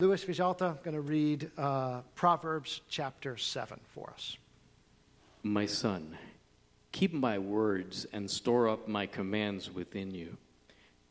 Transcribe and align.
Louis 0.00 0.24
Vijalta 0.24 0.82
going 0.82 0.94
to 0.94 1.02
read 1.02 1.50
uh, 1.58 2.00
Proverbs 2.14 2.80
chapter 2.88 3.36
7 3.36 3.78
for 3.84 4.08
us. 4.08 4.38
My 5.42 5.66
son, 5.66 6.16
keep 6.90 7.12
my 7.12 7.38
words 7.38 8.06
and 8.10 8.30
store 8.30 8.66
up 8.66 8.88
my 8.88 9.04
commands 9.04 9.70
within 9.70 10.14
you. 10.14 10.38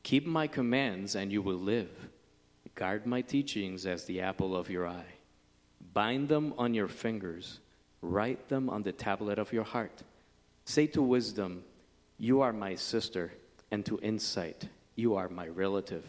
Keep 0.02 0.26
my 0.26 0.48
commands 0.48 1.16
and 1.16 1.32
you 1.32 1.44
will 1.44 1.60
live. 1.60 1.92
Guard 2.74 3.06
my 3.06 3.22
teachings 3.22 3.86
as 3.86 4.06
the 4.06 4.22
apple 4.22 4.56
of 4.56 4.72
your 4.72 4.88
eye. 4.88 5.14
Bind 5.94 6.28
them 6.28 6.56
on 6.58 6.74
your 6.74 6.88
fingers, 6.88 7.60
write 8.02 8.50
them 8.50 8.72
on 8.72 8.82
the 8.82 8.92
tablet 8.92 9.38
of 9.38 9.54
your 9.54 9.66
heart. 9.66 10.02
Say 10.66 10.88
to 10.88 11.04
wisdom, 11.04 11.64
You 12.18 12.42
are 12.42 12.54
my 12.54 12.74
sister, 12.74 13.34
and 13.70 13.86
to 13.86 14.00
insight, 14.02 14.68
You 14.96 15.14
are 15.14 15.30
my 15.30 15.48
relative. 15.48 16.06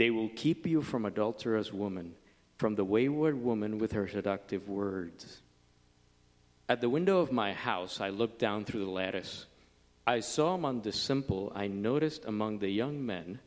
They 0.00 0.10
will 0.10 0.30
keep 0.30 0.66
you 0.66 0.80
from 0.80 1.04
adulterous 1.04 1.74
woman, 1.74 2.14
from 2.56 2.74
the 2.74 2.86
wayward 2.86 3.36
woman 3.36 3.76
with 3.76 3.92
her 3.92 4.08
seductive 4.08 4.66
words. 4.66 5.42
At 6.70 6.80
the 6.80 6.88
window 6.88 7.18
of 7.18 7.32
my 7.32 7.52
house, 7.52 8.00
I 8.00 8.08
looked 8.08 8.38
down 8.38 8.64
through 8.64 8.86
the 8.86 8.90
lattice. 8.90 9.44
I 10.06 10.20
saw 10.20 10.54
among 10.54 10.80
the 10.80 10.92
simple, 10.92 11.52
I 11.54 11.66
noticed 11.66 12.24
among 12.24 12.60
the 12.60 12.70
young 12.70 13.04
men 13.04 13.40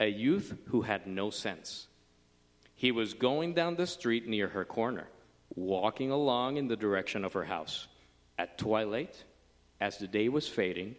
a 0.00 0.08
youth 0.08 0.58
who 0.70 0.82
had 0.82 1.06
no 1.06 1.30
sense. 1.30 1.86
He 2.74 2.90
was 2.90 3.14
going 3.14 3.54
down 3.54 3.76
the 3.76 3.86
street 3.86 4.26
near 4.26 4.48
her 4.48 4.64
corner, 4.64 5.06
walking 5.54 6.10
along 6.10 6.56
in 6.56 6.66
the 6.66 6.74
direction 6.74 7.24
of 7.24 7.34
her 7.34 7.44
house. 7.44 7.86
At 8.36 8.58
twilight, 8.58 9.22
as 9.80 9.98
the 9.98 10.08
day 10.08 10.28
was 10.28 10.48
fading, 10.48 10.96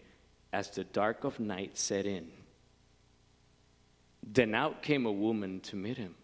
as 0.54 0.70
the 0.70 0.86
dark 0.86 1.26
of 1.26 1.38
night 1.38 1.78
set 1.78 2.06
in, 2.06 2.32
then 4.24 4.54
out 4.54 4.84
came 4.84 5.06
a 5.06 5.12
woman 5.12 5.60
to 5.62 5.76
meet 5.76 5.98
him, 5.98 6.16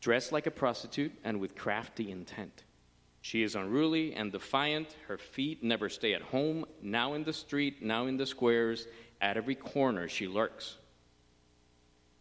dressed 0.00 0.32
like 0.32 0.46
a 0.46 0.50
prostitute 0.50 1.12
and 1.24 1.40
with 1.40 1.54
crafty 1.54 2.10
intent. 2.10 2.64
She 3.20 3.42
is 3.42 3.54
unruly 3.54 4.14
and 4.14 4.32
defiant. 4.32 4.96
Her 5.06 5.16
feet 5.16 5.62
never 5.62 5.88
stay 5.88 6.12
at 6.12 6.22
home, 6.22 6.66
now 6.82 7.14
in 7.14 7.24
the 7.24 7.32
street, 7.32 7.82
now 7.82 8.06
in 8.06 8.16
the 8.16 8.26
squares. 8.26 8.86
At 9.20 9.36
every 9.36 9.54
corner 9.54 10.08
she 10.08 10.26
lurks. 10.26 10.76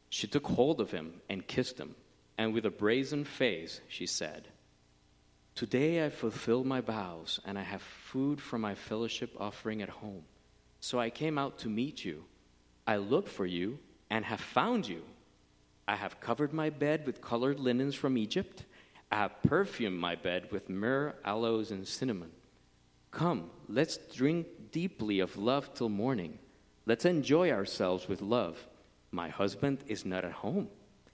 She 0.09 0.27
took 0.27 0.45
hold 0.45 0.79
of 0.79 0.91
him 0.91 1.21
and 1.27 1.47
kissed 1.47 1.79
him, 1.79 1.95
and 2.37 2.53
with 2.53 2.65
a 2.65 2.69
brazen 2.69 3.25
face 3.25 3.81
she 3.87 4.05
said, 4.05 4.47
Today 5.55 6.05
I 6.05 6.09
fulfill 6.09 6.63
my 6.63 6.81
vows, 6.81 7.39
and 7.45 7.57
I 7.57 7.63
have 7.63 7.81
food 7.81 8.39
for 8.39 8.59
my 8.59 8.75
fellowship 8.75 9.35
offering 9.39 9.81
at 9.81 9.89
home. 9.89 10.23
So 10.79 10.99
I 10.99 11.09
came 11.09 11.37
out 11.37 11.59
to 11.59 11.69
meet 11.69 12.05
you. 12.05 12.25
I 12.85 12.97
looked 12.97 13.29
for 13.29 13.45
you 13.45 13.79
and 14.11 14.25
have 14.25 14.41
found 14.41 14.87
you. 14.87 15.01
I 15.87 15.95
have 15.95 16.19
covered 16.19 16.53
my 16.53 16.69
bed 16.69 17.05
with 17.05 17.21
colored 17.21 17.59
linens 17.59 17.95
from 17.95 18.17
Egypt. 18.17 18.65
I 19.09 19.15
have 19.15 19.41
perfumed 19.41 19.97
my 19.97 20.15
bed 20.15 20.49
with 20.51 20.69
myrrh, 20.69 21.15
aloes, 21.23 21.71
and 21.71 21.87
cinnamon. 21.87 22.31
Come, 23.09 23.49
let's 23.69 23.97
drink 24.13 24.47
deeply 24.71 25.21
of 25.21 25.37
love 25.37 25.73
till 25.73 25.89
morning. 25.89 26.37
Let's 26.85 27.05
enjoy 27.05 27.51
ourselves 27.51 28.09
with 28.09 28.21
love. 28.21 28.67
My 29.11 29.29
husband 29.29 29.79
is 29.87 30.05
not 30.05 30.25
at 30.25 30.33
home. 30.33 30.67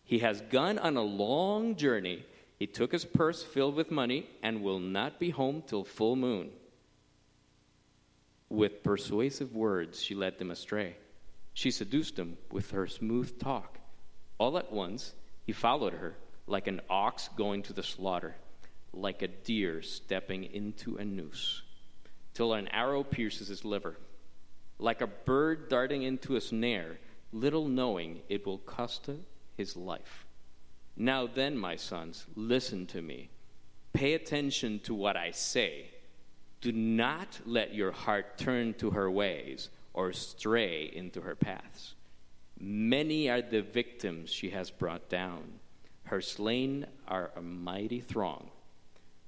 He 0.03 0.19
has 0.19 0.41
gone 0.41 0.79
on 0.79 0.97
a 0.97 1.01
long 1.01 1.75
journey. 1.75 2.25
He 2.57 2.65
took 2.65 2.91
his 2.91 3.05
purse 3.05 3.43
filled 3.43 3.75
with 3.75 3.91
money 3.91 4.27
and 4.41 4.63
will 4.63 4.79
not 4.79 5.19
be 5.19 5.29
home 5.29 5.61
till 5.67 5.83
full 5.83 6.15
moon. 6.15 6.49
With 8.49 8.81
persuasive 8.83 9.53
words, 9.53 10.01
she 10.01 10.15
led 10.15 10.39
them 10.39 10.49
astray. 10.49 10.95
She 11.57 11.71
seduced 11.71 12.19
him 12.19 12.37
with 12.51 12.69
her 12.69 12.85
smooth 12.85 13.39
talk. 13.39 13.79
All 14.37 14.59
at 14.59 14.71
once, 14.71 15.15
he 15.43 15.53
followed 15.53 15.93
her 15.93 16.15
like 16.45 16.67
an 16.67 16.81
ox 16.87 17.31
going 17.35 17.63
to 17.63 17.73
the 17.73 17.81
slaughter, 17.81 18.35
like 18.93 19.23
a 19.23 19.27
deer 19.27 19.81
stepping 19.81 20.43
into 20.43 20.97
a 20.97 21.03
noose, 21.03 21.63
till 22.35 22.53
an 22.53 22.67
arrow 22.67 23.03
pierces 23.03 23.47
his 23.47 23.65
liver, 23.65 23.97
like 24.77 25.01
a 25.01 25.07
bird 25.07 25.67
darting 25.67 26.03
into 26.03 26.35
a 26.35 26.41
snare, 26.41 26.99
little 27.33 27.67
knowing 27.67 28.21
it 28.29 28.45
will 28.45 28.59
cost 28.59 29.07
him 29.07 29.25
his 29.57 29.75
life. 29.75 30.27
Now 30.95 31.25
then, 31.25 31.57
my 31.57 31.75
sons, 31.75 32.27
listen 32.35 32.85
to 32.85 33.01
me. 33.01 33.31
Pay 33.93 34.13
attention 34.13 34.79
to 34.81 34.93
what 34.93 35.17
I 35.17 35.31
say. 35.31 35.87
Do 36.61 36.71
not 36.71 37.39
let 37.47 37.73
your 37.73 37.93
heart 37.93 38.37
turn 38.37 38.75
to 38.75 38.91
her 38.91 39.09
ways 39.09 39.69
or 39.97 40.13
stray 40.13 40.91
into 40.93 41.21
her 41.21 41.35
paths. 41.35 41.95
Many 42.59 43.31
are 43.31 43.41
the 43.41 43.63
victims 43.63 44.29
she 44.29 44.51
has 44.51 44.69
brought 44.69 45.09
down. 45.09 45.41
Her 46.03 46.21
slain 46.21 46.85
are 47.07 47.31
a 47.35 47.41
mighty 47.41 47.99
throng. 47.99 48.51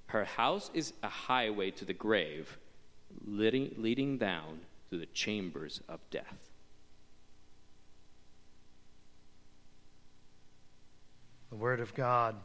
Her 0.05 0.25
house 0.25 0.69
is 0.75 0.93
a 1.01 1.09
highway 1.09 1.71
to 1.71 1.85
the 1.85 1.93
grave, 1.93 2.59
leading, 3.25 3.73
leading 3.77 4.19
down 4.19 4.59
to 4.91 4.99
the 4.99 5.07
chambers 5.07 5.81
of 5.89 6.01
death. 6.11 6.37
The 11.49 11.55
Word 11.55 11.79
of 11.79 11.95
God. 11.95 12.35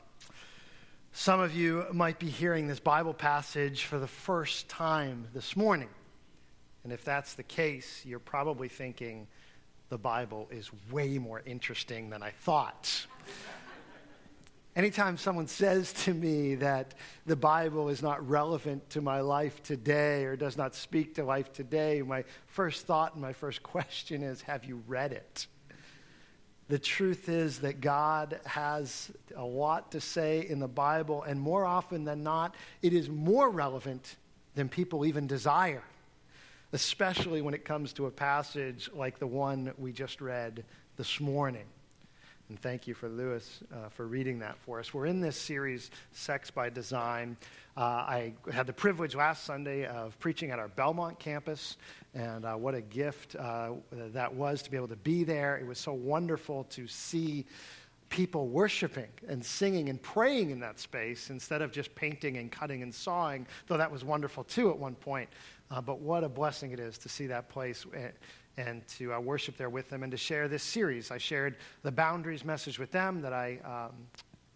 Some 1.12 1.41
of 1.41 1.54
you 1.54 1.84
might 1.92 2.18
be 2.18 2.30
hearing 2.30 2.68
this 2.68 2.80
Bible 2.80 3.12
passage 3.12 3.84
for 3.84 3.98
the 3.98 4.06
first 4.06 4.66
time 4.70 5.28
this 5.34 5.58
morning. 5.58 5.91
And 6.84 6.93
if 6.93 7.03
that's 7.03 7.33
the 7.33 7.43
case, 7.43 8.03
you're 8.05 8.19
probably 8.19 8.69
thinking 8.69 9.27
the 9.89 9.99
Bible 9.99 10.49
is 10.50 10.71
way 10.91 11.19
more 11.19 11.43
interesting 11.47 12.11
than 12.11 12.22
I 12.22 12.31
thought. 12.31 13.06
Anytime 14.77 15.17
someone 15.17 15.47
says 15.47 15.93
to 16.05 16.12
me 16.12 16.56
that 16.56 16.95
the 17.27 17.37
Bible 17.37 17.89
is 17.89 18.03
not 18.03 18.28
relevant 18.28 18.91
to 18.91 19.00
my 19.00 19.21
life 19.21 19.62
today 19.62 20.25
or 20.25 20.37
does 20.37 20.56
not 20.56 20.75
speak 20.75 21.15
to 21.15 21.25
life 21.25 21.53
today, 21.53 22.03
my 22.03 22.25
first 22.47 22.84
thought 22.84 23.12
and 23.15 23.22
my 23.22 23.33
first 23.33 23.62
question 23.62 24.22
is 24.22 24.43
Have 24.43 24.65
you 24.65 24.83
read 24.87 25.12
it? 25.12 25.47
The 26.69 26.78
truth 26.78 27.28
is 27.28 27.61
that 27.61 27.81
God 27.81 28.41
has 28.47 29.11
a 29.37 29.45
lot 29.45 29.93
to 29.93 30.01
say 30.01 30.47
in 30.49 30.59
the 30.59 30.69
Bible, 30.69 31.22
and 31.22 31.41
more 31.41 31.65
often 31.65 32.05
than 32.05 32.22
not, 32.22 32.55
it 32.83 32.93
is 32.93 33.09
more 33.09 33.51
relevant 33.51 34.16
than 34.55 34.69
people 34.69 35.06
even 35.06 35.27
desire 35.27 35.84
especially 36.74 37.40
when 37.40 37.54
it 37.54 37.64
comes 37.64 37.92
to 37.92 38.06
a 38.06 38.10
passage 38.10 38.90
like 38.92 39.20
the 39.20 39.26
one 39.26 39.72
we 39.78 39.92
just 39.92 40.20
read 40.20 40.64
this 40.96 41.20
morning. 41.20 41.66
And 42.48 42.60
thank 42.60 42.88
you 42.88 42.94
for 42.94 43.08
Lewis 43.08 43.60
uh, 43.72 43.88
for 43.90 44.08
reading 44.08 44.40
that 44.40 44.58
for 44.58 44.80
us. 44.80 44.92
We're 44.92 45.06
in 45.06 45.20
this 45.20 45.36
series, 45.36 45.92
Sex 46.10 46.50
by 46.50 46.70
Design. 46.70 47.36
Uh, 47.76 47.80
I 47.80 48.32
had 48.52 48.66
the 48.66 48.72
privilege 48.72 49.14
last 49.14 49.44
Sunday 49.44 49.86
of 49.86 50.18
preaching 50.18 50.50
at 50.50 50.58
our 50.58 50.66
Belmont 50.66 51.20
campus, 51.20 51.76
and 52.12 52.44
uh, 52.44 52.54
what 52.54 52.74
a 52.74 52.80
gift 52.80 53.36
uh, 53.36 53.70
that 53.92 54.34
was 54.34 54.60
to 54.62 54.70
be 54.70 54.76
able 54.76 54.88
to 54.88 54.96
be 54.96 55.22
there. 55.22 55.56
It 55.56 55.66
was 55.66 55.78
so 55.78 55.92
wonderful 55.92 56.64
to 56.70 56.88
see 56.88 57.46
people 58.08 58.48
worshiping 58.48 59.08
and 59.28 59.44
singing 59.44 59.88
and 59.88 60.00
praying 60.00 60.50
in 60.50 60.60
that 60.60 60.78
space 60.78 61.30
instead 61.30 61.62
of 61.62 61.72
just 61.72 61.94
painting 61.94 62.36
and 62.36 62.50
cutting 62.50 62.82
and 62.82 62.94
sawing, 62.94 63.46
though 63.66 63.76
that 63.76 63.91
was 63.91 64.04
wonderful 64.04 64.44
too 64.44 64.70
at 64.70 64.78
one 64.78 64.94
point. 64.94 65.28
Uh, 65.74 65.80
but 65.80 65.98
what 65.98 66.22
a 66.22 66.28
blessing 66.28 66.70
it 66.70 66.78
is 66.78 66.96
to 66.98 67.08
see 67.08 67.26
that 67.26 67.48
place 67.48 67.84
and, 67.92 68.12
and 68.56 68.86
to 68.86 69.12
uh, 69.12 69.18
worship 69.18 69.56
there 69.56 69.68
with 69.68 69.90
them 69.90 70.04
and 70.04 70.12
to 70.12 70.16
share 70.16 70.46
this 70.46 70.62
series. 70.62 71.10
I 71.10 71.18
shared 71.18 71.56
the 71.82 71.90
boundaries 71.90 72.44
message 72.44 72.78
with 72.78 72.92
them 72.92 73.20
that 73.22 73.32
I 73.32 73.58
um, 73.64 73.92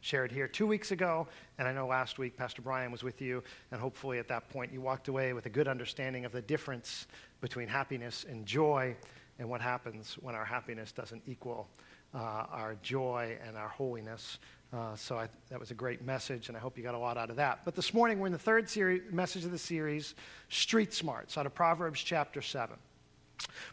shared 0.00 0.30
here 0.30 0.46
two 0.46 0.68
weeks 0.68 0.92
ago. 0.92 1.26
And 1.58 1.66
I 1.66 1.72
know 1.72 1.88
last 1.88 2.18
week 2.18 2.36
Pastor 2.36 2.62
Brian 2.62 2.92
was 2.92 3.02
with 3.02 3.20
you. 3.20 3.42
And 3.72 3.80
hopefully 3.80 4.20
at 4.20 4.28
that 4.28 4.48
point 4.50 4.72
you 4.72 4.80
walked 4.80 5.08
away 5.08 5.32
with 5.32 5.46
a 5.46 5.50
good 5.50 5.66
understanding 5.66 6.24
of 6.24 6.30
the 6.30 6.42
difference 6.42 7.08
between 7.40 7.66
happiness 7.66 8.24
and 8.28 8.46
joy 8.46 8.94
and 9.40 9.50
what 9.50 9.60
happens 9.60 10.16
when 10.20 10.36
our 10.36 10.44
happiness 10.44 10.92
doesn't 10.92 11.22
equal 11.26 11.66
uh, 12.14 12.18
our 12.18 12.76
joy 12.80 13.36
and 13.44 13.56
our 13.56 13.68
holiness. 13.68 14.38
Uh, 14.70 14.94
so 14.96 15.16
I, 15.16 15.28
that 15.48 15.58
was 15.58 15.70
a 15.70 15.74
great 15.74 16.02
message, 16.02 16.48
and 16.48 16.56
I 16.56 16.60
hope 16.60 16.76
you 16.76 16.84
got 16.84 16.94
a 16.94 16.98
lot 16.98 17.16
out 17.16 17.30
of 17.30 17.36
that. 17.36 17.60
But 17.64 17.74
this 17.74 17.94
morning, 17.94 18.18
we're 18.18 18.26
in 18.26 18.32
the 18.32 18.38
third 18.38 18.68
series, 18.68 19.00
message 19.10 19.46
of 19.46 19.50
the 19.50 19.58
series, 19.58 20.14
Street 20.50 20.92
Smarts, 20.92 21.38
out 21.38 21.46
of 21.46 21.54
Proverbs 21.54 22.00
chapter 22.02 22.42
7. 22.42 22.76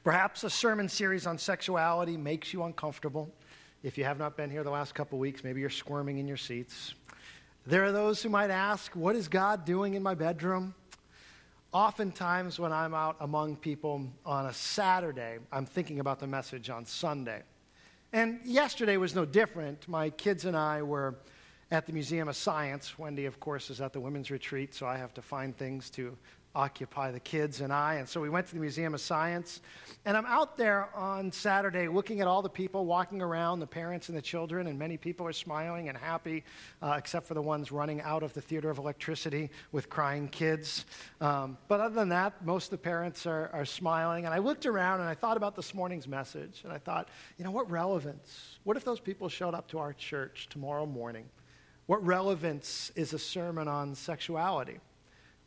Perhaps 0.06 0.46
a 0.46 0.50
sermon 0.50 0.88
series 0.88 1.28
on 1.28 1.38
sexuality 1.38 2.16
makes 2.16 2.54
you 2.54 2.64
uncomfortable. 2.64 3.30
If 3.84 3.98
you 3.98 4.06
have 4.06 4.18
not 4.18 4.38
been 4.38 4.50
here 4.50 4.64
the 4.64 4.72
last 4.72 4.96
couple 4.96 5.20
weeks, 5.20 5.44
maybe 5.44 5.60
you're 5.60 5.70
squirming 5.70 6.18
in 6.18 6.30
your 6.30 6.38
seats. 6.38 6.94
There 7.68 7.84
are 7.84 7.92
those 7.92 8.22
who 8.22 8.30
might 8.30 8.50
ask, 8.50 8.96
What 8.96 9.18
is 9.18 9.28
God 9.28 9.66
doing 9.66 9.96
in 9.96 10.04
my 10.04 10.14
bedroom? 10.14 10.76
Oftentimes, 11.74 12.58
when 12.58 12.72
I'm 12.72 12.94
out 12.94 13.18
among 13.20 13.58
people 13.58 14.08
on 14.26 14.46
a 14.46 14.54
Saturday, 14.54 15.40
I'm 15.52 15.66
thinking 15.66 16.00
about 16.00 16.22
the 16.22 16.28
message 16.28 16.70
on 16.70 16.86
Sunday. 16.86 17.44
And 18.14 18.40
yesterday 18.46 18.98
was 18.98 19.14
no 19.16 19.26
different. 19.26 19.88
My 19.88 20.10
kids 20.10 20.46
and 20.46 20.56
I 20.56 20.84
were 20.84 21.16
at 21.72 21.86
the 21.86 21.94
Museum 21.94 22.28
of 22.28 22.36
Science. 22.36 22.98
Wendy, 22.98 23.26
of 23.26 23.40
course, 23.40 23.70
is 23.70 23.82
at 23.82 23.94
the 23.94 24.00
women's 24.00 24.32
retreat, 24.32 24.74
so 24.74 24.86
I 24.86 24.98
have 24.98 25.14
to 25.16 25.22
find 25.22 25.56
things 25.58 25.90
to 25.92 26.18
occupy 26.56 27.12
the 27.12 27.20
kids 27.20 27.62
and 27.62 27.72
I. 27.72 27.96
And 27.96 28.08
so 28.08 28.22
we 28.22 28.30
went 28.30 28.48
to 28.48 28.54
the 28.54 28.62
Museum 28.62 28.94
of 28.94 29.02
Science. 29.02 29.62
And 30.06 30.16
I'm 30.16 30.26
out 30.26 30.58
there 30.58 30.90
on 30.96 31.32
Saturday 31.32 31.88
looking 31.88 32.22
at 32.22 32.28
all 32.28 32.42
the 32.42 32.50
people 32.50 32.86
walking 32.86 33.22
around, 33.22 33.60
the 33.60 33.68
parents 33.68 34.10
and 34.10 34.18
the 34.18 34.22
children, 34.22 34.68
and 34.68 34.80
many 34.80 34.98
people 34.98 35.28
are 35.28 35.34
smiling 35.34 35.90
and 35.90 35.98
happy, 35.98 36.44
uh, 36.82 36.96
except 36.98 37.28
for 37.28 37.34
the 37.34 37.42
ones 37.42 37.72
running 37.72 38.02
out 38.02 38.24
of 38.24 38.34
the 38.34 38.42
theater 38.42 38.70
of 38.70 38.78
electricity 38.78 39.50
with 39.72 39.90
crying 39.90 40.28
kids. 40.28 40.86
Um, 41.22 41.58
but 41.68 41.80
other 41.80 41.96
than 41.96 42.10
that, 42.10 42.46
most 42.46 42.66
of 42.66 42.72
the 42.72 42.78
parents 42.78 43.26
are, 43.26 43.50
are 43.52 43.66
smiling. 43.66 44.26
And 44.26 44.34
I 44.34 44.38
looked 44.38 44.66
around 44.66 45.02
and 45.02 45.10
I 45.10 45.16
thought 45.16 45.38
about 45.38 45.56
this 45.56 45.74
morning's 45.74 46.08
message. 46.08 46.62
And 46.64 46.72
I 46.72 46.78
thought, 46.78 47.10
you 47.38 47.44
know, 47.44 47.52
what 47.52 47.70
relevance? 47.70 48.60
What 48.64 48.78
if 48.78 48.86
those 48.86 49.00
people 49.00 49.30
showed 49.30 49.54
up 49.54 49.68
to 49.70 49.80
our 49.80 49.94
church 49.94 50.48
tomorrow 50.50 50.86
morning? 50.86 51.26
What 51.88 52.04
relevance 52.04 52.92
is 52.96 53.14
a 53.14 53.20
sermon 53.20 53.68
on 53.68 53.94
sexuality? 53.94 54.80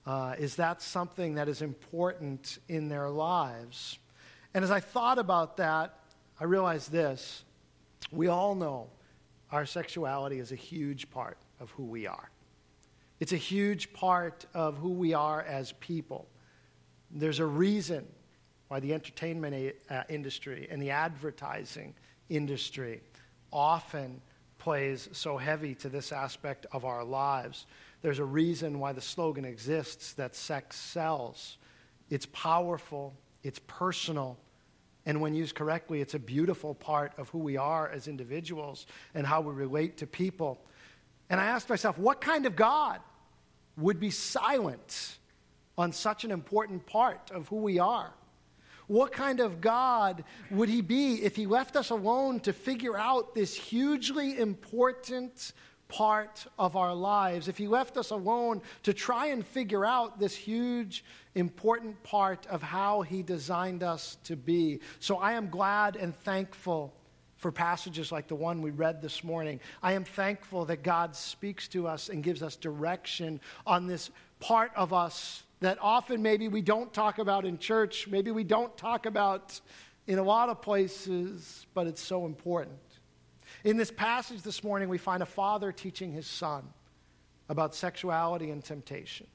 Uh, 0.08 0.34
is 0.38 0.56
that 0.56 0.81
something 0.81 1.34
that 1.34 1.50
is 1.50 1.60
important 1.60 2.60
in 2.66 2.88
their 2.88 3.10
lives? 3.10 3.99
And 4.55 4.64
as 4.64 4.70
I 4.70 4.81
thought 4.81 5.19
about 5.19 5.58
that, 5.58 5.99
I 6.40 6.44
realized 6.44 6.90
this. 6.90 7.44
We 8.10 8.28
all 8.28 8.55
know 8.55 8.88
our 9.52 9.66
sexuality 9.66 10.38
is 10.38 10.50
a 10.50 10.55
huge 10.56 11.10
part 11.10 11.37
of 11.60 11.70
who 11.72 11.84
we 11.84 12.06
are. 12.06 12.31
It's 13.20 13.34
a 13.34 13.37
huge 13.37 13.93
part 13.93 14.46
of 14.55 14.78
who 14.78 14.93
we 14.93 15.12
are 15.12 15.43
as 15.43 15.72
people. 15.72 16.26
There's 17.11 17.40
a 17.40 17.46
reason 17.46 18.06
why 18.69 18.81
the 18.81 18.94
entertainment 18.94 19.75
uh, 19.90 20.04
industry 20.08 20.69
and 20.70 20.81
the 20.81 20.90
advertising 20.90 21.93
industry 22.31 23.02
often 23.52 24.22
plays 24.56 25.11
so 25.12 25.37
heavy 25.37 25.75
to 25.75 25.90
this 25.90 26.12
aspect 26.12 26.64
of 26.72 26.87
our 26.87 27.04
lives. 27.04 27.66
There's 28.02 28.18
a 28.18 28.24
reason 28.24 28.78
why 28.78 28.92
the 28.92 29.00
slogan 29.00 29.44
exists 29.44 30.12
that 30.14 30.36
sex 30.36 30.76
sells. 30.76 31.58
It's 32.10 32.26
powerful, 32.26 33.14
it's 33.42 33.60
personal, 33.66 34.38
and 35.08 35.20
when 35.22 35.34
used 35.34 35.54
correctly, 35.54 36.02
it's 36.02 36.12
a 36.12 36.18
beautiful 36.18 36.74
part 36.74 37.12
of 37.16 37.30
who 37.30 37.38
we 37.38 37.56
are 37.56 37.88
as 37.88 38.08
individuals 38.08 38.86
and 39.14 39.26
how 39.26 39.40
we 39.40 39.54
relate 39.54 39.96
to 39.98 40.06
people. 40.06 40.58
And 41.30 41.40
I 41.40 41.46
asked 41.46 41.70
myself, 41.70 41.96
what 41.96 42.20
kind 42.20 42.44
of 42.44 42.54
God 42.54 43.00
would 43.78 43.98
be 43.98 44.10
silent 44.10 45.16
on 45.78 45.92
such 45.92 46.24
an 46.24 46.30
important 46.30 46.84
part 46.84 47.30
of 47.30 47.48
who 47.48 47.56
we 47.56 47.78
are? 47.78 48.12
What 48.86 49.12
kind 49.12 49.40
of 49.40 49.60
God 49.60 50.24
would 50.50 50.68
he 50.68 50.82
be 50.82 51.22
if 51.22 51.36
he 51.36 51.46
left 51.46 51.76
us 51.76 51.88
alone 51.88 52.40
to 52.40 52.52
figure 52.52 52.96
out 52.96 53.34
this 53.34 53.54
hugely 53.54 54.38
important 54.38 55.52
part 55.88 56.46
of 56.58 56.76
our 56.76 56.94
lives, 56.94 57.49
if 57.49 57.56
He 57.58 57.67
left 57.67 57.96
us 57.96 58.11
alone 58.11 58.61
to 58.82 58.93
try 58.93 59.26
and 59.29 59.44
figure 59.44 59.85
out 59.85 60.19
this 60.19 60.35
huge, 60.35 61.05
important 61.35 62.02
part 62.02 62.46
of 62.46 62.62
how 62.62 63.02
He 63.02 63.23
designed 63.23 63.82
us 63.82 64.19
to 64.25 64.37
be. 64.37 64.81
So 65.00 65.17
I 65.17 65.32
am 65.32 65.49
glad 65.49 65.96
and 65.96 66.14
thankful 66.14 66.94
for 67.38 67.52
passages 67.52 68.12
like 68.12 68.26
the 68.26 68.35
one 68.35 68.61
we 68.61 68.70
read 68.70 69.00
this 69.00 69.23
morning. 69.23 69.61
I 69.82 69.93
am 69.93 70.05
thankful 70.05 70.64
that 70.67 70.82
God 70.82 71.14
speaks 71.17 71.69
to 71.69 71.87
us 71.87 72.08
and 72.08 72.23
gives 72.23 72.43
us 72.43 72.56
direction 72.56 73.40
on 73.67 73.87
this 73.87 74.11
part 74.40 74.73
of 74.76 74.93
us 74.93 75.44
that 75.61 75.79
often 75.81 76.23
maybe 76.23 76.49
we 76.49 76.62
don't 76.62 76.93
talk 76.93 77.19
about 77.19 77.44
in 77.44 77.58
church, 77.58 78.06
maybe 78.08 78.31
we 78.31 78.44
don't 78.44 78.76
talk 78.76 79.06
about 79.06 79.61
in 80.06 80.19
a 80.19 80.23
lot 80.23 80.49
of 80.49 80.62
places, 80.62 81.67
but 81.75 81.87
it's 81.87 82.02
so 82.02 82.26
important. 82.26 82.79
In 83.64 83.76
this 83.76 83.90
passage 83.90 84.43
this 84.43 84.62
morning, 84.62 84.88
we 84.88 84.99
find 84.99 85.22
a 85.22 85.26
father 85.26 85.72
teaching 85.72 86.12
his 86.12 86.26
son 86.26 86.62
about 87.49 87.75
sexuality 87.75 88.50
and 88.50 88.62
temptation. 88.62 89.26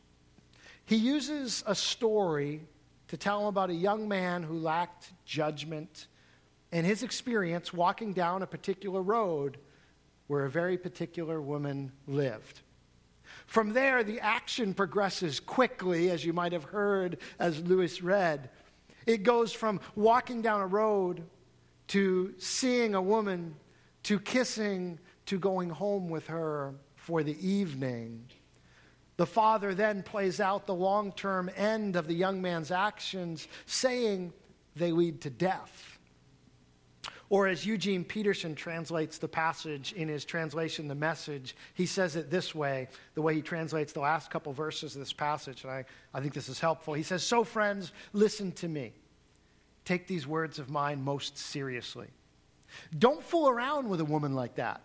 He 0.85 0.95
uses 0.95 1.63
a 1.67 1.75
story 1.75 2.61
to 3.09 3.17
tell 3.17 3.41
him 3.41 3.47
about 3.47 3.69
a 3.69 3.75
young 3.75 4.07
man 4.07 4.43
who 4.43 4.57
lacked 4.57 5.11
judgment 5.25 6.07
and 6.71 6.85
his 6.85 7.03
experience 7.03 7.73
walking 7.73 8.13
down 8.13 8.41
a 8.41 8.47
particular 8.47 9.01
road 9.01 9.57
where 10.27 10.45
a 10.45 10.49
very 10.49 10.77
particular 10.77 11.41
woman 11.41 11.91
lived. 12.07 12.61
From 13.45 13.73
there, 13.73 14.03
the 14.03 14.19
action 14.21 14.73
progresses 14.73 15.39
quickly, 15.39 16.09
as 16.09 16.23
you 16.23 16.33
might 16.33 16.53
have 16.53 16.63
heard 16.63 17.17
as 17.39 17.61
Lewis 17.61 18.01
read. 18.01 18.49
It 19.05 19.23
goes 19.23 19.51
from 19.51 19.81
walking 19.95 20.41
down 20.41 20.61
a 20.61 20.67
road 20.67 21.23
to 21.89 22.33
seeing 22.37 22.95
a 22.95 23.01
woman 23.01 23.55
to 24.03 24.19
kissing 24.19 24.99
to 25.25 25.39
going 25.39 25.69
home 25.69 26.09
with 26.09 26.27
her 26.27 26.75
for 26.95 27.23
the 27.23 27.47
evening. 27.47 28.25
The 29.17 29.25
father 29.25 29.73
then 29.73 30.03
plays 30.03 30.39
out 30.39 30.65
the 30.65 30.73
long 30.73 31.11
term 31.11 31.49
end 31.55 31.95
of 31.95 32.07
the 32.07 32.15
young 32.15 32.41
man's 32.41 32.71
actions, 32.71 33.47
saying 33.65 34.33
they 34.75 34.91
lead 34.91 35.21
to 35.21 35.29
death. 35.29 35.99
Or, 37.29 37.47
as 37.47 37.65
Eugene 37.65 38.03
Peterson 38.03 38.53
translates 38.53 39.17
the 39.17 39.27
passage 39.27 39.93
in 39.93 40.07
his 40.07 40.23
translation, 40.23 40.87
The 40.87 40.93
Message, 40.93 41.55
he 41.73 41.87
says 41.87 42.15
it 42.15 42.29
this 42.29 42.53
way, 42.53 42.89
the 43.15 43.23
way 43.23 43.33
he 43.33 43.41
translates 43.41 43.91
the 43.91 44.01
last 44.01 44.29
couple 44.29 44.53
verses 44.53 44.95
of 44.95 44.99
this 44.99 45.13
passage, 45.13 45.63
and 45.63 45.71
I, 45.71 45.85
I 46.13 46.21
think 46.21 46.33
this 46.33 46.47
is 46.47 46.59
helpful. 46.59 46.93
He 46.93 47.01
says, 47.01 47.23
So, 47.23 47.43
friends, 47.43 47.91
listen 48.11 48.51
to 48.53 48.67
me. 48.67 48.93
Take 49.83 50.05
these 50.05 50.27
words 50.27 50.59
of 50.59 50.69
mine 50.69 51.03
most 51.03 51.37
seriously. 51.37 52.07
Don't 52.97 53.23
fool 53.23 53.49
around 53.49 53.89
with 53.89 53.99
a 53.99 54.05
woman 54.05 54.35
like 54.35 54.55
that. 54.55 54.81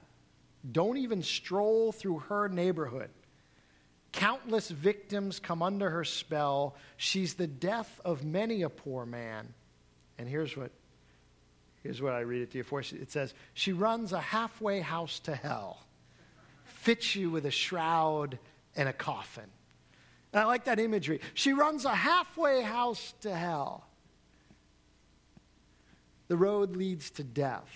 Don't 0.71 0.97
even 0.99 1.23
stroll 1.23 1.93
through 1.93 2.21
her 2.21 2.49
neighborhood. 2.49 3.11
Countless 4.13 4.71
victims 4.71 5.39
come 5.39 5.63
under 5.63 5.91
her 5.91 6.05
spell. 6.05 6.75
She's 6.97 7.35
the 7.35 7.47
death 7.47 8.01
of 8.05 8.25
many 8.25 8.63
a 8.63 8.69
poor 8.69 9.07
man. 9.07 9.55
And 10.19 10.29
here's 10.29 10.57
what, 10.57 10.73
here's 11.83 12.03
what 12.03 12.15
I 12.15 12.21
read 12.21 12.43
it 12.43 12.51
to 12.53 12.59
you 12.59 12.65
for. 12.65 12.81
It 12.81 13.11
says, 13.11 13.35
She 13.55 13.73
runs 13.73 14.13
a 14.13 14.21
halfway 14.21 14.81
house 14.81 15.21
to 15.21 15.35
hell, 15.35 15.85
fits 16.65 17.15
you 17.15 17.31
with 17.31 17.47
a 17.47 17.51
shroud 17.51 18.39
and 18.75 18.89
a 18.89 18.93
coffin. 18.93 19.51
And 20.33 20.43
I 20.43 20.47
like 20.47 20.65
that 20.65 20.79
imagery. 20.79 21.21
She 21.35 21.53
runs 21.53 21.85
a 21.85 21.95
halfway 21.95 22.63
house 22.63 23.15
to 23.21 23.35
hell 23.35 23.88
the 26.29 26.37
road 26.37 26.77
leads 26.77 27.11
to 27.13 27.25
death. 27.25 27.69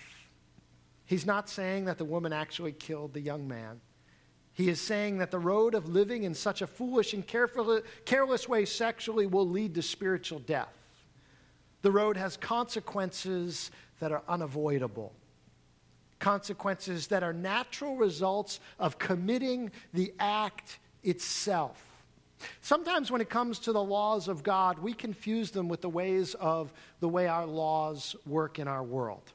He's 1.05 1.25
not 1.25 1.49
saying 1.49 1.85
that 1.85 1.97
the 1.97 2.05
woman 2.05 2.31
actually 2.31 2.71
killed 2.71 3.13
the 3.13 3.19
young 3.19 3.47
man. 3.47 3.81
He 4.53 4.69
is 4.69 4.79
saying 4.79 5.17
that 5.17 5.31
the 5.31 5.39
road 5.39 5.73
of 5.73 5.89
living 5.89 6.23
in 6.23 6.33
such 6.33 6.61
a 6.61 6.67
foolish 6.67 7.13
and 7.13 7.25
careless 7.25 8.47
way 8.47 8.65
sexually 8.65 9.25
will 9.25 9.49
lead 9.49 9.73
to 9.75 9.81
spiritual 9.81 10.39
death. 10.39 10.77
The 11.81 11.91
road 11.91 12.15
has 12.15 12.37
consequences 12.37 13.71
that 13.99 14.11
are 14.11 14.23
unavoidable, 14.27 15.13
consequences 16.19 17.07
that 17.07 17.23
are 17.23 17.33
natural 17.33 17.97
results 17.97 18.59
of 18.79 18.99
committing 18.99 19.71
the 19.93 20.13
act 20.19 20.79
itself. 21.03 21.92
Sometimes 22.61 23.11
when 23.11 23.21
it 23.21 23.29
comes 23.29 23.59
to 23.59 23.71
the 23.71 23.83
laws 23.83 24.27
of 24.27 24.43
God, 24.43 24.79
we 24.79 24.93
confuse 24.93 25.51
them 25.51 25.67
with 25.67 25.81
the 25.81 25.89
ways 25.89 26.33
of 26.35 26.73
the 26.99 27.09
way 27.09 27.27
our 27.27 27.45
laws 27.45 28.15
work 28.25 28.59
in 28.59 28.67
our 28.67 28.83
world. 28.83 29.31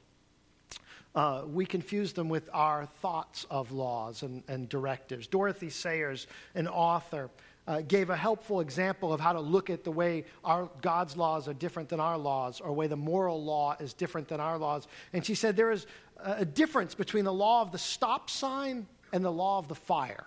Uh, 1.15 1.43
we 1.47 1.65
confuse 1.65 2.13
them 2.13 2.29
with 2.29 2.49
our 2.53 2.85
thoughts 2.85 3.45
of 3.49 3.71
laws 3.71 4.21
and, 4.23 4.43
and 4.47 4.69
directives. 4.69 5.27
Dorothy 5.27 5.69
Sayers, 5.69 6.27
an 6.53 6.67
author, 6.67 7.29
uh, 7.67 7.81
gave 7.81 8.09
a 8.09 8.15
helpful 8.15 8.61
example 8.61 9.11
of 9.13 9.19
how 9.19 9.33
to 9.33 9.39
look 9.39 9.69
at 9.69 9.83
the 9.83 9.91
way 9.91 10.25
our 10.43 10.69
God's 10.81 11.17
laws 11.17 11.47
are 11.47 11.53
different 11.53 11.89
than 11.89 11.99
our 11.99 12.17
laws, 12.17 12.61
or 12.61 12.73
way 12.73 12.87
the 12.87 12.95
moral 12.95 13.43
law 13.43 13.75
is 13.79 13.93
different 13.93 14.27
than 14.27 14.39
our 14.39 14.57
laws. 14.57 14.87
And 15.13 15.25
she 15.25 15.35
said 15.35 15.55
there 15.55 15.71
is 15.71 15.85
a 16.17 16.45
difference 16.45 16.95
between 16.95 17.25
the 17.25 17.33
law 17.33 17.61
of 17.61 17.71
the 17.71 17.77
stop 17.77 18.29
sign 18.29 18.87
and 19.13 19.23
the 19.23 19.31
law 19.31 19.57
of 19.57 19.67
the 19.67 19.75
fire 19.75 20.25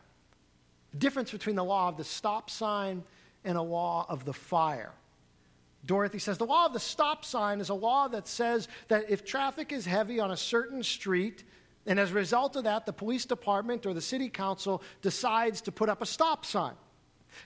difference 0.99 1.31
between 1.31 1.57
the 1.57 1.65
law 1.65 1.89
of 1.89 1.97
the 1.97 2.05
stop 2.05 2.51
sign 2.51 3.03
and 3.45 3.57
a 3.57 3.63
law 3.63 4.07
of 4.09 4.25
the 4.25 4.33
fire. 4.33 4.93
Dorothy 5.85 6.19
says 6.19 6.39
the 6.39 6.47
law 6.47 6.67
of 6.67 6.73
the 6.73 6.81
stop 6.81 7.25
sign 7.25 7.61
is 7.61 7.69
a 7.69 7.75
law 7.75 8.07
that 8.09 8.29
says 8.29 8.69
that 8.89 9.11
if 9.11 9.25
traffic 9.25 9.73
is 9.73 9.85
heavy 9.85 10.21
on 10.21 10.31
a 10.31 10.37
certain 10.37 10.83
street, 10.83 11.43
and 11.87 11.99
as 11.99 12.13
a 12.13 12.15
result 12.15 12.55
of 12.55 12.65
that, 12.65 12.87
the 12.87 12.93
police 12.93 13.25
department 13.25 13.85
or 13.85 13.95
the 13.95 14.01
city 14.01 14.29
council 14.29 14.83
decides 15.01 15.61
to 15.63 15.73
put 15.73 15.89
up 15.89 16.01
a 16.01 16.07
stop 16.07 16.47
sign. 16.47 16.75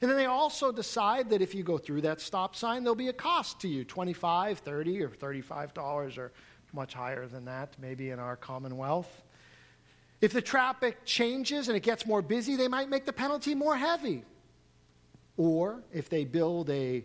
And 0.02 0.10
then 0.10 0.18
they 0.18 0.26
also 0.26 0.72
decide 0.72 1.30
that 1.30 1.40
if 1.40 1.54
you 1.54 1.62
go 1.62 1.78
through 1.78 2.02
that 2.02 2.20
stop 2.20 2.54
sign, 2.56 2.82
there'll 2.82 2.94
be 2.94 3.08
a 3.08 3.14
cost 3.14 3.60
to 3.60 3.68
you 3.68 3.84
25 3.84 4.58
30 4.58 5.02
or 5.02 5.08
$35 5.08 6.18
or 6.18 6.32
much 6.72 6.92
higher 6.92 7.26
than 7.26 7.44
that, 7.46 7.74
maybe 7.80 8.10
in 8.10 8.18
our 8.18 8.36
Commonwealth. 8.36 9.22
If 10.20 10.32
the 10.32 10.42
traffic 10.42 11.04
changes 11.04 11.68
and 11.68 11.76
it 11.76 11.82
gets 11.82 12.06
more 12.06 12.22
busy, 12.22 12.56
they 12.56 12.68
might 12.68 12.88
make 12.88 13.04
the 13.04 13.12
penalty 13.12 13.54
more 13.54 13.76
heavy. 13.76 14.24
Or 15.36 15.82
if 15.92 16.08
they 16.08 16.24
build 16.24 16.70
a 16.70 17.04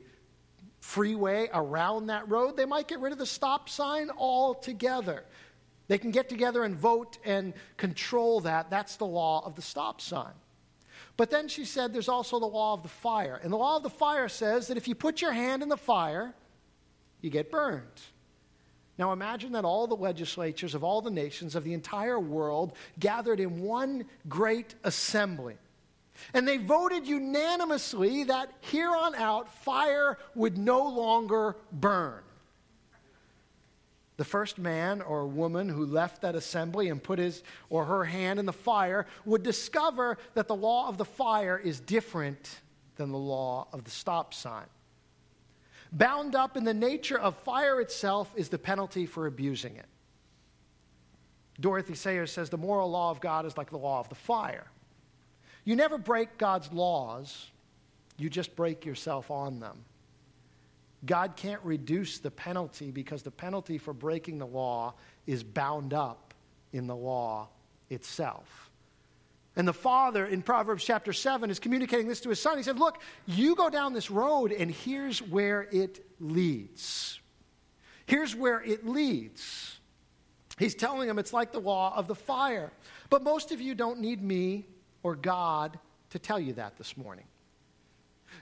freeway 0.80 1.50
around 1.54 2.08
that 2.08 2.30
road, 2.30 2.56
they 2.56 2.66
might 2.66 2.88
get 2.88 3.00
rid 3.00 3.12
of 3.12 3.20
the 3.20 3.26
stop 3.26 3.70
sign 3.70 4.10
altogether. 4.18 5.26
They 5.88 5.98
can 5.98 6.12
get 6.12 6.30
together 6.30 6.64
and 6.64 6.76
vote 6.76 7.18
and 7.26 7.54
control 7.76 8.40
that. 8.42 8.70
That's 8.70 8.96
the 8.96 9.06
law 9.06 9.46
of 9.46 9.56
the 9.56 9.62
stop 9.62 10.00
sign. 10.00 10.34
But 11.18 11.30
then 11.30 11.50
she 11.50 11.66
said 11.66 11.94
there's 11.94 12.08
also 12.08 12.40
the 12.40 12.46
law 12.46 12.74
of 12.74 12.82
the 12.82 12.90
fire. 12.90 13.40
And 13.44 13.52
the 13.52 13.58
law 13.58 13.78
of 13.78 13.84
the 13.84 13.90
fire 13.90 14.30
says 14.30 14.68
that 14.68 14.78
if 14.78 14.88
you 14.88 14.96
put 14.96 15.22
your 15.22 15.34
hand 15.34 15.62
in 15.62 15.70
the 15.70 15.78
fire, 15.78 16.34
you 17.20 17.30
get 17.30 17.52
burned. 17.52 18.02
Now 19.02 19.14
imagine 19.14 19.54
that 19.54 19.66
all 19.66 19.88
the 19.88 19.96
legislatures 19.96 20.76
of 20.76 20.84
all 20.84 21.02
the 21.02 21.10
nations 21.10 21.56
of 21.56 21.64
the 21.64 21.74
entire 21.74 22.20
world 22.20 22.74
gathered 23.00 23.40
in 23.40 23.62
one 23.62 24.06
great 24.30 24.76
assembly. 24.84 25.56
And 26.36 26.48
they 26.48 26.58
voted 26.58 27.08
unanimously 27.08 28.26
that 28.26 28.52
here 28.60 28.92
on 28.96 29.16
out, 29.16 29.52
fire 29.64 30.20
would 30.36 30.56
no 30.56 30.88
longer 30.88 31.56
burn. 31.72 32.22
The 34.18 34.24
first 34.24 34.60
man 34.60 35.02
or 35.02 35.26
woman 35.26 35.68
who 35.68 35.84
left 35.84 36.22
that 36.22 36.36
assembly 36.36 36.90
and 36.90 37.02
put 37.02 37.18
his 37.18 37.42
or 37.72 37.86
her 37.86 38.04
hand 38.04 38.38
in 38.38 38.46
the 38.46 38.54
fire 38.54 39.08
would 39.26 39.42
discover 39.42 40.20
that 40.36 40.48
the 40.48 40.56
law 40.56 40.88
of 40.88 41.00
the 41.00 41.06
fire 41.06 41.58
is 41.58 41.80
different 41.80 42.60
than 42.98 43.12
the 43.12 43.18
law 43.18 43.68
of 43.74 43.84
the 43.84 43.90
stop 43.90 44.36
sign. 44.36 44.68
Bound 45.92 46.36
up 46.36 46.56
in 46.56 46.64
the 46.64 46.74
nature 46.74 47.20
of 47.20 47.36
fire 47.38 47.82
itself 47.82 48.34
is 48.36 48.50
the 48.50 48.58
penalty 48.58 49.06
for 49.06 49.28
abusing 49.28 49.76
it. 49.76 49.88
Dorothy 51.60 51.96
Sayers 51.96 52.32
says 52.32 52.50
the 52.50 52.58
moral 52.58 52.90
law 52.90 53.12
of 53.12 53.20
God 53.20 53.46
is 53.46 53.58
like 53.58 53.70
the 53.70 53.78
law 53.78 54.00
of 54.00 54.10
the 54.10 54.16
fire. 54.16 54.68
You 55.64 55.76
never 55.76 55.98
break 55.98 56.38
God's 56.38 56.72
laws, 56.72 57.52
you 58.18 58.30
just 58.30 58.56
break 58.56 58.86
yourself 58.86 59.30
on 59.30 59.60
them. 59.60 59.84
God 61.06 61.36
can't 61.36 61.62
reduce 61.64 62.20
the 62.20 62.32
penalty 62.32 62.92
because 62.92 63.24
the 63.24 63.32
penalty 63.32 63.78
for 63.78 63.94
breaking 63.94 64.38
the 64.38 64.48
law 64.48 64.94
is 65.28 65.44
bound 65.44 65.94
up 65.94 66.34
in 66.74 66.88
the 66.88 66.96
law 66.96 67.50
itself. 67.90 68.71
And 69.56 69.68
the 69.68 69.74
father 69.74 70.26
in 70.26 70.42
Proverbs 70.42 70.84
chapter 70.84 71.12
7 71.12 71.50
is 71.50 71.60
communicating 71.60 72.08
this 72.08 72.22
to 72.22 72.30
his 72.30 72.42
son. 72.42 72.58
He 72.58 72.64
said, 72.64 72.80
Look, 72.80 73.02
you 73.26 73.56
go 73.56 73.70
down 73.70 73.94
this 73.94 74.10
road, 74.10 74.52
and 74.52 74.72
here's 74.72 75.22
where 75.22 75.68
it 75.72 76.06
leads. 76.20 77.20
Here's 78.06 78.36
where 78.36 78.62
it 78.62 78.88
leads. 78.88 79.80
He's 80.58 80.76
telling 80.76 81.10
him 81.10 81.20
it's 81.20 81.34
like 81.34 81.52
the 81.52 81.60
law 81.60 81.94
of 81.96 82.08
the 82.08 82.16
fire. 82.16 82.72
But 83.10 83.24
most 83.24 83.52
of 83.52 83.60
you 83.60 83.76
don't 83.76 84.00
need 84.00 84.24
me 84.24 84.68
or 85.04 85.16
God 85.16 85.78
to 86.12 86.20
tell 86.20 86.40
you 86.40 86.54
that 86.54 86.78
this 86.78 86.96
morning. 86.96 87.26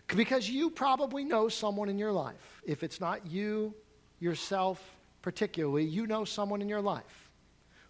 Because 0.07 0.49
you 0.49 0.69
probably 0.69 1.23
know 1.23 1.49
someone 1.49 1.89
in 1.89 1.97
your 1.97 2.11
life. 2.11 2.61
If 2.65 2.83
it's 2.83 2.99
not 2.99 3.25
you 3.25 3.73
yourself, 4.19 4.97
particularly, 5.21 5.85
you 5.85 6.05
know 6.05 6.25
someone 6.25 6.61
in 6.61 6.69
your 6.69 6.81
life 6.81 7.28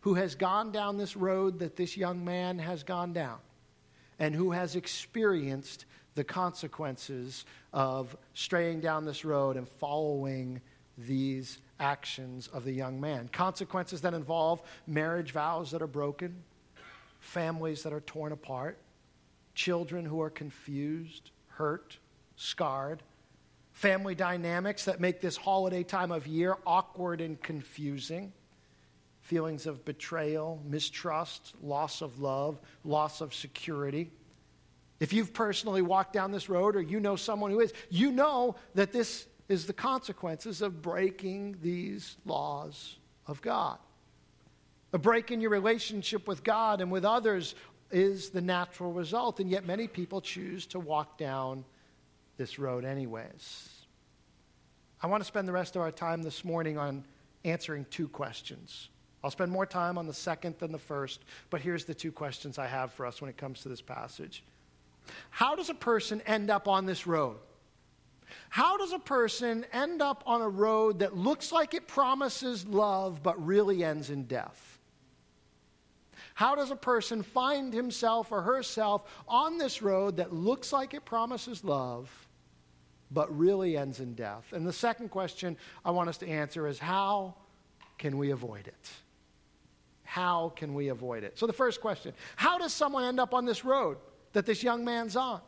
who 0.02 0.14
has 0.14 0.36
gone 0.36 0.72
down 0.72 0.98
this 0.98 1.16
road 1.16 1.60
that 1.60 1.76
this 1.76 1.98
young 1.98 2.24
man 2.24 2.60
has 2.60 2.84
gone 2.84 3.14
down 3.14 3.40
and 4.18 4.34
who 4.36 4.52
has 4.52 4.76
experienced 4.76 5.86
the 6.16 6.24
consequences 6.24 7.46
of 7.74 8.16
straying 8.34 8.82
down 8.82 9.06
this 9.06 9.24
road 9.24 9.56
and 9.56 9.68
following 9.68 10.62
these 10.98 11.60
actions 11.80 12.48
of 12.48 12.66
the 12.66 12.72
young 12.72 13.00
man. 13.00 13.30
Consequences 13.30 14.02
that 14.02 14.14
involve 14.14 14.62
marriage 14.86 15.32
vows 15.32 15.72
that 15.72 15.82
are 15.82 15.88
broken, 15.88 16.44
families 17.20 17.84
that 17.84 17.94
are 17.94 18.02
torn 18.02 18.32
apart, 18.32 18.78
children 19.54 20.06
who 20.06 20.22
are 20.22 20.30
confused, 20.30 21.32
hurt, 21.48 21.98
scarred, 22.36 23.02
family 23.72 24.16
dynamics 24.16 24.86
that 24.86 25.00
make 25.00 25.22
this 25.22 25.38
holiday 25.38 25.84
time 25.84 26.12
of 26.12 26.28
year 26.28 26.58
awkward 26.66 27.22
and 27.22 27.42
confusing, 27.42 28.34
feelings 29.30 29.68
of 29.68 29.86
betrayal, 29.86 30.60
mistrust, 30.66 31.54
loss 31.62 32.02
of 32.02 32.20
love, 32.20 32.60
loss 32.84 33.22
of 33.22 33.32
security. 33.32 34.10
If 35.00 35.14
you've 35.14 35.34
personally 35.34 35.84
walked 35.84 36.14
down 36.14 36.32
this 36.32 36.50
road 36.50 36.76
or 36.76 36.82
you 36.82 37.00
know 37.00 37.16
someone 37.16 37.52
who 37.52 37.60
is, 37.60 37.72
you 37.92 38.12
know 38.12 38.56
that 38.74 38.92
this 38.92 39.28
is 39.48 39.68
the 39.68 39.74
consequences 39.74 40.64
of 40.64 40.82
breaking 40.82 41.58
these 41.62 42.18
laws 42.26 42.98
of 43.28 43.40
God. 43.44 43.78
A 44.94 44.98
break 44.98 45.30
in 45.30 45.42
your 45.42 45.52
relationship 45.52 46.28
with 46.28 46.44
God 46.44 46.82
and 46.82 46.92
with 46.92 47.06
others 47.06 47.54
is 47.92 48.32
the 48.32 48.42
natural 48.42 48.92
result, 48.92 49.40
and 49.40 49.48
yet 49.48 49.64
many 49.64 49.88
people 49.88 50.22
choose 50.22 50.66
to 50.68 50.80
walk 50.80 51.20
down 51.20 51.64
this 52.38 52.58
road, 52.58 52.84
anyways. 52.84 53.70
I 55.04 55.08
want 55.08 55.22
to 55.22 55.28
spend 55.28 55.48
the 55.48 55.54
rest 55.54 55.76
of 55.76 55.84
our 55.84 55.92
time 55.92 56.24
this 56.24 56.44
morning 56.44 56.80
on 56.80 57.06
answering 57.46 57.86
two 57.92 58.08
questions. 58.08 58.90
I'll 59.24 59.32
spend 59.32 59.52
more 59.52 59.66
time 59.66 59.98
on 59.98 60.08
the 60.08 60.14
second 60.14 60.56
than 60.60 60.72
the 60.72 60.78
first, 60.78 61.24
but 61.50 61.62
here's 61.62 61.86
the 61.86 61.94
two 61.94 62.12
questions 62.12 62.58
I 62.58 62.68
have 62.68 62.94
for 62.94 63.06
us 63.06 63.22
when 63.22 63.30
it 63.30 63.38
comes 63.38 63.62
to 63.62 63.70
this 63.70 63.82
passage. 63.82 64.44
How 65.30 65.56
does 65.56 65.70
a 65.70 65.74
person 65.74 66.22
end 66.26 66.50
up 66.50 66.68
on 66.68 66.86
this 66.86 67.06
road? 67.06 67.38
How 68.50 68.78
does 68.78 68.94
a 68.94 69.00
person 69.00 69.66
end 69.74 70.02
up 70.02 70.24
on 70.26 70.42
a 70.42 70.48
road 70.50 71.00
that 71.00 71.18
looks 71.18 71.52
like 71.52 71.74
it 71.74 71.88
promises 71.88 72.66
love 72.66 73.22
but 73.24 73.44
really 73.44 73.84
ends 73.84 74.10
in 74.10 74.26
death? 74.26 74.80
How 76.36 76.56
does 76.56 76.72
a 76.72 76.76
person 76.76 77.22
find 77.22 77.74
himself 77.74 78.32
or 78.32 78.42
herself 78.42 79.04
on 79.28 79.58
this 79.58 79.82
road 79.82 80.18
that 80.18 80.34
looks 80.34 80.72
like 80.72 80.94
it 80.94 81.04
promises 81.04 81.64
love 81.64 82.28
but 83.12 83.36
really 83.38 83.76
ends 83.76 84.00
in 84.00 84.14
death? 84.14 84.54
And 84.54 84.66
the 84.66 84.74
second 84.74 85.10
question 85.10 85.58
I 85.84 85.92
want 85.92 86.08
us 86.08 86.18
to 86.20 86.28
answer 86.28 86.68
is 86.68 86.80
how 86.80 87.36
can 87.98 88.18
we 88.18 88.32
avoid 88.32 88.68
it? 88.68 88.90
How 90.10 90.54
can 90.56 90.74
we 90.74 90.88
avoid 90.88 91.24
it? 91.24 91.38
So, 91.38 91.46
the 91.46 91.54
first 91.54 91.82
question 91.82 92.16
How 92.36 92.58
does 92.58 92.74
someone 92.74 93.04
end 93.04 93.20
up 93.20 93.32
on 93.32 93.46
this 93.46 93.64
road 93.64 93.98
that 94.34 94.48
this 94.48 94.64
young 94.64 94.84
man's 94.84 95.16
on? 95.16 95.40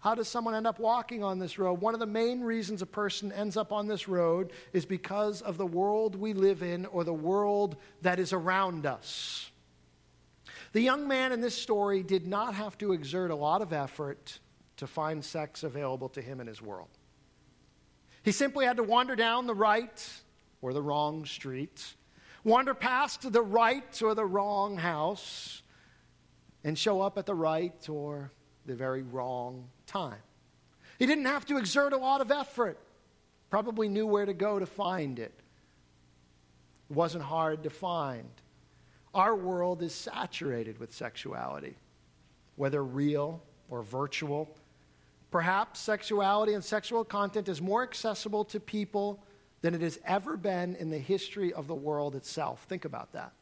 How 0.00 0.14
does 0.14 0.28
someone 0.28 0.54
end 0.54 0.66
up 0.66 0.78
walking 0.78 1.24
on 1.24 1.38
this 1.38 1.58
road? 1.58 1.80
One 1.80 1.94
of 1.94 2.00
the 2.00 2.04
main 2.04 2.42
reasons 2.42 2.82
a 2.82 2.86
person 2.86 3.32
ends 3.32 3.56
up 3.56 3.72
on 3.72 3.86
this 3.86 4.06
road 4.06 4.52
is 4.74 4.84
because 4.84 5.40
of 5.40 5.56
the 5.56 5.64
world 5.64 6.14
we 6.14 6.34
live 6.34 6.62
in 6.62 6.84
or 6.84 7.04
the 7.04 7.14
world 7.14 7.76
that 8.02 8.18
is 8.18 8.34
around 8.34 8.84
us. 8.84 9.50
The 10.74 10.82
young 10.82 11.08
man 11.08 11.32
in 11.32 11.40
this 11.40 11.56
story 11.56 12.02
did 12.02 12.26
not 12.26 12.52
have 12.54 12.76
to 12.78 12.92
exert 12.92 13.30
a 13.30 13.34
lot 13.34 13.62
of 13.62 13.72
effort 13.72 14.40
to 14.76 14.86
find 14.86 15.24
sex 15.24 15.62
available 15.62 16.10
to 16.10 16.20
him 16.20 16.38
in 16.38 16.46
his 16.46 16.60
world. 16.60 16.90
He 18.24 18.32
simply 18.32 18.66
had 18.66 18.76
to 18.76 18.82
wander 18.82 19.16
down 19.16 19.46
the 19.46 19.54
right 19.54 20.22
or 20.60 20.74
the 20.74 20.82
wrong 20.82 21.24
street, 21.24 21.94
wander 22.44 22.74
past 22.74 23.32
the 23.32 23.42
right 23.42 24.02
or 24.02 24.14
the 24.14 24.24
wrong 24.24 24.76
house, 24.76 25.62
and 26.62 26.78
show 26.78 27.00
up 27.00 27.18
at 27.18 27.26
the 27.26 27.34
right 27.34 27.88
or 27.88 28.30
the 28.66 28.74
very 28.74 29.02
wrong 29.02 29.68
time. 29.86 30.20
He 30.98 31.06
didn't 31.06 31.26
have 31.26 31.44
to 31.46 31.56
exert 31.56 31.92
a 31.92 31.96
lot 31.96 32.20
of 32.20 32.30
effort, 32.30 32.78
probably 33.50 33.88
knew 33.88 34.06
where 34.06 34.26
to 34.26 34.32
go 34.32 34.58
to 34.58 34.66
find 34.66 35.18
it. 35.18 35.32
It 36.90 36.96
wasn't 36.96 37.24
hard 37.24 37.62
to 37.64 37.70
find. 37.70 38.28
Our 39.14 39.34
world 39.34 39.82
is 39.82 39.94
saturated 39.94 40.78
with 40.78 40.94
sexuality, 40.94 41.76
whether 42.56 42.82
real 42.82 43.42
or 43.68 43.82
virtual. 43.82 44.48
Perhaps 45.30 45.80
sexuality 45.80 46.54
and 46.54 46.64
sexual 46.64 47.04
content 47.04 47.48
is 47.48 47.60
more 47.60 47.82
accessible 47.82 48.44
to 48.46 48.60
people 48.60 49.22
than 49.64 49.74
it 49.74 49.80
has 49.80 49.98
ever 50.04 50.36
been 50.36 50.76
in 50.76 50.90
the 50.90 50.98
history 50.98 51.50
of 51.54 51.66
the 51.68 51.74
world 51.74 52.14
itself. 52.14 52.66
Think 52.68 52.84
about 52.84 53.14
that. 53.14 53.32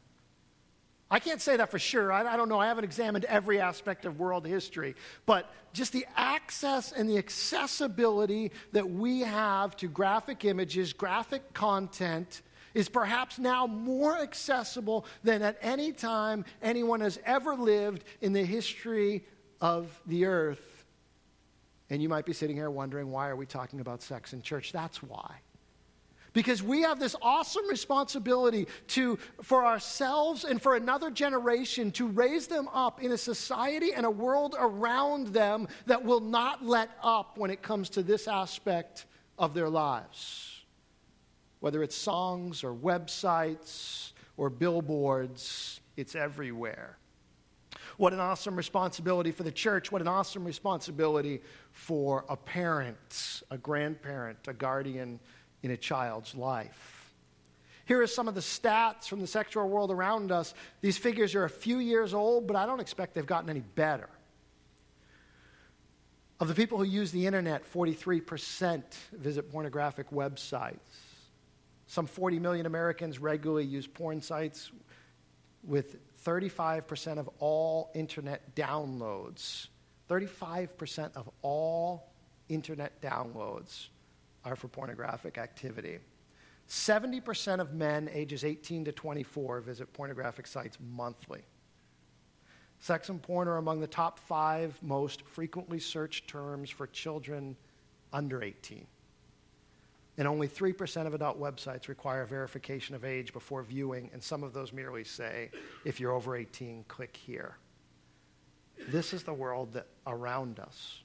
I 1.11 1.19
can't 1.19 1.41
say 1.41 1.57
that 1.57 1.69
for 1.69 1.81
sure. 1.81 2.12
I, 2.12 2.35
I, 2.35 2.37
don't 2.37 2.49
know. 2.49 2.61
I 2.61 2.69
haven't 2.69 2.85
examined 2.85 3.25
every 3.25 3.61
aspect 3.61 4.05
of 4.05 4.21
world 4.21 4.47
history. 4.47 4.95
But 5.26 5.52
just 5.73 5.93
the 5.93 6.07
access 6.17 6.93
and 6.93 7.11
the 7.11 7.19
accessibility 7.19 8.52
that 8.71 8.88
we 8.88 9.23
have 9.23 9.76
to 9.79 9.88
graphic 9.88 10.45
images, 10.45 10.93
graphic 10.93 11.55
content, 11.55 12.43
is 12.73 12.88
perhaps 12.88 13.41
now 13.41 13.67
more 13.67 14.17
accessible 14.17 15.07
than 15.25 15.43
at 15.43 15.59
any 15.61 15.91
time 15.91 16.45
anyone 16.62 17.00
has 17.00 17.19
ever 17.25 17.57
lived 17.57 18.05
in 18.21 18.33
the 18.33 18.45
history 18.45 19.26
of 19.61 20.00
the 20.07 20.26
earth. 20.26 20.85
And 21.91 22.00
you 22.00 22.09
might 22.09 22.26
be 22.26 22.33
sitting 22.33 22.55
here 22.55 22.71
wondering, 22.71 23.11
why 23.11 23.29
are 23.29 23.35
we 23.35 23.45
talking 23.45 23.81
about 23.81 24.02
sex 24.02 24.33
in 24.33 24.41
church? 24.41 24.71
That's 24.71 25.02
why. 25.02 25.41
Because 26.32 26.62
we 26.62 26.82
have 26.82 26.98
this 26.98 27.14
awesome 27.20 27.66
responsibility 27.68 28.66
to, 28.88 29.18
for 29.42 29.66
ourselves 29.66 30.44
and 30.44 30.60
for 30.60 30.76
another 30.76 31.10
generation 31.10 31.90
to 31.92 32.06
raise 32.06 32.46
them 32.46 32.68
up 32.72 33.02
in 33.02 33.12
a 33.12 33.18
society 33.18 33.92
and 33.92 34.06
a 34.06 34.10
world 34.10 34.56
around 34.58 35.28
them 35.28 35.68
that 35.86 36.02
will 36.02 36.20
not 36.20 36.64
let 36.64 36.90
up 37.02 37.36
when 37.36 37.50
it 37.50 37.62
comes 37.62 37.90
to 37.90 38.02
this 38.02 38.26
aspect 38.28 39.06
of 39.38 39.52
their 39.52 39.68
lives. 39.68 40.62
Whether 41.60 41.82
it's 41.82 41.96
songs 41.96 42.64
or 42.64 42.74
websites 42.74 44.12
or 44.36 44.48
billboards, 44.50 45.80
it's 45.96 46.14
everywhere. 46.14 46.98
What 47.98 48.12
an 48.12 48.20
awesome 48.20 48.56
responsibility 48.56 49.32
for 49.32 49.42
the 49.42 49.52
church. 49.52 49.92
What 49.92 50.00
an 50.00 50.08
awesome 50.08 50.44
responsibility 50.44 51.42
for 51.72 52.24
a 52.28 52.36
parent, 52.36 53.42
a 53.50 53.58
grandparent, 53.58 54.38
a 54.48 54.52
guardian 54.52 55.20
in 55.62 55.71
a 55.71 55.76
child's 55.76 56.35
life. 56.35 57.02
Here 57.85 58.00
are 58.00 58.07
some 58.07 58.28
of 58.28 58.35
the 58.35 58.40
stats 58.40 59.04
from 59.07 59.21
the 59.21 59.26
sexual 59.26 59.69
world 59.69 59.90
around 59.90 60.31
us. 60.31 60.54
These 60.81 60.99
figures 60.99 61.35
are 61.35 61.45
a 61.45 61.50
few 61.50 61.78
years 61.78 62.14
old, 62.14 62.47
but 62.47 62.57
I 62.57 62.66
don't 62.66 62.81
expect 62.81 63.14
they've 63.14 63.26
gotten 63.26 63.50
any 63.50 63.61
better. 63.61 64.09
Of 66.40 66.49
the 66.49 66.54
people 66.54 66.78
who 66.78 66.85
use 66.85 67.12
the 67.12 67.26
internet, 67.26 67.71
43% 67.73 68.83
visit 69.12 69.50
pornographic 69.50 70.11
websites. 70.11 70.78
Some 71.87 72.07
40 72.07 72.38
million 72.38 72.66
Americans 72.66 73.19
regularly 73.19 73.64
use 73.64 73.87
porn 73.87 74.21
sites, 74.21 74.71
with 75.62 75.97
35% 76.25 77.19
of 77.19 77.28
all 77.38 77.90
internet 77.95 78.54
downloads. 78.57 79.69
35% 80.09 81.14
of 81.14 81.31
all 81.42 82.11
internet 82.49 83.00
downloads 83.00 83.88
are 84.44 84.56
for 84.56 84.68
pornographic 84.68 85.38
activity. 85.38 85.99
70% 86.68 87.61
of 87.61 87.75
men 87.75 88.08
ages 88.12 88.44
18 88.44 88.84
to 88.87 88.92
24 88.92 89.61
visit 89.61 89.92
pornographic 89.92 90.46
sites 90.46 90.78
monthly. 90.80 91.42
Sex 92.78 93.08
and 93.08 93.22
porn 93.22 93.46
are 93.46 93.58
among 93.58 93.80
the 93.80 93.87
top 93.87 94.18
five 94.18 94.76
most 94.82 95.22
frequently 95.22 95.78
searched 95.78 96.26
terms 96.26 96.70
for 96.70 96.87
children 96.88 97.56
under 98.12 98.42
18. 98.42 98.87
And 100.18 100.28
only 100.28 100.49
3% 100.49 101.06
of 101.06 101.14
adult 101.14 101.40
websites 101.40 101.88
require 101.88 102.26
verification 102.26 102.94
of 102.94 103.04
age 103.04 103.32
before 103.32 103.62
viewing, 103.62 104.11
and 104.12 104.22
some 104.22 104.42
of 104.42 104.52
those 104.52 104.72
merely 104.72 105.04
say, 105.04 105.50
if 105.84 106.00
you're 106.00 106.12
over 106.12 106.37
18, 106.37 106.84
click 106.88 107.16
here. 107.16 107.56
This 108.88 109.14
is 109.14 109.22
the 109.22 109.32
world 109.32 109.72
that 109.75 109.87
around 110.06 110.58
us. 110.58 111.02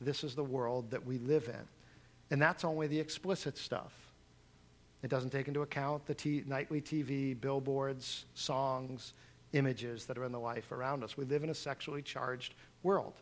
This 0.00 0.24
is 0.24 0.34
the 0.34 0.44
world 0.44 0.90
that 0.90 1.04
we 1.04 1.18
live 1.18 1.48
in. 1.48 1.68
And 2.30 2.40
that's 2.40 2.64
only 2.64 2.86
the 2.86 2.98
explicit 2.98 3.56
stuff. 3.56 3.92
It 5.02 5.10
doesn't 5.10 5.30
take 5.30 5.48
into 5.48 5.62
account 5.62 6.06
the 6.06 6.14
t- 6.14 6.42
nightly 6.46 6.80
TV, 6.80 7.38
billboards, 7.40 8.26
songs, 8.34 9.14
images 9.52 10.04
that 10.06 10.18
are 10.18 10.24
in 10.24 10.32
the 10.32 10.40
life 10.40 10.72
around 10.72 11.04
us. 11.04 11.16
We 11.16 11.24
live 11.24 11.44
in 11.44 11.50
a 11.50 11.54
sexually 11.54 12.02
charged 12.02 12.54
world. 12.82 13.14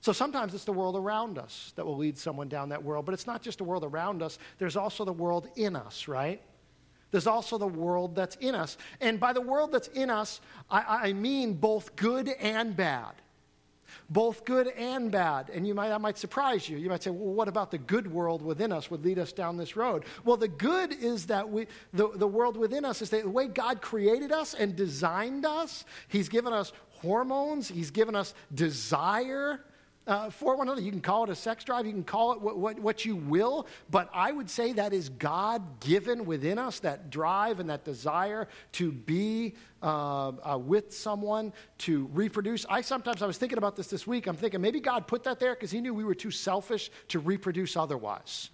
So 0.00 0.12
sometimes 0.12 0.52
it's 0.52 0.64
the 0.64 0.72
world 0.72 0.96
around 0.96 1.38
us 1.38 1.72
that 1.76 1.86
will 1.86 1.96
lead 1.96 2.18
someone 2.18 2.48
down 2.48 2.68
that 2.70 2.82
world, 2.82 3.06
but 3.06 3.14
it's 3.14 3.26
not 3.26 3.40
just 3.40 3.58
the 3.58 3.64
world 3.64 3.84
around 3.84 4.22
us, 4.22 4.38
there's 4.58 4.76
also 4.76 5.04
the 5.04 5.12
world 5.12 5.48
in 5.56 5.76
us, 5.76 6.08
right? 6.08 6.42
There's 7.12 7.26
also 7.26 7.56
the 7.56 7.68
world 7.68 8.16
that's 8.16 8.36
in 8.36 8.54
us. 8.54 8.78
And 9.00 9.20
by 9.20 9.32
the 9.32 9.40
world 9.40 9.70
that's 9.70 9.88
in 9.88 10.10
us, 10.10 10.40
I, 10.70 11.08
I 11.08 11.12
mean 11.12 11.54
both 11.54 11.94
good 11.94 12.28
and 12.28 12.74
bad 12.74 13.12
both 14.10 14.44
good 14.44 14.68
and 14.68 15.10
bad. 15.10 15.50
And 15.50 15.66
you 15.66 15.74
might, 15.74 15.88
that 15.88 16.00
might 16.00 16.18
surprise 16.18 16.68
you. 16.68 16.78
You 16.78 16.88
might 16.88 17.02
say, 17.02 17.10
well, 17.10 17.34
what 17.34 17.48
about 17.48 17.70
the 17.70 17.78
good 17.78 18.10
world 18.10 18.42
within 18.42 18.72
us 18.72 18.90
would 18.90 19.04
lead 19.04 19.18
us 19.18 19.32
down 19.32 19.56
this 19.56 19.76
road? 19.76 20.04
Well, 20.24 20.36
the 20.36 20.48
good 20.48 20.92
is 20.92 21.26
that 21.26 21.48
we, 21.48 21.66
the, 21.92 22.10
the 22.14 22.26
world 22.26 22.56
within 22.56 22.84
us 22.84 23.02
is 23.02 23.10
that 23.10 23.22
the 23.22 23.30
way 23.30 23.48
God 23.48 23.80
created 23.80 24.32
us 24.32 24.54
and 24.54 24.76
designed 24.76 25.44
us, 25.44 25.84
He's 26.08 26.28
given 26.28 26.52
us 26.52 26.72
hormones, 26.90 27.68
He's 27.68 27.90
given 27.90 28.14
us 28.14 28.34
desire 28.54 29.60
uh, 30.06 30.30
for 30.30 30.56
one 30.56 30.68
another. 30.68 30.80
You 30.80 30.90
can 30.90 31.00
call 31.00 31.24
it 31.24 31.30
a 31.30 31.34
sex 31.34 31.64
drive, 31.64 31.86
you 31.86 31.92
can 31.92 32.04
call 32.04 32.32
it 32.32 32.40
what, 32.40 32.58
what, 32.58 32.78
what 32.78 33.04
you 33.04 33.16
will, 33.16 33.66
but 33.90 34.08
I 34.12 34.32
would 34.32 34.50
say 34.50 34.72
that 34.74 34.92
is 34.92 35.08
God 35.08 35.80
given 35.80 36.24
within 36.24 36.58
us, 36.58 36.80
that 36.80 37.10
drive 37.10 37.60
and 37.60 37.70
that 37.70 37.84
desire 37.84 38.48
to 38.72 38.92
be 38.92 39.54
uh, 39.82 40.32
uh, 40.42 40.58
with 40.58 40.92
someone, 40.94 41.52
to 41.78 42.08
reproduce. 42.12 42.66
I 42.68 42.80
sometimes, 42.80 43.22
I 43.22 43.26
was 43.26 43.38
thinking 43.38 43.58
about 43.58 43.76
this 43.76 43.88
this 43.88 44.06
week, 44.06 44.26
I'm 44.26 44.36
thinking 44.36 44.60
maybe 44.60 44.80
God 44.80 45.06
put 45.06 45.24
that 45.24 45.38
there 45.38 45.54
because 45.54 45.70
He 45.70 45.80
knew 45.80 45.94
we 45.94 46.04
were 46.04 46.14
too 46.14 46.30
selfish 46.30 46.90
to 47.08 47.18
reproduce 47.18 47.76
otherwise 47.76 48.50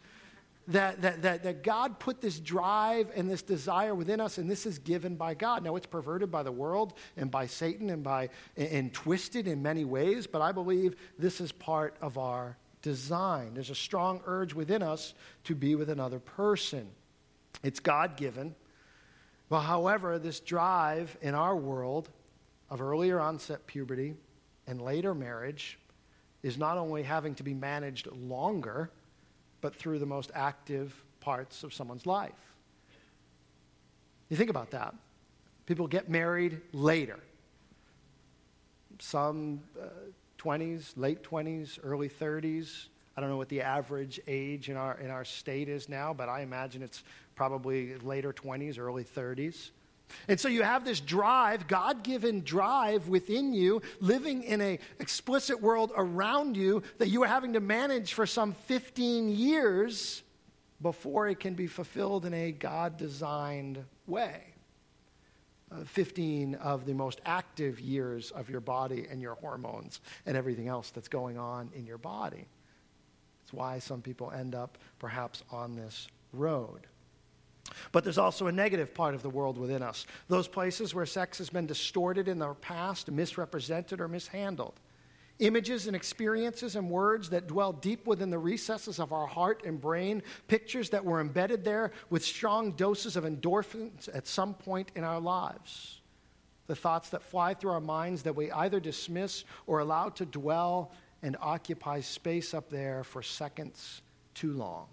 that, 0.69 1.01
that, 1.01 1.23
that, 1.23 1.43
that 1.45 1.63
God 1.63 1.99
put 1.99 2.21
this 2.21 2.39
drive 2.39 3.11
and 3.17 3.31
this 3.31 3.43
desire 3.43 3.95
within 3.95 4.21
us, 4.21 4.39
and 4.39 4.51
this 4.51 4.67
is 4.67 4.79
given 4.79 5.17
by 5.17 5.35
God. 5.35 5.65
Now, 5.65 5.77
it's 5.77 5.87
perverted 5.87 6.31
by 6.31 6.43
the 6.43 6.53
world 6.53 6.93
and 7.17 7.31
by 7.31 7.47
Satan 7.47 7.89
and, 7.91 8.03
by, 8.03 8.29
and, 8.57 8.69
and 8.69 8.95
twisted 8.95 9.49
in 9.49 9.63
many 9.63 9.85
ways, 9.85 10.27
but 10.27 10.43
I 10.43 10.53
believe 10.53 10.95
this 11.19 11.41
is 11.41 11.53
part 11.53 11.97
of 12.03 12.19
our 12.19 12.59
design. 12.83 13.55
There's 13.55 13.71
a 13.71 13.75
strong 13.75 14.21
urge 14.27 14.55
within 14.55 14.83
us 14.83 15.15
to 15.45 15.55
be 15.55 15.75
with 15.75 15.89
another 15.89 16.19
person. 16.19 16.89
It's 17.63 17.81
God 17.81 18.17
given. 18.17 18.55
Well, 19.49 19.63
however, 19.63 20.19
this 20.19 20.39
drive 20.39 21.17
in 21.23 21.35
our 21.35 21.57
world 21.57 22.11
of 22.69 22.83
earlier 22.83 23.19
onset 23.19 23.67
puberty 23.67 24.15
and 24.67 24.83
later 24.83 25.15
marriage 25.15 25.79
is 26.43 26.59
not 26.59 26.77
only 26.77 27.03
having 27.03 27.35
to 27.37 27.43
be 27.43 27.55
managed 27.55 28.07
longer, 28.13 28.91
but 29.61 29.75
through 29.75 29.99
the 29.99 30.07
most 30.07 30.31
active 30.35 31.03
parts 31.21 31.63
of 31.65 31.75
someone's 31.75 32.07
life. 32.07 32.33
You 34.29 34.37
think 34.37 34.51
about 34.51 34.71
that. 34.71 34.95
People 35.67 35.87
get 35.87 36.09
married 36.09 36.61
later. 36.73 37.19
Some 38.99 39.61
uh, 39.81 39.87
20s, 40.39 40.93
late 40.97 41.23
20s, 41.23 41.79
early 41.83 42.09
30s. 42.09 42.87
I 43.17 43.21
don't 43.21 43.31
know 43.31 43.37
what 43.37 43.49
the 43.49 43.63
average 43.63 44.21
age 44.27 44.69
in 44.69 44.77
our, 44.77 44.99
in 44.99 45.11
our 45.11 45.25
state 45.25 45.69
is 45.69 45.89
now, 45.89 46.13
but 46.13 46.29
I 46.29 46.43
imagine 46.43 46.83
it's 46.83 47.03
probably 47.35 47.97
later 47.99 48.33
20s, 48.33 48.79
early 48.79 49.05
30s. 49.05 49.71
And 50.27 50.39
so 50.39 50.49
you 50.49 50.63
have 50.63 50.85
this 50.85 51.01
drive, 51.01 51.67
God 51.69 52.03
given 52.03 52.43
drive 52.43 53.09
within 53.09 53.53
you, 53.53 53.83
living 54.01 54.43
in 54.43 54.61
an 54.61 54.79
explicit 54.99 55.61
world 55.61 55.93
around 55.97 56.57
you 56.57 56.83
that 56.99 57.09
you 57.09 57.23
are 57.23 57.29
having 57.29 57.53
to 57.55 57.61
manage 57.61 58.15
for 58.15 58.27
some 58.27 58.53
15 58.53 59.29
years 59.29 60.23
before 60.81 61.29
it 61.29 61.41
can 61.41 61.55
be 61.55 61.67
fulfilled 61.67 62.25
in 62.25 62.35
a 62.35 62.53
God 62.53 62.97
designed 62.97 63.85
way. 64.07 64.43
Uh, 65.71 65.85
15 65.85 66.55
of 66.55 66.87
the 66.87 66.95
most 66.95 67.21
active 67.27 67.79
years 67.79 68.31
of 68.31 68.49
your 68.49 68.61
body 68.61 69.07
and 69.11 69.21
your 69.21 69.35
hormones 69.35 70.01
and 70.25 70.35
everything 70.35 70.67
else 70.67 70.91
that's 70.91 71.09
going 71.09 71.37
on 71.37 71.71
in 71.75 71.87
your 71.87 71.99
body. 71.99 72.47
It's 73.43 73.53
why 73.53 73.79
some 73.79 74.01
people 74.01 74.31
end 74.31 74.55
up 74.55 74.79
perhaps 74.99 75.43
on 75.51 75.77
this 75.77 76.09
road. 76.33 76.87
But 77.93 78.05
there's 78.05 78.19
also 78.19 78.47
a 78.47 78.53
negative 78.53 78.95
part 78.95 79.15
of 79.15 79.23
the 79.23 79.31
world 79.31 79.59
within 79.59 79.83
us. 79.83 80.07
Those 80.29 80.49
places 80.49 80.95
where 80.95 81.07
sex 81.07 81.39
has 81.39 81.51
been 81.51 81.67
distorted 81.67 82.29
in 82.29 82.39
the 82.39 82.55
past, 82.55 83.11
misrepresented, 83.11 84.01
or 84.01 84.09
mishandled. 84.09 84.81
Images 85.39 85.87
and 85.87 85.95
experiences 85.95 86.75
and 86.75 86.91
words 86.91 87.31
that 87.31 87.47
dwell 87.47 87.73
deep 87.73 88.07
within 88.07 88.31
the 88.31 88.39
recesses 88.39 88.99
of 88.99 89.13
our 89.13 89.27
heart 89.27 89.63
and 89.65 89.81
brain, 89.81 90.23
pictures 90.49 90.91
that 90.91 91.05
were 91.05 91.21
embedded 91.21 91.65
there 91.65 91.93
with 92.11 92.25
strong 92.25 92.73
doses 92.73 93.17
of 93.17 93.25
endorphins 93.25 94.09
at 94.13 94.27
some 94.27 94.55
point 94.55 94.91
in 94.97 95.05
our 95.05 95.21
lives. 95.21 96.01
The 96.67 96.75
thoughts 96.75 97.11
that 97.11 97.23
fly 97.23 97.55
through 97.55 97.71
our 97.71 97.81
minds 97.81 98.25
that 98.25 98.35
we 98.35 98.51
either 98.51 98.81
dismiss 98.81 99.45
or 99.67 99.79
allow 99.79 100.09
to 100.11 100.27
dwell 100.27 100.91
and 101.23 101.37
occupy 101.41 102.01
space 102.01 102.53
up 102.53 102.69
there 102.69 103.05
for 103.05 103.23
seconds 103.23 104.03
too 104.35 104.53
long 104.53 104.89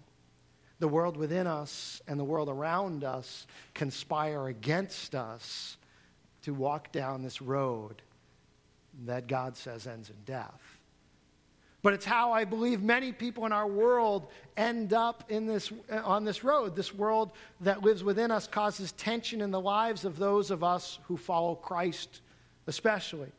the 0.78 0.88
world 0.88 1.16
within 1.16 1.46
us 1.46 2.02
and 2.06 2.18
the 2.20 2.24
world 2.24 2.48
around 2.48 3.04
us 3.04 3.46
conspire 3.74 4.48
against 4.48 5.14
us 5.14 5.76
to 6.42 6.52
walk 6.52 6.92
down 6.92 7.22
this 7.22 7.40
road 7.40 8.02
that 9.04 9.26
God 9.26 9.56
says 9.56 9.86
ends 9.86 10.10
in 10.10 10.16
death. 10.24 10.76
But 11.82 11.94
it's 11.94 12.04
how 12.04 12.32
I 12.32 12.44
believe 12.44 12.82
many 12.82 13.12
people 13.12 13.46
in 13.46 13.52
our 13.52 13.66
world 13.66 14.26
end 14.56 14.92
up 14.92 15.24
in 15.28 15.46
this, 15.46 15.72
on 15.90 16.24
this 16.24 16.42
road. 16.42 16.74
This 16.74 16.92
world 16.92 17.30
that 17.60 17.82
lives 17.82 18.02
within 18.02 18.30
us 18.30 18.48
causes 18.48 18.92
tension 18.92 19.40
in 19.40 19.52
the 19.52 19.60
lives 19.60 20.04
of 20.04 20.18
those 20.18 20.50
of 20.50 20.64
us 20.64 20.98
who 21.04 21.16
follow 21.16 21.54
Christ, 21.54 22.22
especially. 22.66 23.30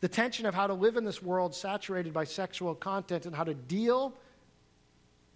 The 0.00 0.08
tension 0.08 0.46
of 0.46 0.54
how 0.54 0.66
to 0.66 0.72
live 0.72 0.96
in 0.96 1.04
this 1.04 1.22
world 1.22 1.54
saturated 1.54 2.14
by 2.14 2.24
sexual 2.24 2.74
content 2.74 3.26
and 3.26 3.36
how 3.36 3.44
to 3.44 3.52
deal 3.52 4.14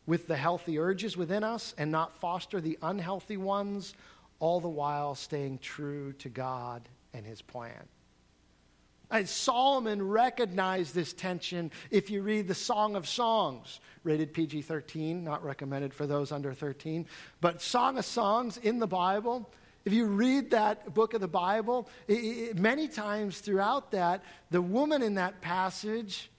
with 0.07 0.27
the 0.27 0.37
healthy 0.37 0.79
urges 0.79 1.17
within 1.17 1.45
us 1.45 1.75
and 1.79 1.91
not 1.91 2.13
foster 2.21 2.61
the 2.61 2.79
unhealthy 2.83 3.37
ones, 3.37 3.95
all 4.39 4.61
the 4.61 4.69
while 4.69 5.15
staying 5.15 5.59
true 5.59 6.13
to 6.15 6.29
God 6.29 6.89
and 7.13 7.25
his 7.25 7.41
plan. 7.41 7.89
And 9.11 9.29
Solomon 9.29 10.03
recognized 10.03 10.95
this 10.95 11.13
tension 11.13 11.71
if 11.91 12.11
you 12.11 12.23
read 12.23 12.49
the 12.49 12.55
Song 12.55 12.97
of 12.97 13.07
Songs, 13.07 13.81
rated 14.03 14.33
PG 14.33 14.63
13, 14.63 15.23
not 15.23 15.45
recommended 15.45 15.95
for 15.95 16.07
those 16.07 16.33
under 16.33 16.53
13. 16.53 17.07
But 17.41 17.63
Song 17.63 17.99
of 17.99 18.05
Songs 18.05 18.57
in 18.57 18.79
the 18.79 18.87
Bible, 18.87 19.49
if 19.85 19.93
you 19.93 20.07
read 20.07 20.51
that 20.51 20.95
book 20.95 21.15
of 21.15 21.21
the 21.21 21.29
Bible, 21.29 21.89
it, 22.09 22.15
it, 22.15 22.59
many 22.59 22.89
times 22.89 23.41
throughout 23.41 23.91
that, 23.93 24.25
the 24.51 24.63
woman 24.63 25.03
in 25.03 25.15
that 25.15 25.41
passage 25.41 26.31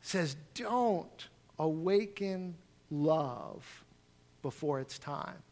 says, 0.00 0.36
Don't 0.54 1.28
awaken 1.58 2.54
love 2.90 3.84
before 4.42 4.80
it's 4.80 4.98
time. 4.98 5.42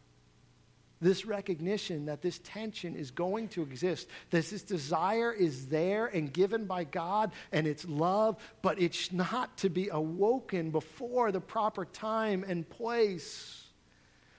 This 1.00 1.26
recognition 1.26 2.06
that 2.06 2.22
this 2.22 2.38
tension 2.38 2.96
is 2.96 3.10
going 3.10 3.48
to 3.48 3.62
exist, 3.62 4.08
that 4.30 4.46
this 4.46 4.62
desire 4.62 5.30
is 5.30 5.66
there 5.66 6.06
and 6.06 6.32
given 6.32 6.64
by 6.64 6.84
God 6.84 7.32
and 7.52 7.66
it's 7.66 7.84
love, 7.84 8.36
but 8.62 8.80
it's 8.80 9.12
not 9.12 9.58
to 9.58 9.68
be 9.68 9.88
awoken 9.88 10.70
before 10.70 11.32
the 11.32 11.40
proper 11.40 11.84
time 11.84 12.44
and 12.48 12.68
place. 12.68 13.66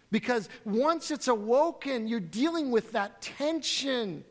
Because 0.10 0.49
once 0.65 1.12
it's 1.12 1.27
awoken, 1.27 2.07
you're 2.07 2.19
dealing 2.19 2.71
with 2.71 2.93
that 2.93 3.21
tension. 3.21 4.23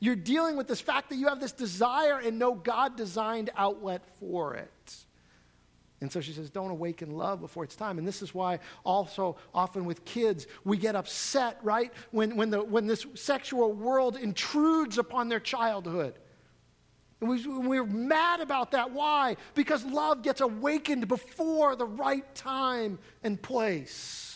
You're 0.00 0.16
dealing 0.16 0.56
with 0.56 0.66
this 0.66 0.80
fact 0.80 1.10
that 1.10 1.16
you 1.16 1.28
have 1.28 1.38
this 1.38 1.52
desire 1.52 2.18
and 2.18 2.38
no 2.38 2.54
God 2.54 2.96
designed 2.96 3.50
outlet 3.56 4.02
for 4.18 4.54
it. 4.56 5.04
And 6.00 6.12
so 6.12 6.20
she 6.20 6.32
says, 6.32 6.48
don't 6.48 6.70
awaken 6.70 7.10
love 7.10 7.40
before 7.40 7.64
it's 7.64 7.74
time. 7.74 7.98
And 7.98 8.06
this 8.06 8.22
is 8.22 8.32
why 8.32 8.60
also 8.84 9.36
often 9.52 9.84
with 9.84 10.04
kids, 10.04 10.46
we 10.64 10.76
get 10.76 10.94
upset, 10.94 11.58
right? 11.62 11.92
When, 12.12 12.36
when, 12.36 12.50
the, 12.50 12.62
when 12.62 12.86
this 12.86 13.04
sexual 13.14 13.72
world 13.72 14.16
intrudes 14.16 14.98
upon 14.98 15.28
their 15.28 15.40
childhood. 15.40 16.14
And 17.20 17.28
we, 17.28 17.44
we're 17.46 17.84
mad 17.84 18.40
about 18.40 18.70
that. 18.72 18.92
Why? 18.92 19.36
Because 19.54 19.84
love 19.84 20.22
gets 20.22 20.40
awakened 20.40 21.08
before 21.08 21.74
the 21.74 21.86
right 21.86 22.32
time 22.34 23.00
and 23.24 23.40
place. 23.40 24.27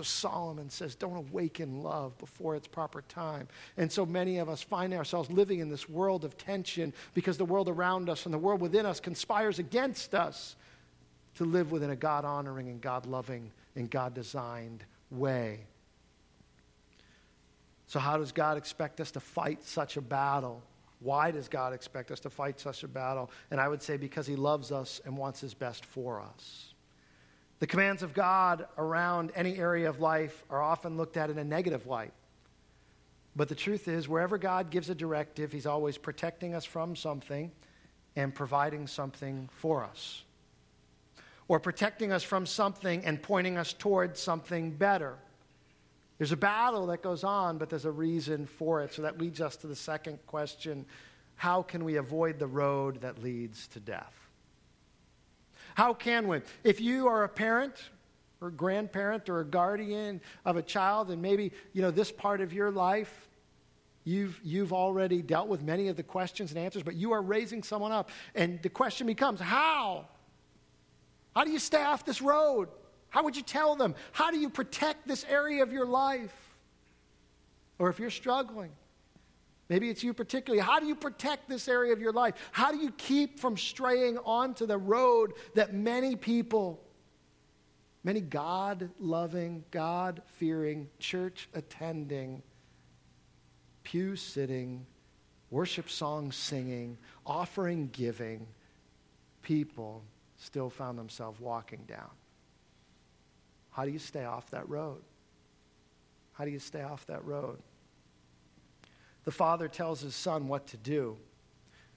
So 0.00 0.04
Solomon 0.04 0.70
says, 0.70 0.94
don't 0.94 1.16
awaken 1.16 1.82
love 1.82 2.16
before 2.16 2.56
its 2.56 2.66
proper 2.66 3.02
time. 3.02 3.48
And 3.76 3.92
so 3.92 4.06
many 4.06 4.38
of 4.38 4.48
us 4.48 4.62
find 4.62 4.94
ourselves 4.94 5.30
living 5.30 5.58
in 5.58 5.68
this 5.68 5.90
world 5.90 6.24
of 6.24 6.38
tension 6.38 6.94
because 7.12 7.36
the 7.36 7.44
world 7.44 7.68
around 7.68 8.08
us 8.08 8.24
and 8.24 8.32
the 8.32 8.38
world 8.38 8.62
within 8.62 8.86
us 8.86 8.98
conspires 8.98 9.58
against 9.58 10.14
us 10.14 10.56
to 11.34 11.44
live 11.44 11.70
within 11.70 11.90
a 11.90 11.96
God 11.96 12.24
honoring 12.24 12.70
and 12.70 12.80
God 12.80 13.04
loving 13.04 13.52
and 13.76 13.90
God 13.90 14.14
designed 14.14 14.84
way. 15.10 15.66
So, 17.86 18.00
how 18.00 18.16
does 18.16 18.32
God 18.32 18.56
expect 18.56 19.02
us 19.02 19.10
to 19.10 19.20
fight 19.20 19.62
such 19.62 19.98
a 19.98 20.00
battle? 20.00 20.62
Why 21.00 21.30
does 21.30 21.46
God 21.46 21.74
expect 21.74 22.10
us 22.10 22.20
to 22.20 22.30
fight 22.30 22.58
such 22.58 22.84
a 22.84 22.88
battle? 22.88 23.30
And 23.50 23.60
I 23.60 23.68
would 23.68 23.82
say 23.82 23.98
because 23.98 24.26
He 24.26 24.36
loves 24.36 24.72
us 24.72 25.02
and 25.04 25.14
wants 25.14 25.42
His 25.42 25.52
best 25.52 25.84
for 25.84 26.22
us. 26.22 26.69
The 27.60 27.66
commands 27.66 28.02
of 28.02 28.14
God 28.14 28.66
around 28.78 29.32
any 29.34 29.58
area 29.58 29.88
of 29.88 30.00
life 30.00 30.44
are 30.48 30.62
often 30.62 30.96
looked 30.96 31.18
at 31.18 31.28
in 31.28 31.38
a 31.38 31.44
negative 31.44 31.86
light. 31.86 32.12
But 33.36 33.48
the 33.48 33.54
truth 33.54 33.86
is, 33.86 34.08
wherever 34.08 34.38
God 34.38 34.70
gives 34.70 34.88
a 34.88 34.94
directive, 34.94 35.52
He's 35.52 35.66
always 35.66 35.98
protecting 35.98 36.54
us 36.54 36.64
from 36.64 36.96
something 36.96 37.52
and 38.16 38.34
providing 38.34 38.86
something 38.86 39.48
for 39.52 39.84
us. 39.84 40.24
Or 41.48 41.60
protecting 41.60 42.12
us 42.12 42.22
from 42.22 42.46
something 42.46 43.04
and 43.04 43.22
pointing 43.22 43.58
us 43.58 43.74
towards 43.74 44.20
something 44.20 44.70
better. 44.72 45.16
There's 46.16 46.32
a 46.32 46.36
battle 46.36 46.86
that 46.86 47.02
goes 47.02 47.24
on, 47.24 47.58
but 47.58 47.68
there's 47.68 47.84
a 47.84 47.90
reason 47.90 48.46
for 48.46 48.82
it. 48.82 48.94
So 48.94 49.02
that 49.02 49.18
leads 49.18 49.40
us 49.40 49.56
to 49.56 49.66
the 49.66 49.76
second 49.76 50.18
question 50.26 50.86
How 51.36 51.62
can 51.62 51.84
we 51.84 51.96
avoid 51.96 52.38
the 52.38 52.46
road 52.46 53.02
that 53.02 53.22
leads 53.22 53.68
to 53.68 53.80
death? 53.80 54.29
How 55.80 55.94
can 55.94 56.28
we? 56.28 56.42
If 56.62 56.78
you 56.78 57.08
are 57.08 57.24
a 57.24 57.28
parent 57.30 57.74
or 58.42 58.50
grandparent 58.50 59.30
or 59.30 59.40
a 59.40 59.46
guardian 59.46 60.20
of 60.44 60.58
a 60.58 60.62
child, 60.62 61.10
and 61.10 61.22
maybe, 61.22 61.52
you 61.72 61.80
know, 61.80 61.90
this 61.90 62.12
part 62.12 62.42
of 62.42 62.52
your 62.52 62.70
life, 62.70 63.30
you've, 64.04 64.38
you've 64.44 64.74
already 64.74 65.22
dealt 65.22 65.48
with 65.48 65.62
many 65.62 65.88
of 65.88 65.96
the 65.96 66.02
questions 66.02 66.50
and 66.50 66.58
answers, 66.58 66.82
but 66.82 66.96
you 66.96 67.12
are 67.12 67.22
raising 67.22 67.62
someone 67.62 67.92
up. 67.92 68.10
And 68.34 68.60
the 68.60 68.68
question 68.68 69.06
becomes, 69.06 69.40
how? 69.40 70.04
How 71.34 71.44
do 71.44 71.50
you 71.50 71.58
stay 71.58 71.82
off 71.82 72.04
this 72.04 72.20
road? 72.20 72.68
How 73.08 73.24
would 73.24 73.34
you 73.34 73.42
tell 73.42 73.74
them? 73.74 73.94
How 74.12 74.30
do 74.30 74.38
you 74.38 74.50
protect 74.50 75.08
this 75.08 75.24
area 75.30 75.62
of 75.62 75.72
your 75.72 75.86
life? 75.86 76.58
Or 77.78 77.88
if 77.88 77.98
you're 77.98 78.10
struggling, 78.10 78.72
Maybe 79.70 79.88
it's 79.88 80.02
you 80.02 80.12
particularly. 80.12 80.60
How 80.60 80.80
do 80.80 80.86
you 80.86 80.96
protect 80.96 81.48
this 81.48 81.68
area 81.68 81.92
of 81.92 82.00
your 82.00 82.12
life? 82.12 82.34
How 82.50 82.72
do 82.72 82.78
you 82.78 82.90
keep 82.90 83.38
from 83.38 83.56
straying 83.56 84.18
onto 84.18 84.66
the 84.66 84.76
road 84.76 85.34
that 85.54 85.72
many 85.72 86.16
people, 86.16 86.82
many 88.02 88.20
God 88.20 88.90
loving, 88.98 89.64
God 89.70 90.22
fearing, 90.26 90.88
church 90.98 91.48
attending, 91.54 92.42
pew 93.84 94.16
sitting, 94.16 94.84
worship 95.50 95.88
song 95.88 96.32
singing, 96.32 96.98
offering 97.24 97.90
giving 97.92 98.48
people 99.40 100.02
still 100.36 100.68
found 100.68 100.98
themselves 100.98 101.38
walking 101.38 101.84
down? 101.86 102.10
How 103.70 103.84
do 103.84 103.92
you 103.92 104.00
stay 104.00 104.24
off 104.24 104.50
that 104.50 104.68
road? 104.68 105.02
How 106.32 106.44
do 106.44 106.50
you 106.50 106.58
stay 106.58 106.82
off 106.82 107.06
that 107.06 107.24
road? 107.24 107.62
The 109.24 109.30
father 109.30 109.68
tells 109.68 110.00
his 110.00 110.14
son 110.14 110.48
what 110.48 110.66
to 110.68 110.76
do. 110.76 111.16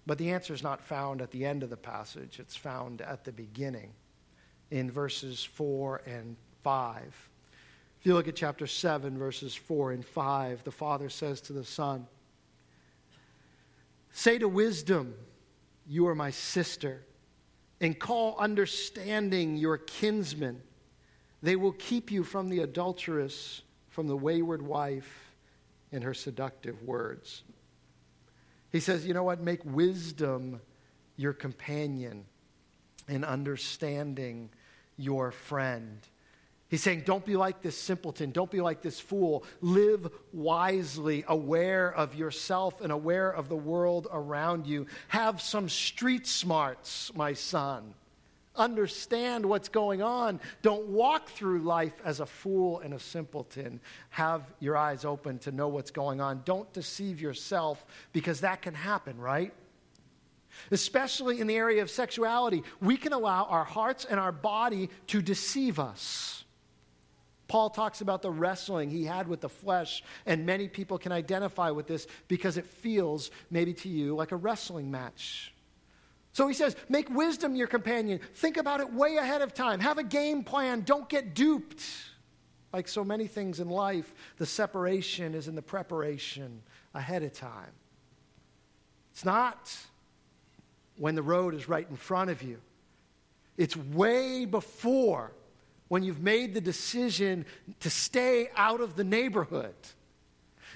But 0.05 0.17
the 0.17 0.31
answer 0.31 0.53
is 0.53 0.63
not 0.63 0.81
found 0.81 1.21
at 1.21 1.31
the 1.31 1.45
end 1.45 1.63
of 1.63 1.69
the 1.69 1.77
passage, 1.77 2.39
it's 2.39 2.55
found 2.55 3.01
at 3.01 3.23
the 3.23 3.31
beginning 3.31 3.93
in 4.69 4.91
verses 4.91 5.43
4 5.43 6.01
and 6.05 6.35
5. 6.63 7.29
If 7.99 8.05
you 8.05 8.13
look 8.13 8.27
at 8.27 8.35
chapter 8.35 8.67
7, 8.67 9.17
verses 9.17 9.55
4 9.55 9.93
and 9.93 10.05
5, 10.05 10.63
the 10.65 10.71
father 10.71 11.07
says 11.07 11.39
to 11.41 11.53
the 11.53 11.63
son, 11.63 12.07
Say 14.11 14.37
to 14.39 14.47
wisdom, 14.49 15.15
You 15.87 16.07
are 16.07 16.15
my 16.15 16.31
sister, 16.31 17.05
and 17.79 17.97
call 17.97 18.35
understanding 18.37 19.55
your 19.55 19.77
kinsman. 19.77 20.61
They 21.41 21.55
will 21.55 21.71
keep 21.73 22.11
you 22.11 22.23
from 22.23 22.49
the 22.49 22.59
adulteress, 22.59 23.61
from 23.89 24.07
the 24.07 24.17
wayward 24.17 24.61
wife 24.61 25.32
in 25.93 26.01
her 26.01 26.13
seductive 26.13 26.83
words. 26.83 27.43
He 28.71 28.79
says, 28.79 29.05
You 29.05 29.13
know 29.13 29.23
what? 29.23 29.39
Make 29.39 29.63
wisdom 29.63 30.59
your 31.15 31.33
companion 31.33 32.25
and 33.07 33.23
understanding 33.23 34.49
your 34.97 35.31
friend. 35.31 35.99
He's 36.67 36.81
saying, 36.81 37.03
Don't 37.05 37.23
be 37.23 37.35
like 37.35 37.61
this 37.61 37.77
simpleton. 37.77 38.31
Don't 38.31 38.49
be 38.49 38.61
like 38.61 38.81
this 38.81 38.99
fool. 38.99 39.45
Live 39.61 40.09
wisely, 40.33 41.23
aware 41.27 41.93
of 41.93 42.15
yourself 42.15 42.81
and 42.81 42.91
aware 42.91 43.29
of 43.29 43.47
the 43.47 43.55
world 43.55 44.07
around 44.11 44.65
you. 44.65 44.87
Have 45.09 45.41
some 45.41 45.69
street 45.69 46.25
smarts, 46.25 47.11
my 47.15 47.33
son 47.33 47.93
understand 48.55 49.45
what's 49.45 49.69
going 49.69 50.01
on. 50.01 50.39
Don't 50.61 50.87
walk 50.87 51.29
through 51.29 51.59
life 51.59 51.93
as 52.05 52.19
a 52.19 52.25
fool 52.25 52.79
and 52.79 52.93
a 52.93 52.99
simpleton. 52.99 53.79
Have 54.09 54.43
your 54.59 54.77
eyes 54.77 55.05
open 55.05 55.39
to 55.39 55.51
know 55.51 55.67
what's 55.67 55.91
going 55.91 56.21
on. 56.21 56.41
Don't 56.45 56.71
deceive 56.73 57.19
yourself 57.19 57.85
because 58.11 58.41
that 58.41 58.61
can 58.61 58.73
happen, 58.73 59.19
right? 59.19 59.53
Especially 60.71 61.39
in 61.39 61.47
the 61.47 61.55
area 61.55 61.81
of 61.81 61.89
sexuality, 61.89 62.63
we 62.79 62.95
can 62.97 63.13
allow 63.13 63.45
our 63.45 63.63
hearts 63.63 64.05
and 64.05 64.19
our 64.19 64.31
body 64.31 64.89
to 65.07 65.21
deceive 65.21 65.79
us. 65.79 66.43
Paul 67.47 67.69
talks 67.69 68.01
about 68.01 68.21
the 68.21 68.31
wrestling 68.31 68.89
he 68.89 69.03
had 69.03 69.27
with 69.27 69.41
the 69.41 69.49
flesh, 69.49 70.03
and 70.25 70.45
many 70.45 70.67
people 70.67 70.97
can 70.97 71.11
identify 71.11 71.71
with 71.71 71.87
this 71.87 72.07
because 72.27 72.57
it 72.57 72.65
feels, 72.65 73.31
maybe 73.51 73.73
to 73.75 73.89
you, 73.89 74.15
like 74.15 74.31
a 74.31 74.35
wrestling 74.35 74.89
match. 74.89 75.52
So 76.33 76.47
he 76.47 76.53
says, 76.55 76.75
make 76.89 77.09
wisdom 77.09 77.55
your 77.55 77.67
companion. 77.67 78.19
Think 78.33 78.57
about 78.57 78.79
it 78.79 78.91
way 78.91 79.17
ahead 79.17 79.41
of 79.41 79.53
time. 79.53 79.79
Have 79.79 79.99
a 79.99 80.03
game 80.03 80.43
plan. 80.43 80.81
Don't 80.81 81.07
get 81.07 81.35
duped. 81.35 81.83
Like 82.73 82.87
so 82.87 83.03
many 83.03 83.27
things 83.27 83.59
in 83.59 83.69
life, 83.69 84.13
the 84.37 84.47
separation 84.47 85.35
is 85.35 85.47
in 85.47 85.53
the 85.53 85.61
preparation 85.61 86.63
ahead 86.95 87.21
of 87.21 87.33
time. 87.33 87.71
It's 89.11 89.23
not 89.23 89.77
when 90.97 91.13
the 91.13 91.21
road 91.21 91.53
is 91.53 91.69
right 91.69 91.87
in 91.87 91.95
front 91.95 92.31
of 92.31 92.41
you, 92.41 92.59
it's 93.57 93.77
way 93.77 94.45
before 94.45 95.31
when 95.87 96.01
you've 96.01 96.21
made 96.21 96.55
the 96.55 96.61
decision 96.61 97.45
to 97.79 97.89
stay 97.89 98.49
out 98.55 98.81
of 98.81 98.95
the 98.95 99.03
neighborhood. 99.03 99.75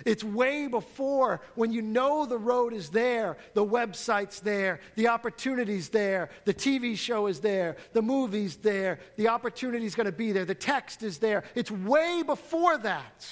It's 0.05 0.23
way 0.23 0.67
before 0.67 1.41
when 1.55 1.71
you 1.71 1.81
know 1.81 2.25
the 2.25 2.38
road 2.38 2.73
is 2.73 2.89
there, 2.89 3.38
the 3.53 3.65
website's 3.65 4.39
there, 4.39 4.79
the 4.95 5.07
opportunity's 5.07 5.89
there, 5.89 6.29
the 6.45 6.53
TV 6.53 6.97
show 6.97 7.27
is 7.27 7.39
there, 7.39 7.77
the 7.93 8.01
movie's 8.01 8.57
there, 8.57 8.99
the 9.15 9.29
opportunity's 9.29 9.95
going 9.95 10.05
to 10.05 10.12
be 10.12 10.31
there, 10.31 10.45
the 10.45 10.55
text 10.55 11.03
is 11.03 11.17
there. 11.17 11.43
It's 11.55 11.71
way 11.71 12.23
before 12.25 12.77
that 12.79 13.27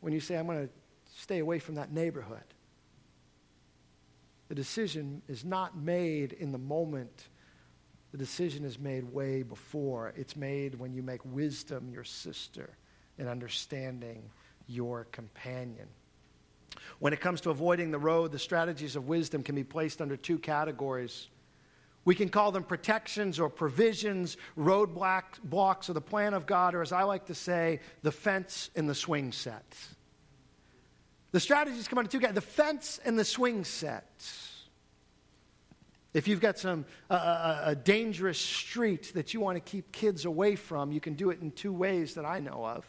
when 0.00 0.12
you 0.12 0.20
say, 0.20 0.36
I'm 0.36 0.46
going 0.46 0.68
to 0.68 0.72
stay 1.16 1.38
away 1.38 1.58
from 1.58 1.76
that 1.76 1.92
neighborhood. 1.92 2.44
The 4.48 4.54
decision 4.54 5.22
is 5.28 5.44
not 5.44 5.76
made 5.76 6.32
in 6.32 6.52
the 6.52 6.58
moment. 6.58 7.28
The 8.12 8.18
decision 8.18 8.64
is 8.64 8.78
made 8.78 9.04
way 9.12 9.42
before. 9.42 10.14
It's 10.16 10.36
made 10.36 10.76
when 10.76 10.94
you 10.94 11.02
make 11.02 11.20
wisdom 11.24 11.90
your 11.92 12.04
sister 12.04 12.70
and 13.18 13.28
understanding 13.28 14.30
your 14.68 15.04
companion. 15.10 15.88
When 17.00 17.12
it 17.12 17.20
comes 17.20 17.40
to 17.42 17.50
avoiding 17.50 17.90
the 17.90 17.98
road, 17.98 18.32
the 18.32 18.38
strategies 18.38 18.96
of 18.96 19.08
wisdom 19.08 19.42
can 19.42 19.54
be 19.54 19.64
placed 19.64 20.00
under 20.00 20.16
two 20.16 20.38
categories. 20.38 21.28
We 22.04 22.14
can 22.14 22.28
call 22.28 22.52
them 22.52 22.62
protections 22.62 23.38
or 23.38 23.48
provisions, 23.48 24.36
roadblocks, 24.56 25.42
blocks 25.44 25.88
of 25.88 25.94
the 25.94 26.00
plan 26.00 26.34
of 26.34 26.46
God, 26.46 26.74
or 26.74 26.82
as 26.82 26.92
I 26.92 27.02
like 27.02 27.26
to 27.26 27.34
say, 27.34 27.80
the 28.02 28.12
fence 28.12 28.70
and 28.74 28.88
the 28.88 28.94
swing 28.94 29.32
set. 29.32 29.76
The 31.32 31.40
strategies 31.40 31.86
come 31.86 31.98
under 31.98 32.10
two 32.10 32.20
categories 32.20 32.46
the 32.46 32.50
fence 32.50 33.00
and 33.04 33.18
the 33.18 33.24
swing 33.24 33.64
set. 33.64 34.32
If 36.14 36.26
you've 36.26 36.40
got 36.40 36.58
some 36.58 36.86
uh, 37.10 37.60
a 37.64 37.76
dangerous 37.76 38.38
street 38.38 39.12
that 39.14 39.34
you 39.34 39.40
want 39.40 39.56
to 39.56 39.60
keep 39.60 39.92
kids 39.92 40.24
away 40.24 40.56
from, 40.56 40.90
you 40.90 41.00
can 41.00 41.14
do 41.14 41.30
it 41.30 41.40
in 41.42 41.50
two 41.50 41.72
ways 41.72 42.14
that 42.14 42.24
I 42.24 42.40
know 42.40 42.64
of. 42.64 42.86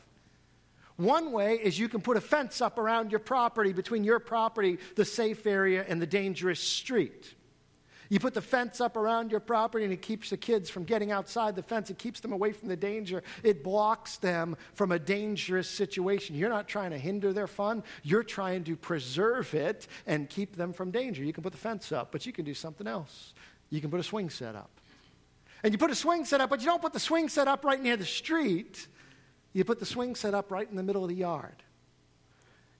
One 0.99 1.31
way 1.31 1.55
is 1.55 1.79
you 1.79 1.87
can 1.87 2.01
put 2.01 2.17
a 2.17 2.21
fence 2.21 2.59
up 2.59 2.77
around 2.77 3.09
your 3.09 3.21
property 3.21 3.71
between 3.71 4.03
your 4.03 4.19
property, 4.19 4.79
the 4.95 5.05
safe 5.05 5.47
area, 5.47 5.85
and 5.87 6.01
the 6.01 6.05
dangerous 6.05 6.59
street. 6.59 7.35
You 8.09 8.19
put 8.19 8.33
the 8.33 8.41
fence 8.41 8.81
up 8.81 8.97
around 8.97 9.31
your 9.31 9.39
property 9.39 9.85
and 9.85 9.93
it 9.93 10.01
keeps 10.01 10.29
the 10.29 10.35
kids 10.35 10.69
from 10.69 10.83
getting 10.83 11.09
outside 11.09 11.55
the 11.55 11.63
fence. 11.63 11.89
It 11.89 11.99
keeps 11.99 12.19
them 12.19 12.33
away 12.33 12.51
from 12.51 12.67
the 12.67 12.75
danger. 12.75 13.23
It 13.43 13.63
blocks 13.63 14.17
them 14.17 14.57
from 14.73 14.91
a 14.91 14.99
dangerous 14.99 15.69
situation. 15.69 16.35
You're 16.35 16.49
not 16.49 16.67
trying 16.67 16.91
to 16.91 16.97
hinder 16.97 17.31
their 17.31 17.47
fun, 17.47 17.81
you're 18.03 18.21
trying 18.21 18.65
to 18.65 18.75
preserve 18.75 19.53
it 19.53 19.87
and 20.05 20.29
keep 20.29 20.57
them 20.57 20.73
from 20.73 20.91
danger. 20.91 21.23
You 21.23 21.31
can 21.31 21.43
put 21.43 21.53
the 21.53 21.59
fence 21.59 21.93
up, 21.93 22.11
but 22.11 22.25
you 22.25 22.33
can 22.33 22.43
do 22.43 22.53
something 22.53 22.87
else. 22.87 23.33
You 23.69 23.79
can 23.79 23.89
put 23.89 24.01
a 24.01 24.03
swing 24.03 24.29
set 24.29 24.53
up. 24.53 24.69
And 25.63 25.73
you 25.73 25.77
put 25.77 25.91
a 25.91 25.95
swing 25.95 26.25
set 26.25 26.41
up, 26.41 26.49
but 26.49 26.59
you 26.59 26.65
don't 26.65 26.81
put 26.81 26.91
the 26.91 26.99
swing 26.99 27.29
set 27.29 27.47
up 27.47 27.63
right 27.63 27.81
near 27.81 27.95
the 27.95 28.03
street. 28.03 28.87
You 29.53 29.63
put 29.63 29.79
the 29.79 29.85
swing 29.85 30.15
set 30.15 30.33
up 30.33 30.51
right 30.51 30.69
in 30.69 30.75
the 30.75 30.83
middle 30.83 31.03
of 31.03 31.09
the 31.09 31.15
yard. 31.15 31.63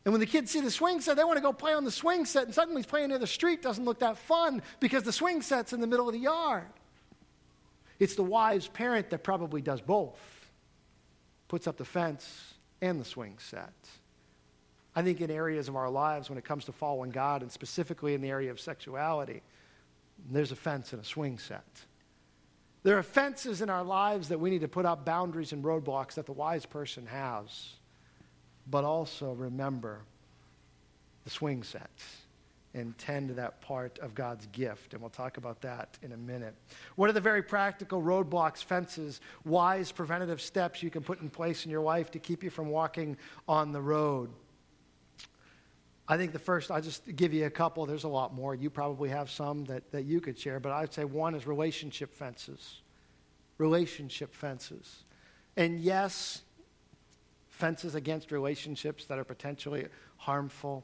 And 0.05 0.13
when 0.13 0.21
the 0.21 0.25
kids 0.25 0.51
see 0.51 0.61
the 0.61 0.71
swing 0.71 1.01
set, 1.01 1.17
they 1.17 1.23
want 1.23 1.37
to 1.37 1.41
go 1.41 1.51
play 1.51 1.73
on 1.73 1.83
the 1.83 1.91
swing 1.91 2.25
set, 2.25 2.45
and 2.45 2.53
suddenly 2.53 2.83
playing 2.83 3.09
near 3.09 3.19
the 3.19 3.27
street 3.27 3.61
doesn't 3.61 3.83
look 3.83 3.99
that 3.99 4.17
fun 4.17 4.61
because 4.79 5.03
the 5.03 5.11
swing 5.11 5.41
set's 5.41 5.73
in 5.73 5.81
the 5.81 5.87
middle 5.87 6.07
of 6.07 6.13
the 6.13 6.19
yard. 6.19 6.67
It's 7.99 8.15
the 8.15 8.23
wise 8.23 8.67
parent 8.67 9.09
that 9.09 9.23
probably 9.23 9.61
does 9.61 9.81
both 9.81 10.19
puts 11.49 11.67
up 11.67 11.77
the 11.77 11.85
fence 11.85 12.53
and 12.81 12.99
the 12.99 13.05
swing 13.05 13.37
set. 13.39 13.73
I 14.95 15.01
think 15.01 15.19
in 15.19 15.29
areas 15.29 15.67
of 15.67 15.75
our 15.75 15.89
lives 15.89 16.29
when 16.29 16.37
it 16.37 16.45
comes 16.45 16.65
to 16.65 16.71
following 16.71 17.11
God, 17.11 17.41
and 17.41 17.51
specifically 17.51 18.13
in 18.13 18.21
the 18.21 18.29
area 18.29 18.51
of 18.51 18.59
sexuality, 18.59 19.41
there's 20.31 20.51
a 20.51 20.55
fence 20.55 20.93
and 20.93 21.01
a 21.01 21.05
swing 21.05 21.37
set. 21.39 21.65
There 22.83 22.97
are 22.97 23.03
fences 23.03 23.61
in 23.61 23.69
our 23.69 23.83
lives 23.83 24.29
that 24.29 24.39
we 24.39 24.49
need 24.49 24.61
to 24.61 24.67
put 24.67 24.85
up 24.85 25.05
boundaries 25.05 25.51
and 25.51 25.63
roadblocks 25.63 26.13
that 26.13 26.25
the 26.25 26.31
wise 26.31 26.65
person 26.65 27.05
has. 27.07 27.73
But 28.69 28.83
also 28.83 29.33
remember 29.33 30.01
the 31.23 31.29
swing 31.29 31.63
sets 31.63 32.17
and 32.73 32.97
tend 32.97 33.29
to 33.29 33.33
that 33.33 33.61
part 33.61 33.97
of 33.99 34.13
God's 34.13 34.45
gift. 34.47 34.93
And 34.93 35.01
we'll 35.01 35.09
talk 35.09 35.37
about 35.37 35.61
that 35.61 35.97
in 36.03 36.11
a 36.11 36.17
minute. 36.17 36.53
What 36.95 37.09
are 37.09 37.13
the 37.13 37.19
very 37.19 37.41
practical 37.41 38.01
roadblocks, 38.01 38.63
fences, 38.63 39.21
wise 39.43 39.91
preventative 39.91 40.39
steps 40.39 40.83
you 40.83 40.89
can 40.89 41.01
put 41.01 41.21
in 41.21 41.29
place 41.29 41.65
in 41.65 41.71
your 41.71 41.81
life 41.81 42.11
to 42.11 42.19
keep 42.19 42.43
you 42.43 42.49
from 42.49 42.69
walking 42.69 43.17
on 43.47 43.71
the 43.71 43.81
road? 43.81 44.29
I 46.11 46.17
think 46.17 46.33
the 46.33 46.39
first, 46.39 46.71
I'll 46.71 46.81
just 46.81 47.15
give 47.15 47.33
you 47.33 47.45
a 47.45 47.51
couple. 47.51 47.85
There's 47.85 48.03
a 48.03 48.09
lot 48.09 48.33
more. 48.33 48.55
You 48.55 48.71
probably 48.71 49.09
have 49.09 49.29
some 49.29 49.65
that, 49.65 49.91
that 49.91 50.05
you 50.05 50.19
could 50.19 50.39
share, 50.39 50.59
but 50.59 50.71
I'd 50.71 50.91
say 50.91 51.05
one 51.05 51.35
is 51.35 51.45
relationship 51.45 52.15
fences. 52.15 52.81
Relationship 53.59 54.33
fences. 54.33 55.03
And 55.55 55.79
yes, 55.79 56.41
fences 57.47 57.93
against 57.93 58.31
relationships 58.31 59.05
that 59.05 59.19
are 59.19 59.23
potentially 59.23 59.85
harmful 60.17 60.83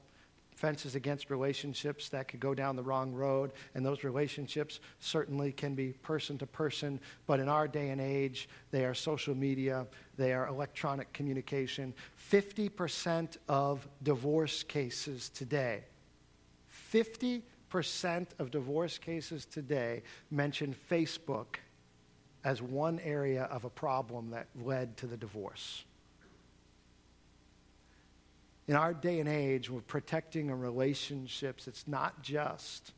fences 0.55 0.95
against 0.95 1.29
relationships 1.29 2.09
that 2.09 2.27
could 2.27 2.39
go 2.39 2.53
down 2.53 2.75
the 2.75 2.83
wrong 2.83 3.13
road. 3.13 3.51
And 3.73 3.85
those 3.85 4.03
relationships 4.03 4.79
certainly 4.99 5.51
can 5.51 5.75
be 5.75 5.93
person 5.93 6.37
to 6.39 6.47
person. 6.47 6.99
But 7.27 7.39
in 7.39 7.49
our 7.49 7.67
day 7.67 7.89
and 7.89 8.01
age, 8.01 8.49
they 8.71 8.85
are 8.85 8.93
social 8.93 9.35
media, 9.35 9.85
they 10.17 10.33
are 10.33 10.47
electronic 10.47 11.11
communication. 11.13 11.93
50% 12.31 13.37
of 13.47 13.87
divorce 14.01 14.63
cases 14.63 15.29
today, 15.29 15.83
50% 16.93 17.41
of 18.39 18.51
divorce 18.51 18.97
cases 18.97 19.45
today 19.45 20.03
mention 20.31 20.73
Facebook 20.89 21.57
as 22.43 22.61
one 22.61 22.99
area 22.99 23.43
of 23.45 23.65
a 23.65 23.69
problem 23.69 24.29
that 24.29 24.47
led 24.63 24.95
to 24.97 25.07
the 25.07 25.17
divorce 25.17 25.83
in 28.67 28.75
our 28.75 28.93
day 28.93 29.19
and 29.19 29.29
age, 29.29 29.69
we're 29.69 29.81
protecting 29.81 30.49
our 30.49 30.55
relationships. 30.55 31.67
It's 31.67 31.87
not 31.87 32.21
just 32.21 32.93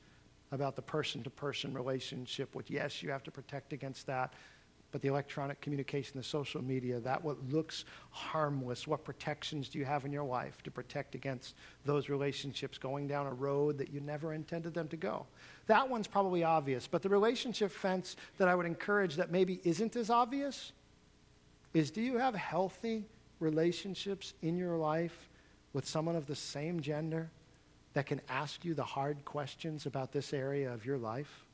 about 0.51 0.75
the 0.75 0.81
person 0.81 1.23
to 1.23 1.29
person 1.29 1.73
relationship, 1.73 2.55
which, 2.55 2.69
yes, 2.69 3.03
you 3.03 3.09
have 3.09 3.23
to 3.23 3.31
protect 3.31 3.73
against 3.73 4.07
that. 4.07 4.33
But 4.91 5.01
the 5.01 5.09
electronic 5.09 5.59
communication, 5.59 6.13
the 6.15 6.23
social 6.23 6.63
media, 6.63 7.01
that 7.01 7.21
what 7.21 7.37
looks 7.49 7.83
harmless, 8.11 8.87
what 8.87 9.03
protections 9.03 9.67
do 9.67 9.77
you 9.77 9.83
have 9.83 10.05
in 10.05 10.13
your 10.13 10.23
life 10.23 10.63
to 10.63 10.71
protect 10.71 11.13
against 11.13 11.55
those 11.83 12.07
relationships 12.07 12.77
going 12.77 13.05
down 13.05 13.27
a 13.27 13.33
road 13.33 13.77
that 13.79 13.91
you 13.91 13.99
never 13.99 14.33
intended 14.33 14.73
them 14.73 14.87
to 14.87 14.95
go? 14.95 15.25
That 15.65 15.89
one's 15.89 16.07
probably 16.07 16.45
obvious. 16.45 16.87
But 16.87 17.01
the 17.01 17.09
relationship 17.09 17.71
fence 17.71 18.15
that 18.37 18.47
I 18.47 18.55
would 18.55 18.65
encourage 18.65 19.17
that 19.17 19.29
maybe 19.29 19.59
isn't 19.65 19.97
as 19.97 20.09
obvious 20.09 20.71
is 21.73 21.91
do 21.91 22.01
you 22.01 22.17
have 22.17 22.33
healthy 22.33 23.03
relationships 23.41 24.33
in 24.41 24.55
your 24.55 24.77
life 24.77 25.27
with 25.73 25.87
someone 25.87 26.15
of 26.15 26.27
the 26.27 26.35
same 26.35 26.81
gender 26.81 27.29
that 27.93 28.05
can 28.05 28.21
ask 28.29 28.63
you 28.63 28.73
the 28.73 28.83
hard 28.83 29.25
questions 29.25 29.85
about 29.85 30.11
this 30.11 30.33
area 30.33 30.71
of 30.71 30.85
your 30.85 30.97
life? 30.97 31.45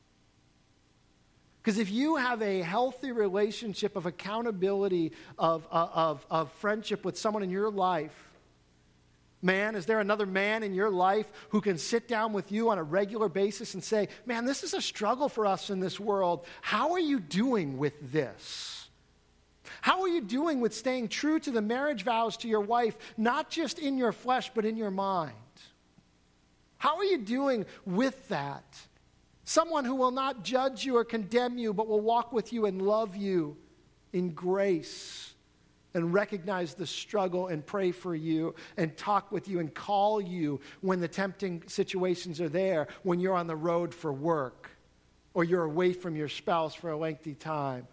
Because 1.62 1.80
if 1.80 1.89
you 1.89 2.17
have 2.17 2.41
a 2.41 2.60
healthy 2.60 3.13
relationship 3.13 3.95
of 3.95 4.06
accountability, 4.06 5.13
of, 5.38 5.65
of, 5.71 6.26
of 6.30 6.52
friendship 6.54 7.06
with 7.06 7.17
someone 7.17 7.41
in 7.41 7.49
your 7.49 7.71
life, 7.71 8.34
man, 9.41 9.76
is 9.76 9.86
there 9.86 10.02
another 10.02 10.26
man 10.26 10.63
in 10.63 10.73
your 10.73 10.89
life 10.89 11.32
who 11.49 11.62
can 11.62 11.78
sit 11.78 12.10
down 12.10 12.34
with 12.34 12.52
you 12.52 12.69
on 12.69 12.78
a 12.78 12.84
regular 12.84 13.30
basis 13.30 13.73
and 13.76 13.84
say, 13.84 14.10
man, 14.26 14.45
this 14.45 14.63
is 14.63 14.73
a 14.73 14.82
struggle 14.82 15.30
for 15.30 15.45
us 15.45 15.69
in 15.69 15.80
this 15.80 15.99
world. 15.99 16.45
How 16.62 16.91
are 16.93 16.99
you 16.99 17.21
doing 17.21 17.78
with 17.78 18.12
this? 18.12 18.83
How 19.84 20.04
are 20.04 20.08
you 20.08 20.22
doing 20.22 20.62
with 20.62 20.74
staying 20.74 21.10
true 21.10 21.41
to 21.41 21.52
the 21.52 21.62
marriage 21.62 22.04
vows 22.04 22.38
to 22.38 22.48
your 22.48 22.62
wife, 22.62 22.98
not 23.17 23.50
just 23.50 23.80
in 23.80 23.98
your 23.98 24.13
flesh, 24.13 24.50
but 24.56 24.63
in 24.63 24.78
your 24.78 24.91
mind? 24.91 25.36
How 26.78 26.96
are 26.96 27.04
you 27.04 27.17
doing 27.17 27.65
with 27.86 28.30
that? 28.30 28.63
Someone 29.43 29.84
who 29.84 29.96
will 29.96 30.12
not 30.12 30.41
judge 30.41 30.86
you 30.86 30.96
or 30.96 31.04
condemn 31.04 31.58
you, 31.58 31.74
but 31.74 31.89
will 31.89 32.00
walk 32.00 32.32
with 32.32 32.54
you 32.54 32.65
and 32.65 32.82
love 32.82 33.17
you 33.17 33.58
in 34.13 34.30
grace 34.30 35.34
and 35.93 36.13
recognize 36.13 36.76
the 36.76 36.88
struggle 36.88 37.48
and 37.48 37.65
pray 37.65 37.91
for 37.91 38.15
you 38.15 38.56
and 38.78 38.96
talk 38.96 39.34
with 39.34 39.50
you 39.50 39.60
and 39.60 39.74
call 39.74 40.22
you 40.22 40.62
when 40.80 41.02
the 41.02 41.10
tempting 41.10 41.62
situations 41.67 42.39
are 42.39 42.48
there, 42.48 42.88
when 43.04 43.19
you're 43.19 43.36
on 43.36 43.48
the 43.48 43.56
road 43.58 43.93
for 43.93 44.13
work 44.13 44.69
or 45.34 45.43
you're 45.43 45.65
away 45.65 45.91
from 45.91 46.15
your 46.15 46.30
spouse 46.30 46.74
for 46.74 46.89
a 46.89 46.98
lengthy 46.98 47.34
time 47.34 47.86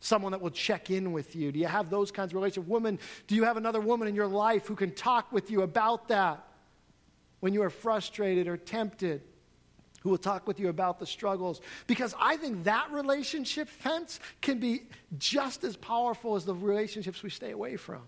someone 0.00 0.32
that 0.32 0.40
will 0.40 0.50
check 0.50 0.90
in 0.90 1.12
with 1.12 1.34
you? 1.34 1.52
Do 1.52 1.58
you 1.58 1.66
have 1.66 1.90
those 1.90 2.10
kinds 2.10 2.32
of 2.32 2.36
relationships? 2.36 2.68
Woman, 2.68 2.98
do 3.26 3.34
you 3.34 3.44
have 3.44 3.56
another 3.56 3.80
woman 3.80 4.08
in 4.08 4.14
your 4.14 4.26
life 4.26 4.66
who 4.66 4.76
can 4.76 4.94
talk 4.94 5.32
with 5.32 5.50
you 5.50 5.62
about 5.62 6.08
that 6.08 6.44
when 7.40 7.52
you 7.52 7.62
are 7.62 7.70
frustrated 7.70 8.48
or 8.48 8.56
tempted? 8.56 9.22
Who 10.02 10.10
will 10.10 10.18
talk 10.18 10.46
with 10.46 10.60
you 10.60 10.68
about 10.68 11.00
the 11.00 11.06
struggles? 11.06 11.60
Because 11.86 12.14
I 12.20 12.36
think 12.36 12.64
that 12.64 12.90
relationship 12.92 13.68
fence 13.68 14.20
can 14.40 14.60
be 14.60 14.82
just 15.18 15.64
as 15.64 15.76
powerful 15.76 16.36
as 16.36 16.44
the 16.44 16.54
relationships 16.54 17.22
we 17.22 17.30
stay 17.30 17.50
away 17.50 17.76
from. 17.76 18.02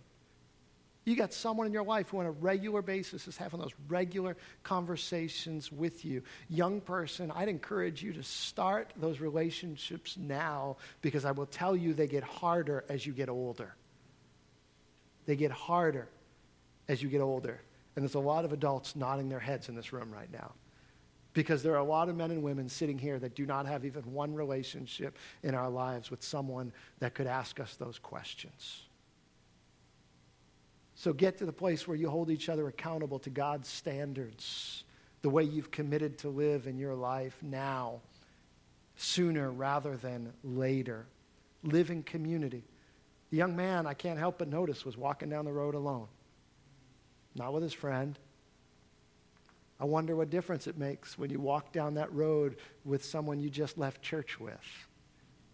You 1.10 1.16
got 1.16 1.32
someone 1.32 1.66
in 1.66 1.72
your 1.72 1.82
life 1.82 2.10
who, 2.10 2.20
on 2.20 2.26
a 2.26 2.30
regular 2.30 2.82
basis, 2.82 3.26
is 3.26 3.36
having 3.36 3.58
those 3.58 3.74
regular 3.88 4.36
conversations 4.62 5.72
with 5.72 6.04
you. 6.04 6.22
Young 6.48 6.80
person, 6.80 7.32
I'd 7.32 7.48
encourage 7.48 8.00
you 8.00 8.12
to 8.12 8.22
start 8.22 8.92
those 8.96 9.18
relationships 9.18 10.16
now 10.16 10.76
because 11.02 11.24
I 11.24 11.32
will 11.32 11.46
tell 11.46 11.74
you 11.74 11.94
they 11.94 12.06
get 12.06 12.22
harder 12.22 12.84
as 12.88 13.04
you 13.04 13.12
get 13.12 13.28
older. 13.28 13.74
They 15.26 15.34
get 15.34 15.50
harder 15.50 16.06
as 16.86 17.02
you 17.02 17.08
get 17.08 17.22
older. 17.22 17.60
And 17.96 18.04
there's 18.04 18.14
a 18.14 18.20
lot 18.20 18.44
of 18.44 18.52
adults 18.52 18.94
nodding 18.94 19.28
their 19.28 19.40
heads 19.40 19.68
in 19.68 19.74
this 19.74 19.92
room 19.92 20.12
right 20.12 20.30
now 20.32 20.52
because 21.32 21.64
there 21.64 21.72
are 21.72 21.78
a 21.78 21.82
lot 21.82 22.08
of 22.08 22.14
men 22.14 22.30
and 22.30 22.44
women 22.44 22.68
sitting 22.68 22.98
here 23.00 23.18
that 23.18 23.34
do 23.34 23.46
not 23.46 23.66
have 23.66 23.84
even 23.84 24.02
one 24.12 24.32
relationship 24.32 25.18
in 25.42 25.56
our 25.56 25.70
lives 25.70 26.08
with 26.08 26.22
someone 26.22 26.72
that 27.00 27.14
could 27.14 27.26
ask 27.26 27.58
us 27.58 27.74
those 27.74 27.98
questions. 27.98 28.82
So 31.00 31.14
get 31.14 31.38
to 31.38 31.46
the 31.46 31.52
place 31.52 31.88
where 31.88 31.96
you 31.96 32.10
hold 32.10 32.28
each 32.28 32.50
other 32.50 32.68
accountable 32.68 33.18
to 33.20 33.30
God's 33.30 33.70
standards, 33.70 34.84
the 35.22 35.30
way 35.30 35.44
you've 35.44 35.70
committed 35.70 36.18
to 36.18 36.28
live 36.28 36.66
in 36.66 36.76
your 36.76 36.94
life 36.94 37.38
now, 37.40 38.02
sooner 38.96 39.50
rather 39.50 39.96
than 39.96 40.34
later. 40.44 41.06
Live 41.62 41.90
in 41.90 42.02
community. 42.02 42.64
The 43.30 43.38
young 43.38 43.56
man, 43.56 43.86
I 43.86 43.94
can't 43.94 44.18
help 44.18 44.36
but 44.36 44.48
notice, 44.48 44.84
was 44.84 44.98
walking 44.98 45.30
down 45.30 45.46
the 45.46 45.52
road 45.54 45.74
alone, 45.74 46.06
not 47.34 47.54
with 47.54 47.62
his 47.62 47.72
friend. 47.72 48.18
I 49.80 49.86
wonder 49.86 50.14
what 50.14 50.28
difference 50.28 50.66
it 50.66 50.76
makes 50.76 51.16
when 51.16 51.30
you 51.30 51.40
walk 51.40 51.72
down 51.72 51.94
that 51.94 52.12
road 52.12 52.56
with 52.84 53.02
someone 53.02 53.40
you 53.40 53.48
just 53.48 53.78
left 53.78 54.02
church 54.02 54.38
with, 54.38 54.86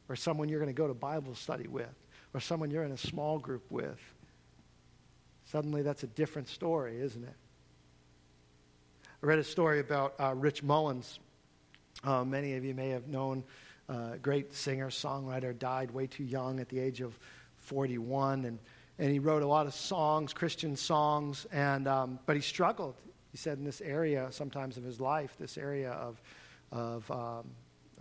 or 0.09 0.17
someone 0.17 0.49
you're 0.49 0.59
going 0.59 0.75
to 0.75 0.77
go 0.77 0.89
to 0.89 0.95
Bible 0.95 1.37
study 1.37 1.69
with, 1.69 1.95
or 2.35 2.41
someone 2.41 2.69
you're 2.69 2.83
in 2.83 2.91
a 2.91 2.99
small 2.99 3.39
group 3.39 3.71
with 3.71 4.01
Suddenly, 5.57 5.81
that's 5.81 6.03
a 6.03 6.09
different 6.09 6.49
story, 6.51 7.01
isn't 7.01 7.25
it? 7.25 7.35
I 9.23 9.27
read 9.27 9.39
a 9.39 9.43
story 9.43 9.81
about 9.81 10.13
uh, 10.21 10.35
Rich 10.35 10.63
Mullins. 10.63 11.19
Uh, 12.05 12.27
many 12.27 12.57
of 12.57 12.65
you 12.67 12.75
may 12.75 12.91
have 12.91 13.09
known, 13.09 13.43
uh, 13.89 14.17
great 14.21 14.53
singer, 14.55 14.91
songwriter, 14.91 15.59
died 15.59 15.93
way 15.93 16.09
too 16.09 16.25
young 16.25 16.61
at 16.61 16.69
the 16.69 16.79
age 16.79 17.01
of 17.01 17.19
41. 17.57 18.45
And, 18.45 18.59
and 18.99 19.11
he 19.11 19.19
wrote 19.19 19.43
a 19.43 19.47
lot 19.47 19.67
of 19.67 19.73
songs, 19.73 20.35
Christian 20.35 20.77
songs, 20.77 21.47
and, 21.51 21.89
um, 21.89 22.19
but 22.27 22.37
he 22.37 22.43
struggled. 22.43 22.97
He 23.33 23.39
said 23.39 23.57
in 23.57 23.65
this 23.65 23.81
area, 23.81 24.29
sometimes 24.33 24.77
of 24.77 24.85
his 24.85 25.01
life, 25.01 25.37
this 25.41 25.57
area 25.57 25.93
of, 25.93 26.21
of 26.71 27.11
um, 27.11 27.47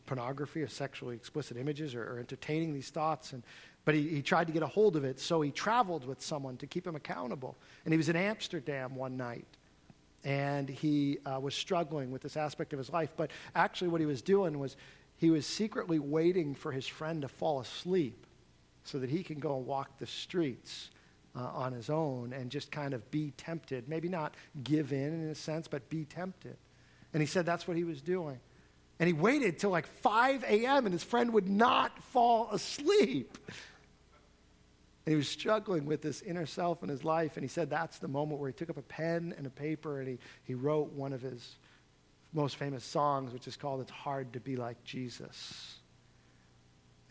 pornography 0.08 0.62
or 0.62 0.68
sexually 0.68 1.16
explicit 1.16 1.56
images 1.56 1.96
or, 1.96 2.04
or 2.04 2.20
entertaining 2.20 2.74
these 2.74 2.90
thoughts. 2.90 3.32
And, 3.32 3.44
but 3.86 3.96
he, 3.96 4.08
he 4.10 4.22
tried 4.22 4.48
to 4.48 4.54
get 4.54 4.64
a 4.64 4.68
hold 4.68 4.96
of 4.96 5.06
it, 5.06 5.20
so 5.20 5.42
he 5.42 5.52
traveled 5.52 6.06
with 6.06 6.22
someone 6.22 6.58
to 6.58 6.68
keep 6.68 6.86
him 6.86 6.96
accountable. 6.96 7.56
And 7.86 7.94
he 7.94 7.98
was 7.98 8.10
in 8.10 8.16
Amsterdam 8.16 8.96
one 8.96 9.16
night 9.16 9.46
and 10.26 10.68
he 10.68 11.20
uh, 11.26 11.40
was 11.40 11.54
struggling 11.54 12.10
with 12.12 12.24
this 12.24 12.36
aspect 12.36 12.74
of 12.74 12.80
his 12.80 12.90
life. 12.90 13.14
But 13.16 13.30
actually, 13.56 13.90
what 13.90 14.02
he 14.02 14.08
was 14.08 14.24
doing 14.24 14.58
was 14.60 14.76
he 15.18 15.30
was 15.30 15.46
secretly 15.46 16.00
waiting 16.00 16.56
for 16.56 16.72
his 16.72 16.88
friend 16.88 17.22
to 17.22 17.28
fall 17.28 17.60
asleep 17.60 18.26
so 18.84 19.00
that 19.00 19.10
he 19.10 19.24
can 19.24 19.40
go 19.40 19.56
and 19.56 19.66
walk 19.66 20.00
the 20.00 20.08
streets 20.08 20.90
uh, 21.36 21.44
on 21.54 21.74
his 21.74 21.90
own 21.90 22.34
and 22.34 22.50
just 22.50 22.72
kind 22.72 22.94
of 22.94 23.10
be 23.12 23.32
tempted. 23.38 23.88
Maybe 23.88 24.10
not 24.10 24.34
give 24.64 24.92
in 24.92 25.24
in 25.24 25.30
a 25.30 25.36
sense, 25.36 25.68
but 25.68 25.88
be 25.90 26.06
tempted. 26.06 26.58
And 27.14 27.22
he 27.22 27.28
said 27.28 27.46
that's 27.46 27.68
what 27.68 27.78
he 27.78 27.84
was 27.84 28.02
doing. 28.02 28.40
And 29.00 29.08
he 29.08 29.14
waited 29.14 29.60
till 29.60 29.70
like 29.70 29.88
5 29.88 30.44
a.m., 30.44 30.86
and 30.86 30.94
his 30.94 31.04
friend 31.04 31.34
would 31.34 31.50
not 31.50 32.02
fall 32.02 32.50
asleep. 32.52 33.38
And 35.06 35.12
he 35.12 35.16
was 35.16 35.28
struggling 35.28 35.86
with 35.86 36.02
this 36.02 36.22
inner 36.22 36.46
self 36.46 36.82
in 36.82 36.90
his 36.90 37.04
life. 37.04 37.38
And 37.38 37.44
he 37.44 37.48
said 37.48 37.70
that's 37.70 38.00
the 38.00 38.08
moment 38.08 38.40
where 38.40 38.50
he 38.50 38.54
took 38.54 38.70
up 38.70 38.78
a 38.78 38.82
pen 38.82 39.34
and 39.38 39.46
a 39.46 39.52
paper 39.52 40.00
and 40.00 40.08
he, 40.08 40.20
he 40.44 40.56
wrote 40.56 40.92
one 40.94 41.14
of 41.14 41.22
his 41.22 41.58
most 42.34 42.56
famous 42.56 42.84
songs, 42.84 43.32
which 43.32 43.48
is 43.48 43.56
called 43.56 43.82
It's 43.82 43.92
Hard 43.92 44.34
to 44.34 44.40
Be 44.40 44.56
Like 44.56 44.84
Jesus. 44.84 45.76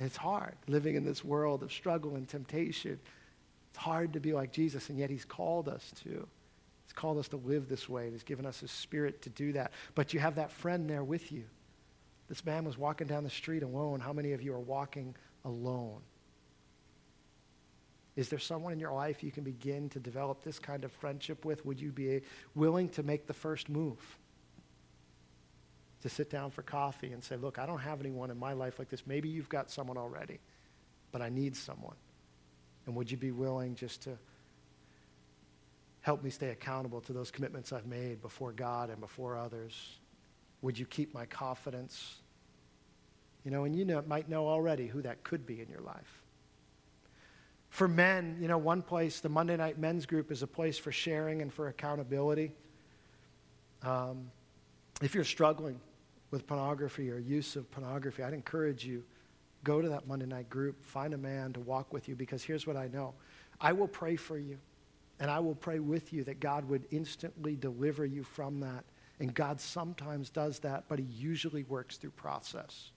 It's 0.00 0.16
hard 0.16 0.56
living 0.66 0.96
in 0.96 1.04
this 1.04 1.24
world 1.24 1.62
of 1.62 1.72
struggle 1.72 2.16
and 2.16 2.28
temptation. 2.28 2.98
It's 3.70 3.78
hard 3.78 4.12
to 4.14 4.20
be 4.20 4.32
like 4.32 4.52
Jesus, 4.52 4.88
and 4.88 4.98
yet 4.98 5.10
he's 5.10 5.24
called 5.24 5.68
us 5.68 5.92
to. 6.02 6.26
He's 6.84 6.92
called 6.94 7.18
us 7.18 7.28
to 7.28 7.36
live 7.36 7.68
this 7.68 7.88
way, 7.88 8.04
and 8.04 8.12
he's 8.12 8.22
given 8.22 8.44
us 8.44 8.60
his 8.60 8.70
spirit 8.70 9.22
to 9.22 9.30
do 9.30 9.52
that. 9.52 9.72
But 9.94 10.12
you 10.12 10.20
have 10.20 10.34
that 10.34 10.50
friend 10.50 10.88
there 10.88 11.04
with 11.04 11.32
you. 11.32 11.44
This 12.28 12.44
man 12.44 12.64
was 12.64 12.76
walking 12.76 13.06
down 13.06 13.24
the 13.24 13.30
street 13.30 13.62
alone. 13.62 14.00
How 14.00 14.12
many 14.12 14.32
of 14.32 14.42
you 14.42 14.52
are 14.52 14.60
walking 14.60 15.14
alone? 15.44 16.00
Is 18.16 18.28
there 18.28 18.38
someone 18.38 18.72
in 18.72 18.78
your 18.78 18.92
life 18.92 19.24
you 19.24 19.32
can 19.32 19.42
begin 19.42 19.88
to 19.90 19.98
develop 19.98 20.44
this 20.44 20.58
kind 20.58 20.84
of 20.84 20.92
friendship 20.92 21.44
with? 21.44 21.66
Would 21.66 21.80
you 21.80 21.90
be 21.90 22.22
willing 22.54 22.88
to 22.90 23.02
make 23.02 23.26
the 23.26 23.34
first 23.34 23.68
move? 23.68 23.98
To 26.02 26.08
sit 26.08 26.30
down 26.30 26.50
for 26.50 26.62
coffee 26.62 27.12
and 27.12 27.24
say, 27.24 27.36
Look, 27.36 27.58
I 27.58 27.66
don't 27.66 27.80
have 27.80 28.00
anyone 28.00 28.30
in 28.30 28.38
my 28.38 28.52
life 28.52 28.78
like 28.78 28.88
this. 28.88 29.06
Maybe 29.06 29.28
you've 29.28 29.48
got 29.48 29.70
someone 29.70 29.96
already, 29.96 30.38
but 31.10 31.22
I 31.22 31.28
need 31.28 31.56
someone. 31.56 31.96
And 32.86 32.94
would 32.94 33.10
you 33.10 33.16
be 33.16 33.30
willing 33.32 33.74
just 33.74 34.02
to 34.02 34.18
help 36.02 36.22
me 36.22 36.30
stay 36.30 36.50
accountable 36.50 37.00
to 37.00 37.14
those 37.14 37.30
commitments 37.30 37.72
I've 37.72 37.86
made 37.86 38.20
before 38.20 38.52
God 38.52 38.90
and 38.90 39.00
before 39.00 39.36
others? 39.36 39.98
Would 40.62 40.78
you 40.78 40.86
keep 40.86 41.14
my 41.14 41.26
confidence? 41.26 42.16
You 43.44 43.50
know, 43.50 43.64
and 43.64 43.74
you 43.74 43.84
know, 43.84 44.02
might 44.06 44.28
know 44.28 44.46
already 44.46 44.86
who 44.86 45.02
that 45.02 45.24
could 45.24 45.46
be 45.46 45.60
in 45.60 45.68
your 45.68 45.80
life. 45.80 46.23
For 47.74 47.88
men, 47.88 48.36
you 48.40 48.46
know, 48.46 48.56
one 48.56 48.82
place, 48.82 49.18
the 49.18 49.28
Monday 49.28 49.56
Night 49.56 49.80
Men's 49.80 50.06
Group 50.06 50.30
is 50.30 50.44
a 50.44 50.46
place 50.46 50.78
for 50.78 50.92
sharing 50.92 51.42
and 51.42 51.52
for 51.52 51.66
accountability. 51.66 52.52
Um, 53.82 54.30
if 55.02 55.12
you're 55.12 55.24
struggling 55.24 55.80
with 56.30 56.46
pornography 56.46 57.10
or 57.10 57.18
use 57.18 57.56
of 57.56 57.68
pornography, 57.72 58.22
I'd 58.22 58.32
encourage 58.32 58.84
you 58.84 59.02
go 59.64 59.82
to 59.82 59.88
that 59.88 60.06
Monday 60.06 60.26
night 60.26 60.48
group, 60.48 60.84
find 60.84 61.14
a 61.14 61.18
man 61.18 61.52
to 61.54 61.58
walk 61.58 61.92
with 61.92 62.08
you 62.08 62.14
because 62.14 62.44
here's 62.44 62.64
what 62.64 62.76
I 62.76 62.86
know. 62.86 63.12
I 63.60 63.72
will 63.72 63.88
pray 63.88 64.14
for 64.14 64.38
you 64.38 64.56
and 65.18 65.28
I 65.28 65.40
will 65.40 65.56
pray 65.56 65.80
with 65.80 66.12
you 66.12 66.22
that 66.24 66.38
God 66.38 66.68
would 66.68 66.86
instantly 66.92 67.56
deliver 67.56 68.06
you 68.06 68.22
from 68.22 68.60
that. 68.60 68.84
And 69.18 69.34
God 69.34 69.60
sometimes 69.60 70.30
does 70.30 70.60
that, 70.60 70.84
but 70.86 71.00
he 71.00 71.06
usually 71.06 71.64
works 71.64 71.96
through 71.96 72.10
process. 72.10 72.92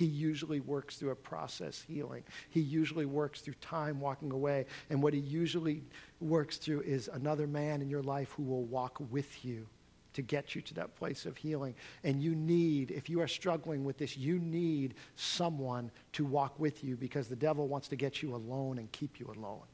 He 0.00 0.06
usually 0.06 0.60
works 0.60 0.96
through 0.96 1.10
a 1.10 1.14
process 1.14 1.84
healing. 1.86 2.22
He 2.48 2.60
usually 2.60 3.04
works 3.04 3.42
through 3.42 3.52
time 3.60 4.00
walking 4.00 4.32
away. 4.32 4.64
And 4.88 5.02
what 5.02 5.12
he 5.12 5.20
usually 5.20 5.82
works 6.20 6.56
through 6.56 6.80
is 6.80 7.10
another 7.12 7.46
man 7.46 7.82
in 7.82 7.90
your 7.90 8.02
life 8.02 8.30
who 8.30 8.42
will 8.44 8.64
walk 8.64 8.96
with 9.10 9.44
you 9.44 9.66
to 10.14 10.22
get 10.22 10.54
you 10.54 10.62
to 10.62 10.72
that 10.72 10.96
place 10.96 11.26
of 11.26 11.36
healing. 11.36 11.74
And 12.02 12.22
you 12.22 12.34
need, 12.34 12.92
if 12.92 13.10
you 13.10 13.20
are 13.20 13.28
struggling 13.28 13.84
with 13.84 13.98
this, 13.98 14.16
you 14.16 14.38
need 14.38 14.94
someone 15.16 15.90
to 16.12 16.24
walk 16.24 16.58
with 16.58 16.82
you 16.82 16.96
because 16.96 17.28
the 17.28 17.36
devil 17.36 17.68
wants 17.68 17.86
to 17.88 17.96
get 17.96 18.22
you 18.22 18.34
alone 18.34 18.78
and 18.78 18.90
keep 18.92 19.20
you 19.20 19.26
alone 19.26 19.66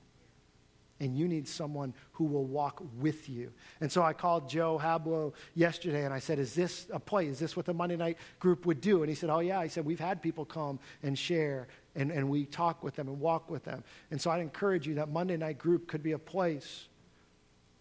and 1.01 1.17
you 1.17 1.29
need 1.29 1.47
someone 1.47 1.95
who 2.13 2.25
will 2.25 2.45
walk 2.45 2.83
with 2.99 3.29
you. 3.29 3.53
And 3.81 3.91
so 3.91 4.03
I 4.03 4.13
called 4.13 4.49
Joe 4.49 4.81
Hablo 4.83 5.35
yesterday 5.55 6.05
and 6.05 6.15
I 6.15 6.19
said, 6.19 6.39
Is 6.39 6.55
this 6.55 6.87
a 6.93 6.99
play? 6.99 7.27
Is 7.27 7.39
this 7.39 7.57
what 7.57 7.67
the 7.67 7.75
Monday 7.75 7.97
night 7.97 8.19
group 8.39 8.65
would 8.67 8.81
do? 8.81 9.03
And 9.03 9.09
he 9.09 9.15
said, 9.15 9.31
Oh, 9.31 9.41
yeah. 9.41 9.63
He 9.63 9.69
said, 9.69 9.85
We've 9.85 10.01
had 10.01 10.23
people 10.23 10.45
come 10.45 10.79
and 11.03 11.19
share 11.19 11.69
and, 11.95 12.11
and 12.11 12.29
we 12.29 12.47
talk 12.47 12.83
with 12.83 12.95
them 12.95 13.09
and 13.09 13.21
walk 13.21 13.51
with 13.51 13.65
them. 13.65 13.85
And 14.11 14.21
so 14.21 14.31
I'd 14.31 14.41
encourage 14.41 14.87
you 14.87 14.95
that 14.95 15.11
Monday 15.11 15.37
night 15.37 15.59
group 15.59 15.89
could 15.89 16.03
be 16.03 16.13
a 16.13 16.19
place. 16.19 16.89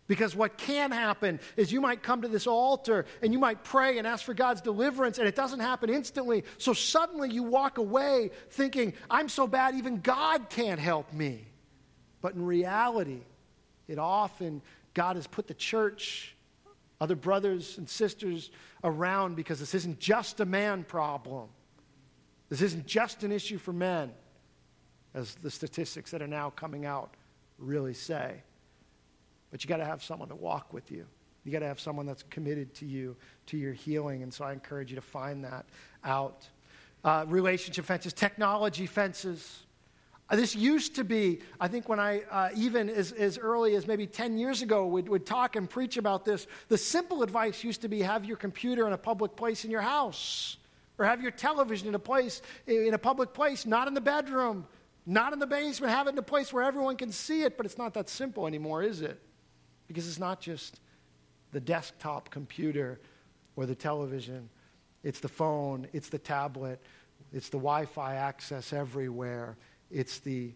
Because 0.07 0.35
what 0.35 0.57
can 0.57 0.91
happen 0.91 1.39
is 1.57 1.71
you 1.71 1.81
might 1.81 2.03
come 2.03 2.21
to 2.21 2.27
this 2.27 2.45
altar 2.45 3.05
and 3.23 3.33
you 3.33 3.39
might 3.39 3.63
pray 3.63 3.97
and 3.97 4.05
ask 4.05 4.23
for 4.23 4.35
God's 4.35 4.61
deliverance, 4.61 5.17
and 5.17 5.27
it 5.27 5.35
doesn't 5.35 5.61
happen 5.61 5.89
instantly. 5.89 6.43
So 6.59 6.73
suddenly 6.73 7.31
you 7.31 7.41
walk 7.41 7.79
away 7.79 8.29
thinking, 8.51 8.93
I'm 9.09 9.29
so 9.29 9.47
bad, 9.47 9.73
even 9.73 10.01
God 10.01 10.49
can't 10.49 10.79
help 10.79 11.11
me. 11.11 11.47
But 12.25 12.33
in 12.33 12.43
reality, 12.43 13.19
it 13.87 13.99
often, 13.99 14.63
God 14.95 15.15
has 15.15 15.27
put 15.27 15.45
the 15.45 15.53
church, 15.53 16.35
other 16.99 17.15
brothers 17.15 17.77
and 17.77 17.87
sisters 17.87 18.49
around 18.83 19.35
because 19.35 19.59
this 19.59 19.75
isn't 19.75 19.99
just 19.99 20.39
a 20.39 20.45
man 20.45 20.85
problem. 20.85 21.49
This 22.49 22.63
isn't 22.63 22.87
just 22.87 23.21
an 23.21 23.31
issue 23.31 23.59
for 23.59 23.73
men, 23.73 24.11
as 25.13 25.35
the 25.35 25.51
statistics 25.51 26.09
that 26.09 26.23
are 26.23 26.27
now 26.27 26.49
coming 26.49 26.83
out 26.83 27.13
really 27.59 27.93
say. 27.93 28.41
But 29.51 29.63
you 29.63 29.67
got 29.67 29.77
to 29.77 29.85
have 29.85 30.03
someone 30.03 30.29
to 30.29 30.35
walk 30.35 30.73
with 30.73 30.89
you. 30.89 31.05
You 31.43 31.51
got 31.51 31.59
to 31.59 31.67
have 31.67 31.79
someone 31.79 32.07
that's 32.07 32.23
committed 32.31 32.73
to 32.73 32.87
you, 32.87 33.15
to 33.45 33.55
your 33.55 33.73
healing. 33.73 34.23
And 34.23 34.33
so 34.33 34.45
I 34.45 34.51
encourage 34.51 34.89
you 34.89 34.95
to 34.95 35.01
find 35.03 35.43
that 35.43 35.67
out. 36.03 36.49
Uh, 37.03 37.23
relationship 37.27 37.85
fences, 37.85 38.13
technology 38.13 38.87
fences. 38.87 39.64
Uh, 40.27 40.35
this 40.35 40.55
used 40.55 40.95
to 40.95 41.03
be, 41.03 41.39
I 41.59 41.67
think, 41.67 41.87
when 41.87 41.99
I, 41.99 42.23
uh, 42.31 42.49
even 42.55 42.89
as, 42.89 43.11
as 43.11 43.37
early 43.37 43.75
as 43.75 43.85
maybe 43.85 44.07
10 44.07 44.37
years 44.37 44.63
ago, 44.63 44.87
would, 44.87 45.07
would 45.07 45.25
talk 45.25 45.55
and 45.55 45.69
preach 45.69 45.97
about 45.97 46.25
this. 46.25 46.47
The 46.67 46.77
simple 46.77 47.21
advice 47.21 47.63
used 47.63 47.81
to 47.81 47.87
be 47.87 48.01
have 48.01 48.25
your 48.25 48.37
computer 48.37 48.87
in 48.87 48.93
a 48.93 48.97
public 48.97 49.35
place 49.35 49.65
in 49.65 49.71
your 49.71 49.81
house, 49.81 50.57
or 50.97 51.05
have 51.05 51.21
your 51.21 51.31
television 51.31 51.87
in 51.87 51.95
a 51.95 51.99
place, 51.99 52.41
in 52.65 52.93
a 52.93 52.97
public 52.97 53.33
place, 53.33 53.67
not 53.67 53.87
in 53.87 53.93
the 53.93 54.01
bedroom, 54.01 54.65
not 55.05 55.31
in 55.31 55.37
the 55.37 55.45
basement. 55.45 55.93
Have 55.93 56.07
it 56.07 56.11
in 56.11 56.17
a 56.17 56.23
place 56.23 56.51
where 56.51 56.63
everyone 56.63 56.95
can 56.95 57.11
see 57.11 57.43
it, 57.43 57.55
but 57.55 57.65
it's 57.67 57.77
not 57.77 57.93
that 57.93 58.09
simple 58.09 58.47
anymore, 58.47 58.81
is 58.81 59.01
it? 59.01 59.21
Because 59.87 60.07
it's 60.07 60.19
not 60.19 60.41
just 60.41 60.79
the 61.51 61.59
desktop 61.59 62.31
computer 62.31 62.99
or 63.55 63.67
the 63.67 63.75
television, 63.75 64.49
it's 65.03 65.19
the 65.19 65.27
phone, 65.27 65.87
it's 65.93 66.09
the 66.09 66.17
tablet, 66.17 66.81
it's 67.31 67.49
the 67.49 67.57
Wi 67.57 67.85
Fi 67.85 68.15
access 68.15 68.73
everywhere 68.73 69.55
it's 69.91 70.19
the 70.19 70.53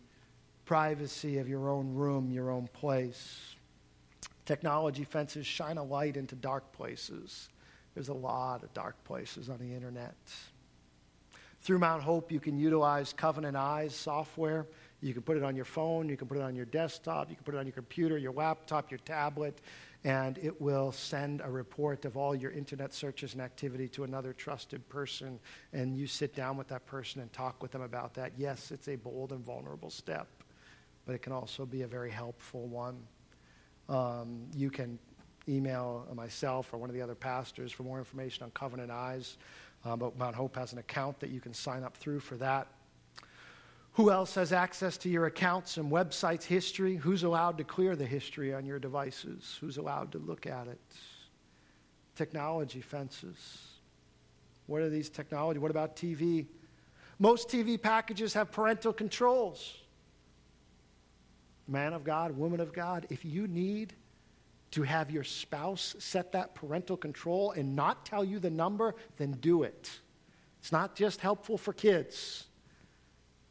privacy 0.66 1.38
of 1.40 1.48
your 1.48 1.70
own 1.70 1.94
room, 1.94 2.32
your 2.32 2.52
own 2.52 2.68
place. 2.74 3.56
Technology 4.46 5.04
fences 5.04 5.46
shine 5.46 5.78
a 5.78 5.84
light 5.84 6.18
into 6.18 6.36
dark 6.36 6.72
places. 6.74 7.50
There's 7.94 8.10
a 8.10 8.14
lot 8.14 8.64
of 8.64 8.74
dark 8.74 9.04
places 9.04 9.50
on 9.50 9.60
the 9.60 9.74
internet. 9.74 10.16
Through 11.62 11.80
Mount 11.80 12.04
Hope, 12.04 12.32
you 12.32 12.40
can 12.40 12.58
utilize 12.58 13.14
Covenant 13.14 13.58
Eyes 13.58 13.94
software. 13.94 14.66
You 15.02 15.14
can 15.14 15.22
put 15.22 15.38
it 15.38 15.44
on 15.44 15.56
your 15.56 15.66
phone, 15.66 16.10
you 16.10 16.18
can 16.18 16.28
put 16.28 16.38
it 16.38 16.44
on 16.44 16.56
your 16.56 16.66
desktop, 16.66 17.30
you 17.30 17.36
can 17.36 17.44
put 17.44 17.56
it 17.56 17.58
on 17.58 17.66
your 17.66 17.74
computer, 17.74 18.18
your 18.18 18.34
laptop, 18.34 18.92
your 18.92 19.00
tablet 19.00 19.60
and 20.06 20.38
it 20.38 20.62
will 20.62 20.92
send 20.92 21.42
a 21.42 21.50
report 21.50 22.06
of 22.06 22.16
all 22.16 22.34
your 22.34 22.52
internet 22.52 22.94
searches 22.94 23.34
and 23.34 23.42
activity 23.42 23.88
to 23.90 24.06
another 24.06 24.32
trusted 24.32 24.88
person, 24.88 25.40
and 25.74 25.98
you 25.98 26.08
sit 26.08 26.34
down 26.34 26.56
with 26.56 26.68
that 26.70 26.86
person 26.86 27.22
and 27.22 27.32
talk 27.34 27.62
with 27.62 27.72
them 27.72 27.82
about 27.82 28.14
that. 28.14 28.32
Yes, 28.38 28.72
it's 28.72 28.88
a 28.88 28.96
bold 28.96 29.34
and 29.34 29.44
vulnerable 29.44 29.90
step, 29.90 30.28
but 31.06 31.16
it 31.16 31.22
can 31.22 31.34
also 31.34 31.66
be 31.66 31.82
a 31.82 31.88
very 31.88 32.12
helpful 32.12 32.68
one. 32.68 32.98
Um, 33.90 34.48
you 34.56 34.70
can 34.70 35.00
email 35.50 36.08
myself 36.16 36.74
or 36.74 36.78
one 36.78 36.90
of 36.90 36.96
the 36.96 37.02
other 37.02 37.16
pastors 37.16 37.72
for 37.72 37.84
more 37.84 38.00
information 38.00 38.44
on 38.44 38.52
Covenant 38.52 38.92
Eyes, 38.92 39.38
um, 39.84 40.00
but 40.00 40.18
Mount 40.18 40.36
Hope 40.36 40.56
has 40.56 40.72
an 40.72 40.80
account 40.80 41.20
that 41.20 41.30
you 41.30 41.42
can 41.42 41.54
sign 41.54 41.84
up 41.84 41.98
through 41.98 42.20
for 42.22 42.38
that. 42.38 42.68
Who 44.00 44.12
else 44.12 44.36
has 44.36 44.54
access 44.54 44.98
to 45.00 45.10
your 45.10 45.26
accounts 45.26 45.76
and 45.76 45.92
websites 45.92 46.44
history? 46.44 46.96
Who's 46.96 47.24
allowed 47.24 47.58
to 47.58 47.66
clear 47.66 47.98
the 47.98 48.06
history 48.06 48.54
on 48.54 48.66
your 48.66 48.80
devices? 48.80 49.58
Who's 49.60 49.76
allowed 49.76 50.14
to 50.14 50.20
look 50.20 50.48
at 50.48 50.68
it? 50.68 50.80
Technology 52.16 52.80
fences. 52.80 53.68
What 54.68 54.82
are 54.84 54.90
these 54.90 55.10
technology? 55.10 55.60
What 55.60 55.70
about 55.70 55.98
TV? 55.98 56.46
Most 57.20 57.50
TV 57.50 57.82
packages 57.82 58.34
have 58.36 58.54
parental 58.54 58.94
controls. 58.94 59.76
Man 61.68 61.92
of 61.92 62.06
God, 62.06 62.32
woman 62.38 62.62
of 62.62 62.72
God, 62.72 63.06
if 63.10 63.26
you 63.26 63.50
need 63.50 63.92
to 64.72 64.84
have 64.84 65.12
your 65.12 65.26
spouse 65.26 65.98
set 66.00 66.32
that 66.32 66.56
parental 66.56 66.96
control 66.96 67.52
and 67.52 67.76
not 67.76 68.06
tell 68.06 68.24
you 68.24 68.40
the 68.40 68.50
number, 68.50 68.96
then 69.18 69.32
do 69.42 69.64
it. 69.64 69.92
It's 70.62 70.72
not 70.72 70.96
just 70.96 71.20
helpful 71.20 71.58
for 71.58 71.74
kids. 71.74 72.46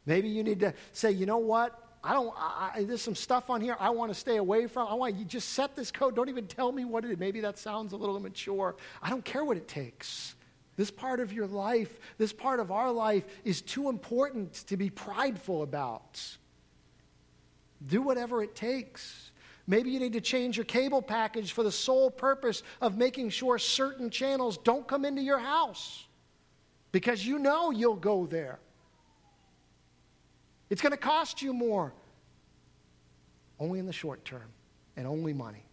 Maybe 0.09 0.27
you 0.27 0.43
need 0.43 0.59
to 0.61 0.73
say, 0.91 1.11
you 1.11 1.27
know 1.27 1.37
what? 1.37 1.79
I 2.03 2.13
don't, 2.13 2.33
I, 2.35 2.83
there's 2.87 3.03
some 3.03 3.13
stuff 3.13 3.51
on 3.51 3.61
here 3.61 3.77
I 3.79 3.91
want 3.91 4.11
to 4.11 4.19
stay 4.19 4.37
away 4.37 4.65
from. 4.65 4.87
I 4.87 4.95
want 4.95 5.13
you 5.13 5.23
just 5.23 5.49
set 5.49 5.75
this 5.75 5.91
code. 5.91 6.15
Don't 6.15 6.29
even 6.29 6.47
tell 6.47 6.71
me 6.71 6.83
what 6.83 7.05
it 7.05 7.11
is. 7.11 7.19
Maybe 7.19 7.41
that 7.41 7.59
sounds 7.59 7.93
a 7.93 7.95
little 7.95 8.17
immature. 8.17 8.75
I 9.03 9.11
don't 9.11 9.23
care 9.23 9.45
what 9.45 9.55
it 9.55 9.67
takes. 9.67 10.33
This 10.77 10.89
part 10.89 11.19
of 11.19 11.31
your 11.31 11.45
life, 11.45 11.99
this 12.17 12.33
part 12.33 12.59
of 12.59 12.71
our 12.71 12.91
life 12.91 13.27
is 13.43 13.61
too 13.61 13.87
important 13.87 14.53
to 14.65 14.77
be 14.77 14.89
prideful 14.89 15.61
about. 15.61 16.19
Do 17.85 18.01
whatever 18.01 18.41
it 18.41 18.55
takes. 18.55 19.29
Maybe 19.67 19.91
you 19.91 19.99
need 19.99 20.13
to 20.13 20.21
change 20.21 20.57
your 20.57 20.65
cable 20.65 21.03
package 21.03 21.51
for 21.51 21.61
the 21.61 21.71
sole 21.71 22.09
purpose 22.09 22.63
of 22.81 22.97
making 22.97 23.29
sure 23.29 23.59
certain 23.59 24.09
channels 24.09 24.57
don't 24.57 24.87
come 24.87 25.05
into 25.05 25.21
your 25.21 25.37
house 25.37 26.07
because 26.91 27.23
you 27.23 27.37
know 27.37 27.69
you'll 27.69 27.95
go 27.95 28.25
there. 28.25 28.57
It's 30.69 30.81
going 30.81 30.91
to 30.91 30.97
cost 30.97 31.41
you 31.41 31.53
more. 31.53 31.93
Only 33.59 33.79
in 33.79 33.85
the 33.85 33.93
short 33.93 34.23
term 34.23 34.49
and 34.95 35.05
only 35.07 35.33
money. 35.33 35.63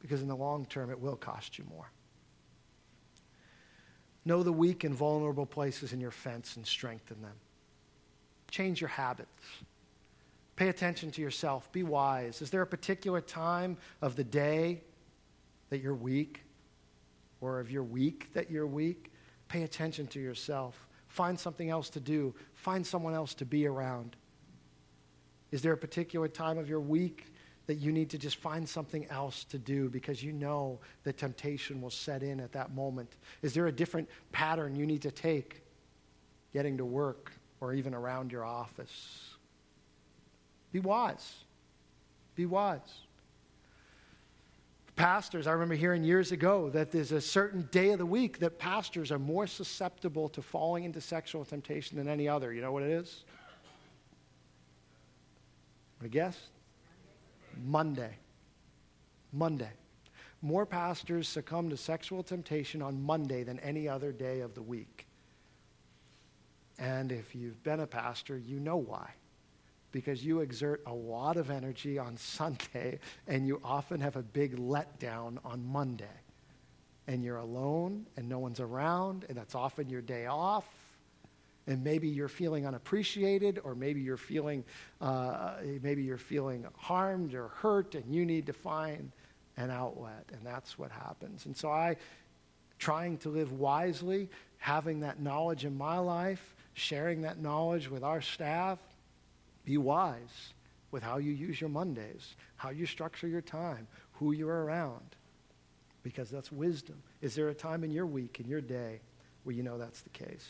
Because 0.00 0.22
in 0.22 0.28
the 0.28 0.36
long 0.36 0.66
term, 0.66 0.90
it 0.90 1.00
will 1.00 1.16
cost 1.16 1.58
you 1.58 1.64
more. 1.68 1.90
Know 4.24 4.42
the 4.42 4.52
weak 4.52 4.84
and 4.84 4.94
vulnerable 4.94 5.46
places 5.46 5.92
in 5.92 6.00
your 6.00 6.10
fence 6.10 6.56
and 6.56 6.66
strengthen 6.66 7.20
them. 7.22 7.34
Change 8.50 8.80
your 8.80 8.88
habits. 8.88 9.42
Pay 10.56 10.68
attention 10.68 11.10
to 11.12 11.20
yourself. 11.20 11.70
Be 11.72 11.82
wise. 11.82 12.40
Is 12.40 12.50
there 12.50 12.62
a 12.62 12.66
particular 12.66 13.20
time 13.20 13.76
of 14.00 14.16
the 14.16 14.24
day 14.24 14.82
that 15.70 15.78
you're 15.78 15.94
weak? 15.94 16.42
Or 17.40 17.60
if 17.60 17.70
you're 17.70 17.82
weak, 17.82 18.32
that 18.32 18.50
you're 18.50 18.66
weak? 18.66 19.12
Pay 19.48 19.62
attention 19.62 20.06
to 20.08 20.20
yourself. 20.20 20.85
Find 21.16 21.40
something 21.40 21.70
else 21.70 21.88
to 21.90 22.00
do. 22.00 22.34
Find 22.52 22.86
someone 22.86 23.14
else 23.14 23.32
to 23.36 23.46
be 23.46 23.66
around. 23.66 24.16
Is 25.50 25.62
there 25.62 25.72
a 25.72 25.76
particular 25.78 26.28
time 26.28 26.58
of 26.58 26.68
your 26.68 26.78
week 26.78 27.32
that 27.68 27.76
you 27.76 27.90
need 27.90 28.10
to 28.10 28.18
just 28.18 28.36
find 28.36 28.68
something 28.68 29.06
else 29.06 29.44
to 29.44 29.56
do 29.56 29.88
because 29.88 30.22
you 30.22 30.30
know 30.30 30.78
that 31.04 31.16
temptation 31.16 31.80
will 31.80 31.88
set 31.88 32.22
in 32.22 32.38
at 32.38 32.52
that 32.52 32.74
moment? 32.74 33.16
Is 33.40 33.54
there 33.54 33.66
a 33.66 33.72
different 33.72 34.10
pattern 34.30 34.76
you 34.76 34.84
need 34.84 35.00
to 35.00 35.10
take 35.10 35.62
getting 36.52 36.76
to 36.76 36.84
work 36.84 37.32
or 37.62 37.72
even 37.72 37.94
around 37.94 38.30
your 38.30 38.44
office? 38.44 39.36
Be 40.70 40.80
wise. 40.80 41.36
Be 42.34 42.44
wise 42.44 43.05
pastors, 44.96 45.46
I 45.46 45.52
remember 45.52 45.74
hearing 45.74 46.02
years 46.02 46.32
ago 46.32 46.70
that 46.70 46.90
there's 46.90 47.12
a 47.12 47.20
certain 47.20 47.68
day 47.70 47.90
of 47.90 47.98
the 47.98 48.06
week 48.06 48.38
that 48.40 48.58
pastors 48.58 49.12
are 49.12 49.18
more 49.18 49.46
susceptible 49.46 50.28
to 50.30 50.42
falling 50.42 50.84
into 50.84 51.00
sexual 51.00 51.44
temptation 51.44 51.98
than 51.98 52.08
any 52.08 52.28
other. 52.28 52.52
You 52.52 52.62
know 52.62 52.72
what 52.72 52.82
it 52.82 52.90
is? 52.90 53.24
I 56.02 56.08
guess? 56.08 56.38
Monday. 57.64 58.16
Monday. 59.32 59.70
More 60.42 60.66
pastors 60.66 61.28
succumb 61.28 61.70
to 61.70 61.76
sexual 61.76 62.22
temptation 62.22 62.82
on 62.82 63.02
Monday 63.02 63.42
than 63.42 63.58
any 63.60 63.88
other 63.88 64.12
day 64.12 64.40
of 64.40 64.54
the 64.54 64.62
week. 64.62 65.06
And 66.78 67.12
if 67.12 67.34
you've 67.34 67.62
been 67.62 67.80
a 67.80 67.86
pastor, 67.86 68.36
you 68.36 68.60
know 68.60 68.76
why 68.76 69.10
because 69.96 70.22
you 70.22 70.40
exert 70.40 70.82
a 70.86 70.92
lot 70.92 71.38
of 71.38 71.50
energy 71.50 71.98
on 71.98 72.14
Sunday 72.18 72.98
and 73.26 73.46
you 73.46 73.58
often 73.64 73.98
have 74.02 74.16
a 74.16 74.22
big 74.22 74.58
letdown 74.58 75.38
on 75.42 75.64
Monday. 75.64 76.20
And 77.08 77.24
you're 77.24 77.38
alone 77.38 78.04
and 78.18 78.28
no 78.28 78.38
one's 78.38 78.60
around, 78.60 79.24
and 79.30 79.38
that's 79.38 79.54
often 79.54 79.88
your 79.88 80.02
day 80.02 80.26
off. 80.26 80.66
And 81.66 81.82
maybe 81.82 82.08
you're 82.08 82.28
feeling 82.28 82.66
unappreciated, 82.66 83.58
or 83.64 83.74
maybe 83.74 84.02
you're 84.02 84.18
feeling, 84.18 84.64
uh, 85.00 85.54
maybe 85.80 86.02
you're 86.02 86.18
feeling 86.18 86.66
harmed 86.76 87.32
or 87.32 87.48
hurt, 87.48 87.94
and 87.94 88.14
you 88.14 88.26
need 88.26 88.44
to 88.46 88.52
find 88.52 89.12
an 89.56 89.70
outlet. 89.70 90.26
And 90.30 90.44
that's 90.44 90.78
what 90.78 90.90
happens. 90.90 91.46
And 91.46 91.56
so 91.56 91.70
I, 91.70 91.96
trying 92.78 93.16
to 93.18 93.30
live 93.30 93.52
wisely, 93.52 94.28
having 94.58 95.00
that 95.00 95.20
knowledge 95.20 95.64
in 95.64 95.78
my 95.78 95.96
life, 95.98 96.54
sharing 96.74 97.22
that 97.22 97.40
knowledge 97.40 97.88
with 97.88 98.04
our 98.04 98.20
staff, 98.20 98.78
be 99.66 99.76
wise 99.76 100.54
with 100.90 101.02
how 101.02 101.18
you 101.18 101.32
use 101.32 101.60
your 101.60 101.68
Mondays, 101.68 102.36
how 102.54 102.70
you 102.70 102.86
structure 102.86 103.28
your 103.28 103.42
time, 103.42 103.86
who 104.12 104.32
you're 104.32 104.64
around, 104.64 105.16
because 106.02 106.30
that's 106.30 106.50
wisdom. 106.50 107.02
Is 107.20 107.34
there 107.34 107.50
a 107.50 107.54
time 107.54 107.84
in 107.84 107.90
your 107.90 108.06
week, 108.06 108.40
in 108.40 108.48
your 108.48 108.62
day, 108.62 109.00
where 109.42 109.54
you 109.54 109.62
know 109.62 109.76
that's 109.76 110.00
the 110.00 110.10
case? 110.10 110.48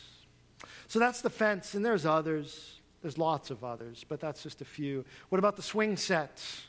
So 0.87 0.99
that's 0.99 1.21
the 1.21 1.29
fence, 1.29 1.73
and 1.73 1.83
there's 1.83 2.05
others. 2.05 2.79
There's 3.01 3.17
lots 3.17 3.51
of 3.51 3.63
others, 3.63 4.05
but 4.07 4.19
that's 4.19 4.43
just 4.43 4.61
a 4.61 4.65
few. 4.65 5.03
What 5.29 5.39
about 5.39 5.55
the 5.55 5.61
swing 5.61 5.97
sets? 5.97 6.67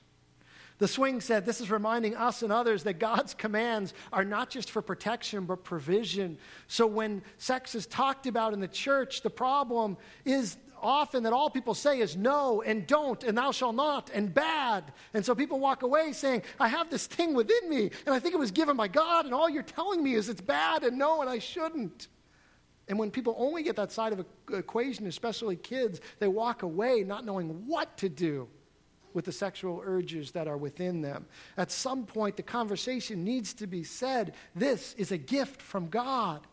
The 0.78 0.88
swing 0.88 1.20
set, 1.20 1.44
this 1.44 1.60
is 1.60 1.70
reminding 1.70 2.14
us 2.14 2.42
and 2.42 2.52
others 2.52 2.84
that 2.84 3.00
God's 3.00 3.34
commands 3.34 3.92
are 4.12 4.24
not 4.24 4.48
just 4.48 4.70
for 4.70 4.80
protection, 4.80 5.44
but 5.44 5.64
provision. 5.64 6.38
So 6.68 6.86
when 6.86 7.22
sex 7.36 7.74
is 7.74 7.84
talked 7.86 8.26
about 8.26 8.52
in 8.52 8.60
the 8.60 8.68
church, 8.68 9.22
the 9.22 9.30
problem 9.30 9.96
is 10.24 10.56
often 10.82 11.22
that 11.24 11.32
all 11.32 11.50
people 11.50 11.74
say 11.74 12.00
is 12.00 12.16
no 12.16 12.62
and 12.62 12.86
don't 12.86 13.22
and 13.24 13.36
thou 13.36 13.52
shalt 13.52 13.74
not 13.74 14.10
and 14.14 14.32
bad. 14.32 14.92
And 15.14 15.24
so 15.24 15.34
people 15.34 15.60
walk 15.60 15.82
away 15.82 16.12
saying, 16.12 16.42
I 16.58 16.68
have 16.68 16.90
this 16.90 17.06
thing 17.06 17.34
within 17.34 17.68
me 17.68 17.90
and 18.06 18.14
I 18.14 18.18
think 18.18 18.34
it 18.34 18.38
was 18.38 18.50
given 18.50 18.76
by 18.76 18.88
God 18.88 19.24
and 19.24 19.34
all 19.34 19.48
you're 19.48 19.62
telling 19.62 20.02
me 20.02 20.14
is 20.14 20.28
it's 20.28 20.40
bad 20.40 20.84
and 20.84 20.98
no 20.98 21.20
and 21.20 21.30
I 21.30 21.38
shouldn't. 21.38 22.08
And 22.88 22.98
when 22.98 23.10
people 23.10 23.34
only 23.38 23.62
get 23.62 23.76
that 23.76 23.92
side 23.92 24.12
of 24.12 24.24
the 24.46 24.56
equation, 24.56 25.06
especially 25.06 25.56
kids, 25.56 26.00
they 26.18 26.28
walk 26.28 26.62
away 26.62 27.04
not 27.04 27.24
knowing 27.24 27.66
what 27.66 27.96
to 27.98 28.08
do 28.08 28.48
with 29.12 29.26
the 29.26 29.32
sexual 29.32 29.82
urges 29.84 30.30
that 30.32 30.48
are 30.48 30.56
within 30.56 31.02
them. 31.02 31.26
At 31.56 31.70
some 31.70 32.06
point, 32.06 32.36
the 32.36 32.42
conversation 32.42 33.24
needs 33.24 33.52
to 33.54 33.66
be 33.66 33.84
said 33.84 34.34
this 34.54 34.94
is 34.94 35.12
a 35.12 35.18
gift 35.18 35.60
from 35.60 35.88
God. 35.88 36.46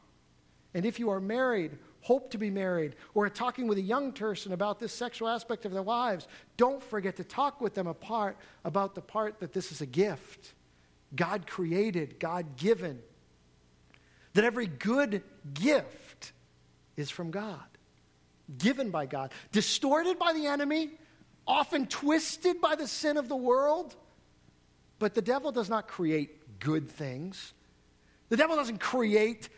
And 0.73 0.86
if 0.86 0.99
you 0.99 1.09
are 1.09 1.21
married 1.21 1.78
hope 2.06 2.30
to 2.30 2.38
be 2.38 2.51
married, 2.51 2.95
or 3.16 3.28
talking 3.30 3.68
with 3.68 3.80
a 3.80 3.82
young 3.82 4.12
person 4.12 4.53
about 4.53 4.80
this 4.80 4.93
sexual 4.93 5.28
aspect 5.28 5.66
of 5.66 5.72
their 5.72 5.82
lives, 5.82 6.28
don't 6.56 6.84
forget 6.84 7.16
to 7.16 7.24
talk 7.24 7.60
with 7.60 7.74
them 7.74 7.88
apart 7.88 8.38
about 8.64 8.93
the 8.93 9.01
part 9.01 9.39
that 9.39 9.53
this 9.53 9.72
is 9.72 9.82
a 9.82 9.88
gift. 9.88 10.53
God 11.16 11.47
created, 11.47 12.20
God 12.20 12.58
given. 12.58 12.99
That 14.34 14.43
every 14.43 14.68
good 14.68 15.24
gift 15.56 16.32
is 16.95 17.10
from 17.10 17.32
God, 17.32 17.66
given 18.56 18.91
by 18.91 19.08
God, 19.08 19.32
distorted 19.51 20.20
by 20.20 20.32
the 20.34 20.45
enemy, 20.45 20.91
often 21.47 21.88
twisted 21.88 22.62
by 22.62 22.76
the 22.76 22.88
sin 22.88 23.18
of 23.18 23.30
the 23.30 23.36
world. 23.36 23.95
But 24.99 25.16
the 25.16 25.24
devil 25.24 25.51
does 25.51 25.72
not 25.72 25.88
create 25.88 26.60
good 26.60 26.88
things. 26.88 27.53
The 28.30 28.38
devil 28.38 28.56
doesn't 28.56 28.80
create 28.80 29.49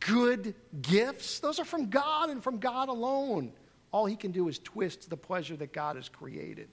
good 0.00 0.54
gifts, 0.82 1.38
those 1.38 1.58
are 1.58 1.64
from 1.64 1.90
God 1.90 2.30
and 2.30 2.42
from 2.42 2.58
God 2.58 2.88
alone. 2.88 3.52
All 3.92 4.06
he 4.06 4.16
can 4.16 4.32
do 4.32 4.48
is 4.48 4.58
twist 4.58 5.08
the 5.08 5.16
pleasure 5.16 5.56
that 5.56 5.72
God 5.72 5.96
has 5.96 6.08
created. 6.08 6.68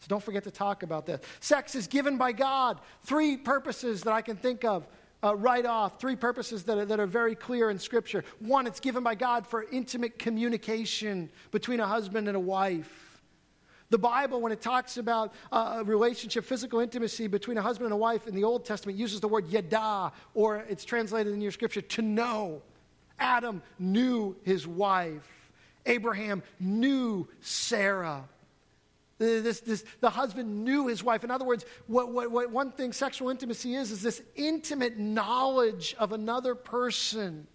So 0.00 0.06
don't 0.08 0.22
forget 0.22 0.44
to 0.44 0.50
talk 0.50 0.82
about 0.82 1.06
that. 1.06 1.22
Sex 1.40 1.74
is 1.74 1.86
given 1.86 2.16
by 2.16 2.32
God. 2.32 2.80
Three 3.02 3.36
purposes 3.36 4.02
that 4.02 4.12
I 4.12 4.22
can 4.22 4.36
think 4.36 4.64
of 4.64 4.86
uh, 5.22 5.36
right 5.36 5.64
off. 5.64 6.00
Three 6.00 6.16
purposes 6.16 6.64
that 6.64 6.78
are, 6.78 6.84
that 6.86 6.98
are 6.98 7.06
very 7.06 7.36
clear 7.36 7.70
in 7.70 7.78
Scripture. 7.78 8.24
One, 8.40 8.66
it's 8.66 8.80
given 8.80 9.04
by 9.04 9.14
God 9.14 9.46
for 9.46 9.64
intimate 9.70 10.18
communication 10.18 11.30
between 11.52 11.80
a 11.80 11.86
husband 11.86 12.26
and 12.26 12.36
a 12.36 12.40
wife. 12.40 13.11
The 13.92 13.98
Bible, 13.98 14.40
when 14.40 14.52
it 14.52 14.62
talks 14.62 14.96
about 14.96 15.34
uh, 15.52 15.80
a 15.80 15.84
relationship, 15.84 16.46
physical 16.46 16.80
intimacy 16.80 17.26
between 17.26 17.58
a 17.58 17.62
husband 17.62 17.84
and 17.84 17.92
a 17.92 17.96
wife 17.98 18.26
in 18.26 18.34
the 18.34 18.42
Old 18.42 18.64
Testament, 18.64 18.96
uses 18.96 19.20
the 19.20 19.28
word 19.28 19.48
yada, 19.48 20.12
or 20.32 20.64
it's 20.66 20.86
translated 20.86 21.34
in 21.34 21.42
your 21.42 21.52
scripture, 21.52 21.82
to 21.82 22.00
know. 22.00 22.62
Adam 23.18 23.60
knew 23.78 24.34
his 24.44 24.66
wife. 24.66 25.28
Abraham 25.84 26.42
knew 26.58 27.28
Sarah. 27.42 28.24
This, 29.18 29.60
this, 29.60 29.84
the 30.00 30.08
husband 30.08 30.64
knew 30.64 30.86
his 30.86 31.04
wife. 31.04 31.22
In 31.22 31.30
other 31.30 31.44
words, 31.44 31.66
what, 31.86 32.10
what, 32.10 32.30
what 32.30 32.50
one 32.50 32.72
thing 32.72 32.94
sexual 32.94 33.28
intimacy 33.28 33.74
is, 33.74 33.90
is 33.90 34.00
this 34.00 34.22
intimate 34.36 34.96
knowledge 34.98 35.94
of 35.98 36.12
another 36.12 36.54
person 36.54 37.46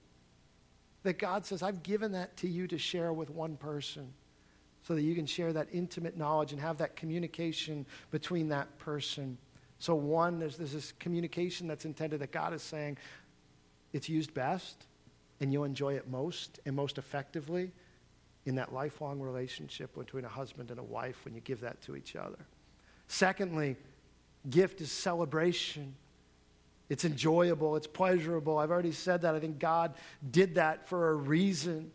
that 1.01 1.17
God 1.17 1.47
says, 1.47 1.63
I've 1.63 1.81
given 1.81 2.11
that 2.11 2.37
to 2.37 2.47
you 2.47 2.67
to 2.67 2.77
share 2.77 3.11
with 3.11 3.31
one 3.31 3.57
person 3.57 4.13
so 4.87 4.95
that 4.95 5.01
you 5.01 5.15
can 5.15 5.25
share 5.25 5.51
that 5.51 5.67
intimate 5.73 6.15
knowledge 6.17 6.53
and 6.53 6.61
have 6.61 6.77
that 6.77 6.95
communication 6.95 7.85
between 8.09 8.47
that 8.47 8.79
person. 8.79 9.37
So, 9.79 9.93
one, 9.95 10.39
there's, 10.39 10.55
there's 10.55 10.71
this 10.71 10.93
communication 10.93 11.67
that's 11.67 11.83
intended 11.83 12.21
that 12.21 12.31
God 12.31 12.53
is 12.53 12.61
saying 12.61 12.97
it's 13.91 14.07
used 14.07 14.33
best 14.33 14.85
and 15.41 15.51
you'll 15.51 15.65
enjoy 15.65 15.95
it 15.95 16.09
most 16.09 16.61
and 16.65 16.73
most 16.73 16.97
effectively 16.97 17.71
in 18.45 18.55
that 18.55 18.73
lifelong 18.73 19.19
relationship 19.19 19.93
between 19.93 20.23
a 20.23 20.29
husband 20.29 20.71
and 20.71 20.79
a 20.79 20.83
wife 20.83 21.25
when 21.25 21.35
you 21.35 21.41
give 21.41 21.59
that 21.59 21.81
to 21.81 21.97
each 21.97 22.15
other. 22.15 22.39
Secondly, 23.09 23.75
gift 24.49 24.79
is 24.79 24.89
celebration. 24.89 25.95
It's 26.87 27.03
enjoyable, 27.03 27.75
it's 27.75 27.87
pleasurable. 27.87 28.57
I've 28.57 28.71
already 28.71 28.93
said 28.93 29.23
that. 29.23 29.35
I 29.35 29.41
think 29.41 29.59
God 29.59 29.95
did 30.31 30.55
that 30.55 30.87
for 30.87 31.09
a 31.09 31.13
reason. 31.13 31.91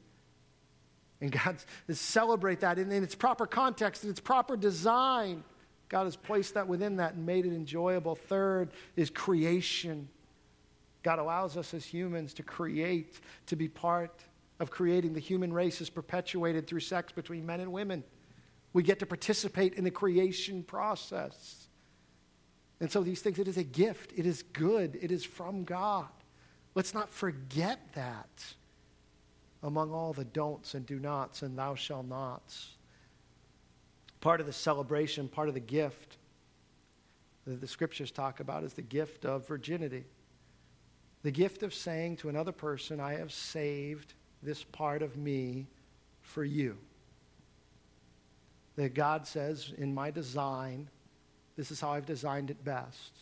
And 1.23 1.31
God 1.31 1.57
celebrate 1.97 2.61
that 2.61 2.79
in, 2.79 2.93
in 2.93 3.03
its 3.03 3.15
proper 3.15 3.47
context, 3.47 4.05
in 4.05 4.11
its 4.11 4.21
proper 4.21 4.57
design. 4.57 5.45
God 5.89 6.05
has 6.05 6.17
placed 6.17 6.55
that 6.55 6.67
within 6.67 6.97
that 6.97 7.15
and 7.15 7.25
made 7.25 7.47
it 7.47 7.53
enjoyable. 7.53 8.15
Third 8.15 8.73
is 8.97 9.09
creation. 9.09 10.09
God 11.03 11.19
allows 11.19 11.57
us 11.57 11.75
as 11.75 11.85
humans 11.85 12.35
to 12.35 12.43
create, 12.43 13.21
to 13.47 13.57
be 13.57 13.69
part 13.69 14.25
of 14.59 14.71
creating. 14.71 15.15
The 15.15 15.21
human 15.21 15.53
race 15.53 15.81
is 15.81 15.91
perpetuated 15.91 16.67
through 16.67 16.81
sex 16.81 17.13
between 17.13 17.47
men 17.47 17.61
and 17.61 17.73
women. 17.73 18.05
We 18.73 18.83
get 18.83 18.99
to 19.01 19.07
participate 19.07 19.75
in 19.75 19.85
the 19.85 19.91
creation 19.91 20.63
process. 20.63 21.69
And 22.81 22.91
so 22.91 23.03
these 23.03 23.21
things, 23.21 23.39
it 23.39 23.47
is 23.47 23.59
a 23.59 23.65
gift. 23.65 24.13
It 24.17 24.27
is 24.27 24.43
good. 24.43 24.99
It 25.01 25.13
is 25.13 25.25
from 25.25 25.65
God. 25.65 26.09
Let's 26.75 26.95
not 26.95 27.11
forget 27.11 27.79
that 27.95 28.55
among 29.63 29.93
all 29.93 30.13
the 30.13 30.25
don'ts 30.25 30.75
and 30.75 30.85
do 30.85 30.99
nots 30.99 31.43
and 31.43 31.59
thou 31.59 31.75
shall 31.75 32.03
nots. 32.03 32.77
Part 34.21 34.41
of 34.41 34.47
the 34.47 34.53
celebration, 34.53 35.29
part 35.29 35.49
of 35.49 35.55
the 35.55 35.61
gift 35.61 36.17
that 37.47 37.61
the 37.61 37.67
scriptures 37.67 38.11
talk 38.11 38.41
about 38.41 38.65
is 38.65 38.75
the 38.75 38.83
gift 38.83 39.25
of 39.25 39.47
virginity. 39.47 40.05
The 41.23 41.31
gift 41.31 41.63
of 41.63 41.75
saying 41.75 42.17
to 42.19 42.29
another 42.29 42.53
person, 42.53 43.01
I 43.01 43.15
have 43.15 43.33
saved 43.33 44.15
this 44.43 44.65
part 44.65 45.03
of 45.03 45.17
me 45.17 45.67
for 46.21 46.45
you. 46.45 46.77
That 48.77 48.95
God 48.95 49.27
says, 49.27 49.73
in 49.77 49.95
my 49.95 50.11
design, 50.11 50.89
this 51.57 51.71
is 51.71 51.81
how 51.81 51.91
I've 51.91 52.07
designed 52.07 52.51
it 52.51 52.65
best. 52.65 53.13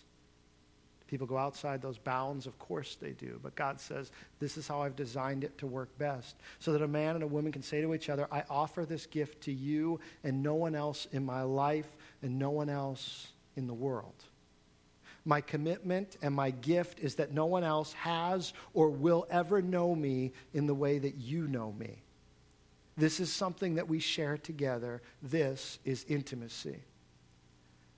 People 1.10 1.26
go 1.26 1.36
outside 1.36 1.82
those 1.82 1.98
bounds, 1.98 2.46
of 2.46 2.56
course 2.60 2.94
they 2.94 3.10
do. 3.10 3.40
But 3.42 3.56
God 3.56 3.80
says, 3.80 4.12
This 4.38 4.56
is 4.56 4.68
how 4.68 4.82
I've 4.82 4.94
designed 4.94 5.42
it 5.42 5.58
to 5.58 5.66
work 5.66 5.98
best. 5.98 6.36
So 6.60 6.72
that 6.72 6.82
a 6.82 6.86
man 6.86 7.16
and 7.16 7.24
a 7.24 7.26
woman 7.26 7.50
can 7.50 7.62
say 7.62 7.80
to 7.80 7.92
each 7.94 8.08
other, 8.08 8.28
I 8.30 8.44
offer 8.48 8.86
this 8.86 9.06
gift 9.06 9.40
to 9.42 9.52
you 9.52 9.98
and 10.22 10.40
no 10.40 10.54
one 10.54 10.76
else 10.76 11.08
in 11.10 11.26
my 11.26 11.42
life 11.42 11.96
and 12.22 12.38
no 12.38 12.50
one 12.50 12.70
else 12.70 13.26
in 13.56 13.66
the 13.66 13.74
world. 13.74 14.22
My 15.24 15.40
commitment 15.40 16.16
and 16.22 16.32
my 16.32 16.52
gift 16.52 17.00
is 17.00 17.16
that 17.16 17.32
no 17.32 17.46
one 17.46 17.64
else 17.64 17.92
has 17.94 18.52
or 18.72 18.88
will 18.88 19.26
ever 19.30 19.60
know 19.60 19.96
me 19.96 20.32
in 20.54 20.68
the 20.68 20.74
way 20.74 21.00
that 21.00 21.16
you 21.16 21.48
know 21.48 21.72
me. 21.72 22.04
This 22.96 23.18
is 23.18 23.32
something 23.32 23.74
that 23.74 23.88
we 23.88 23.98
share 23.98 24.38
together. 24.38 25.02
This 25.20 25.80
is 25.84 26.04
intimacy. 26.08 26.84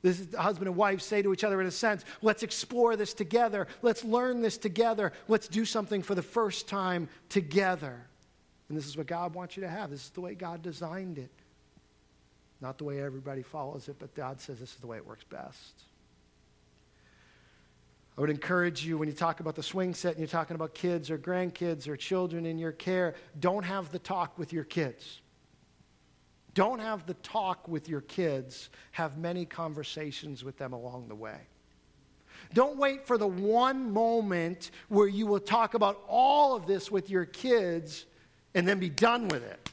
This 0.03 0.19
is 0.19 0.29
the 0.29 0.43
husband 0.43 0.67
and 0.67 0.77
wife 0.77 1.01
say 1.01 1.23
to 1.23 1.33
each 1.33 1.45
other 1.45 1.61
in 1.61 1.67
a 1.67 1.71
sense, 1.71 2.05
let's 2.21 2.43
explore 2.43 2.97
this 2.97 3.15
together. 3.15 3.69
Let's 3.83 4.05
learn 4.05 4.43
this 4.43 4.59
together. 4.59 5.13
Let's 5.29 5.47
do 5.47 5.65
something 5.65 6.03
for 6.03 6.17
the 6.17 6.23
first 6.23 6.69
time 6.69 7.09
together. 7.29 8.05
And 8.69 8.77
this 8.77 8.87
is 8.87 8.97
what 8.97 9.07
God 9.07 9.35
wants 9.35 9.57
you 9.57 9.63
to 9.63 9.69
have. 9.69 9.91
This 9.91 10.05
is 10.05 10.11
the 10.11 10.21
way 10.21 10.35
God 10.35 10.63
designed 10.63 11.19
it. 11.19 11.31
Not 12.61 12.79
the 12.79 12.85
way 12.85 13.01
everybody 13.01 13.43
follows 13.43 13.89
it, 13.89 13.97
but 13.99 14.15
God 14.15 14.41
says 14.41 14.59
this 14.59 14.71
is 14.71 14.77
the 14.77 14.87
way 14.87 14.97
it 14.97 15.07
works 15.07 15.25
best. 15.25 15.83
I 18.17 18.21
would 18.21 18.31
encourage 18.31 18.85
you 18.85 18.99
when 18.99 19.09
you 19.09 19.15
talk 19.15 19.41
about 19.41 19.55
the 19.55 19.63
swing 19.63 19.95
set 19.95 20.11
and 20.11 20.19
you're 20.19 20.29
talking 20.29 20.55
about 20.55 20.75
kids 20.75 21.11
or 21.11 21.19
grandkids 21.19 21.89
or 21.89 21.97
children 21.97 22.45
in 22.45 22.59
your 22.59 22.73
care, 22.73 23.15
don't 23.39 23.65
have 23.65 23.91
the 23.91 23.99
talk 23.99 24.39
with 24.39 24.53
your 24.53 24.65
kids. 24.65 25.21
Don't 26.55 26.81
have 26.81 27.07
the 27.07 27.15
talk 27.15 27.67
with 27.67 27.89
your 27.89 28.03
kids, 28.03 28.69
have 28.93 29.17
many 29.17 29.47
conversations 29.47 30.45
with 30.45 30.59
them 30.59 30.73
along 30.73 31.09
the 31.09 31.15
way. 31.15 31.39
Don't 32.53 32.77
wait 32.77 33.07
for 33.07 33.17
the 33.17 33.27
one 33.27 33.93
moment 33.93 34.71
where 34.89 35.07
you 35.07 35.27
will 35.27 35.41
talk 35.41 35.75
about 35.75 36.03
all 36.07 36.55
of 36.55 36.67
this 36.67 36.91
with 36.91 37.09
your 37.09 37.25
kids 37.25 38.05
and 38.55 38.69
then 38.69 38.79
be 38.79 38.91
done 38.91 39.29
with 39.29 39.43
it. 39.43 39.71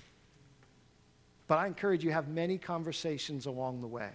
But 1.48 1.58
I 1.58 1.68
encourage 1.68 2.04
you 2.04 2.12
have 2.12 2.30
many 2.30 2.58
conversations 2.58 3.46
along 3.46 3.82
the 3.82 3.88
way. 3.88 4.10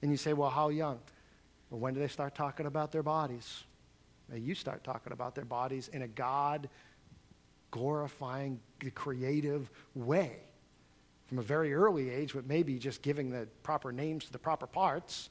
And 0.00 0.10
you 0.10 0.16
say, 0.16 0.32
well, 0.32 0.48
how 0.48 0.70
young? 0.70 1.00
Well, 1.68 1.80
when 1.80 1.92
do 1.92 2.00
they 2.00 2.08
start 2.08 2.34
talking 2.34 2.64
about 2.64 2.92
their 2.92 3.02
bodies? 3.02 3.64
Well, 4.30 4.38
you 4.38 4.54
start 4.54 4.84
talking 4.84 5.12
about 5.12 5.34
their 5.34 5.44
bodies 5.44 5.88
in 5.88 6.02
a 6.02 6.08
God 6.08 6.70
glorifying, 7.70 8.60
creative 8.94 9.68
way 9.94 10.38
from 11.30 11.38
a 11.38 11.42
very 11.42 11.72
early 11.72 12.10
age, 12.10 12.32
but 12.34 12.44
maybe 12.44 12.76
just 12.76 13.02
giving 13.02 13.30
the 13.30 13.46
proper 13.62 13.92
names 13.92 14.24
to 14.24 14.32
the 14.32 14.38
proper 14.38 14.66
parts, 14.66 15.30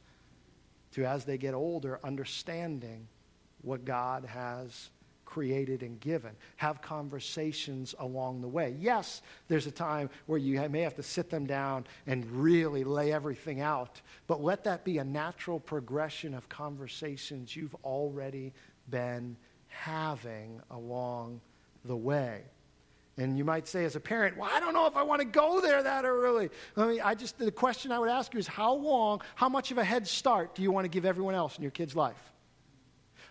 to 0.94 1.04
as 1.04 1.26
they 1.26 1.38
get 1.38 1.54
older, 1.54 2.00
understanding 2.06 3.06
what 3.64 3.84
God 3.84 4.24
has 4.24 4.92
created 5.26 5.84
and 5.84 6.00
given. 6.00 6.32
Have 6.56 6.82
conversations 6.82 7.96
along 8.00 8.40
the 8.40 8.48
way. 8.48 8.78
Yes, 8.80 9.22
there's 9.50 9.68
a 9.68 9.72
time 9.72 10.10
where 10.26 10.40
you 10.40 10.58
may 10.70 10.80
have 10.80 10.96
to 10.96 11.04
sit 11.04 11.30
them 11.30 11.46
down 11.46 11.86
and 12.08 12.26
really 12.32 12.86
lay 12.86 13.12
everything 13.12 13.60
out, 13.60 14.00
but 14.26 14.42
let 14.42 14.64
that 14.64 14.86
be 14.86 15.00
a 15.00 15.04
natural 15.04 15.60
progression 15.60 16.34
of 16.34 16.48
conversations 16.48 17.58
you've 17.58 17.76
already 17.84 18.54
been 18.90 19.36
having 19.68 20.62
along 20.72 21.42
the 21.84 21.98
way. 21.98 22.44
And 23.20 23.38
you 23.38 23.44
might 23.44 23.68
say, 23.68 23.84
as 23.84 23.98
a 23.98 24.00
parent, 24.00 24.38
well, 24.38 24.50
I 24.50 24.62
don't 24.62 24.74
know 24.74 24.88
if 24.88 24.96
I 24.96 25.04
want 25.04 25.20
to 25.20 25.28
go 25.28 25.60
there 25.60 25.84
that 25.84 26.06
early. 26.06 26.50
I 26.78 26.88
mean, 26.88 27.02
I 27.04 27.16
just, 27.16 27.38
the 27.38 27.52
question 27.52 27.92
I 27.92 28.00
would 28.00 28.10
ask 28.10 28.34
you 28.34 28.40
is 28.40 28.48
how 28.48 28.74
long, 28.74 29.22
how 29.36 29.50
much 29.50 29.72
of 29.72 29.78
a 29.78 29.84
head 29.84 30.08
start 30.08 30.56
do 30.56 30.62
you 30.62 30.72
want 30.72 30.86
to 30.86 30.90
give 30.90 31.04
everyone 31.04 31.36
else 31.36 31.58
in 31.58 31.62
your 31.62 31.72
kid's 31.72 31.98
life? 31.98 32.32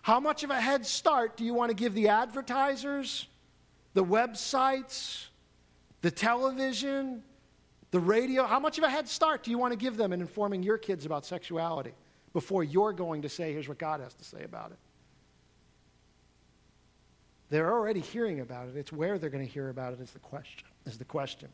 How 0.03 0.19
much 0.19 0.43
of 0.43 0.51
a 0.51 0.61
head 0.61 0.85
start 0.85 1.37
do 1.37 1.43
you 1.43 1.55
want 1.55 1.71
to 1.71 1.75
give 1.75 1.95
the 1.95 2.09
advertisers, 2.09 3.25
the 3.95 4.05
websites, 4.05 5.25
the 6.01 6.11
television, 6.11 7.23
the 7.89 7.99
radio? 7.99 8.45
How 8.45 8.59
much 8.59 8.77
of 8.77 8.83
a 8.83 8.89
head 8.91 9.09
start 9.09 9.43
do 9.43 9.49
you 9.49 9.57
want 9.57 9.73
to 9.73 9.77
give 9.77 9.97
them 9.97 10.13
in 10.13 10.21
informing 10.21 10.61
your 10.61 10.77
kids 10.77 11.07
about 11.07 11.25
sexuality 11.25 11.93
before 12.31 12.63
you're 12.63 12.93
going 12.93 13.23
to 13.23 13.29
say, 13.29 13.53
here's 13.53 13.67
what 13.67 13.79
God 13.79 14.01
has 14.01 14.13
to 14.13 14.23
say 14.23 14.43
about 14.43 14.69
it? 14.69 14.77
They're 17.49 17.71
already 17.71 17.99
hearing 17.99 18.39
about 18.39 18.69
it. 18.69 18.75
It's 18.75 18.91
where 18.91 19.17
they're 19.17 19.29
going 19.29 19.45
to 19.45 19.51
hear 19.51 19.69
about 19.69 19.93
it 19.93 19.99
is 19.99 20.11
the 20.11 20.19
question. 20.19 20.67
Is 20.85 20.97
the 20.97 21.05
question. 21.05 21.49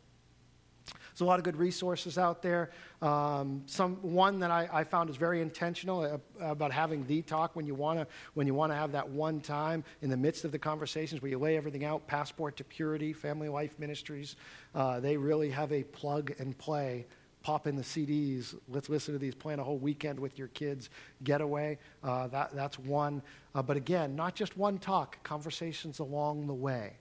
There's 0.85 1.21
a 1.21 1.25
lot 1.25 1.39
of 1.39 1.45
good 1.45 1.55
resources 1.55 2.17
out 2.17 2.41
there. 2.41 2.71
Um, 3.01 3.63
some 3.65 3.95
one 4.01 4.39
that 4.39 4.51
I, 4.51 4.69
I, 4.71 4.83
found 4.83 5.09
is 5.09 5.15
very 5.15 5.41
intentional 5.41 6.01
uh, 6.01 6.17
about 6.45 6.71
having 6.71 7.07
the 7.07 7.21
talk 7.21 7.55
when 7.55 7.65
you 7.65 7.73
want 7.73 7.99
to 7.99 8.07
when 8.33 8.45
you 8.47 8.53
want 8.53 8.71
to 8.71 8.75
have 8.75 8.91
that 8.91 9.07
one 9.07 9.39
time 9.39 9.83
in 10.01 10.09
the 10.09 10.17
midst 10.17 10.43
of 10.45 10.51
the 10.51 10.59
conversations 10.59 11.21
where 11.21 11.31
you 11.31 11.39
lay 11.39 11.57
everything 11.57 11.85
out. 11.85 12.05
Passport 12.05 12.57
to 12.57 12.63
Purity, 12.63 13.13
Family 13.13 13.49
Life 13.49 13.79
Ministries, 13.79 14.35
uh, 14.75 14.99
they 14.99 15.17
really 15.17 15.49
have 15.49 15.71
a 15.71 15.83
plug 15.83 16.33
and 16.37 16.57
play 16.57 17.07
pop 17.45 17.67
in 17.67 17.75
the 17.75 17.83
CDs. 17.83 18.55
Let's 18.67 18.89
listen 18.89 19.13
to 19.13 19.19
these. 19.19 19.35
Plan 19.35 19.59
a 19.59 19.63
whole 19.63 19.77
weekend 19.77 20.19
with 20.19 20.39
your 20.39 20.47
kids. 20.47 20.89
Getaway. 21.23 21.77
Uh, 22.03 22.25
that, 22.29 22.55
that's 22.55 22.79
one. 22.79 23.21
Uh, 23.53 23.61
but 23.61 23.77
again, 23.77 24.15
not 24.15 24.33
just 24.33 24.57
one 24.57 24.79
talk, 24.79 25.21
conversations 25.21 25.99
along 25.99 26.47
the 26.47 26.55
way 26.55 26.93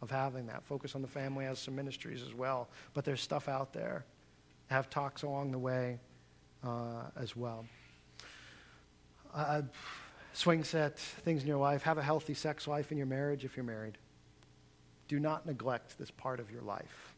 of 0.00 0.10
having 0.10 0.46
that. 0.46 0.64
Focus 0.64 0.94
on 0.94 1.02
the 1.02 1.08
family 1.08 1.44
has 1.44 1.58
some 1.58 1.76
ministries 1.76 2.22
as 2.22 2.32
well. 2.32 2.70
But 2.94 3.04
there's 3.04 3.20
stuff 3.20 3.50
out 3.50 3.74
there. 3.74 4.06
Have 4.68 4.88
talks 4.88 5.24
along 5.24 5.50
the 5.50 5.58
way 5.58 5.98
uh, 6.64 7.10
as 7.14 7.36
well. 7.36 7.66
Uh, 9.34 9.60
swing 10.32 10.64
set, 10.64 10.98
things 10.98 11.42
in 11.42 11.48
your 11.48 11.58
life. 11.58 11.82
Have 11.82 11.98
a 11.98 12.02
healthy 12.02 12.32
sex 12.32 12.66
life 12.66 12.92
in 12.92 12.96
your 12.96 13.06
marriage 13.06 13.44
if 13.44 13.58
you're 13.58 13.64
married. 13.64 13.98
Do 15.06 15.20
not 15.20 15.44
neglect 15.44 15.98
this 15.98 16.10
part 16.10 16.40
of 16.40 16.50
your 16.50 16.62
life. 16.62 17.14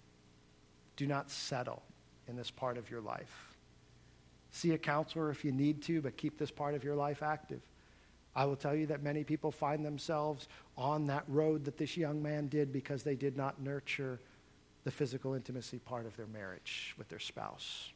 Do 0.97 1.07
not 1.07 1.31
settle 1.31 1.85
in 2.29 2.37
this 2.37 2.51
part 2.51 2.79
of 2.79 2.91
your 2.91 3.01
life. 3.01 3.57
See 4.51 4.73
a 4.73 4.79
counselor 4.79 5.31
if 5.31 5.45
you 5.45 5.53
need 5.53 5.83
to, 5.83 6.01
but 6.01 6.17
keep 6.17 6.39
this 6.39 6.51
part 6.51 6.75
of 6.75 6.85
your 6.85 6.95
life 6.95 7.23
active. 7.23 7.61
I 8.37 8.45
will 8.47 8.57
tell 8.57 8.75
you 8.75 8.87
that 8.87 9.03
many 9.03 9.25
people 9.25 9.53
find 9.53 9.85
themselves 9.85 10.49
on 10.77 11.07
that 11.07 11.25
road 11.29 11.65
that 11.65 11.77
this 11.77 11.97
young 11.97 12.23
man 12.23 12.49
did 12.49 12.73
because 12.73 13.03
they 13.03 13.15
did 13.15 13.37
not 13.37 13.61
nurture 13.61 14.21
the 14.85 14.91
physical 14.91 15.35
intimacy 15.35 15.79
part 15.79 16.07
of 16.07 16.17
their 16.17 16.27
marriage 16.27 16.95
with 16.99 17.09
their 17.09 17.19
spouse. 17.19 17.93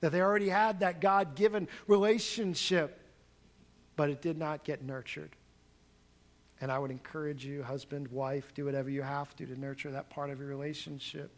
That 0.00 0.12
they 0.12 0.20
already 0.20 0.48
had 0.48 0.80
that 0.80 1.00
God 1.00 1.34
given 1.34 1.68
relationship, 1.86 3.00
but 3.96 4.10
it 4.10 4.22
did 4.22 4.38
not 4.38 4.64
get 4.64 4.82
nurtured. 4.82 5.30
And 6.60 6.72
I 6.72 6.78
would 6.78 6.90
encourage 6.90 7.44
you, 7.44 7.62
husband, 7.62 8.08
wife, 8.08 8.52
do 8.54 8.64
whatever 8.64 8.90
you 8.90 9.02
have 9.02 9.34
to 9.36 9.46
to 9.46 9.58
nurture 9.58 9.92
that 9.92 10.10
part 10.10 10.30
of 10.30 10.40
your 10.40 10.48
relationship. 10.48 11.30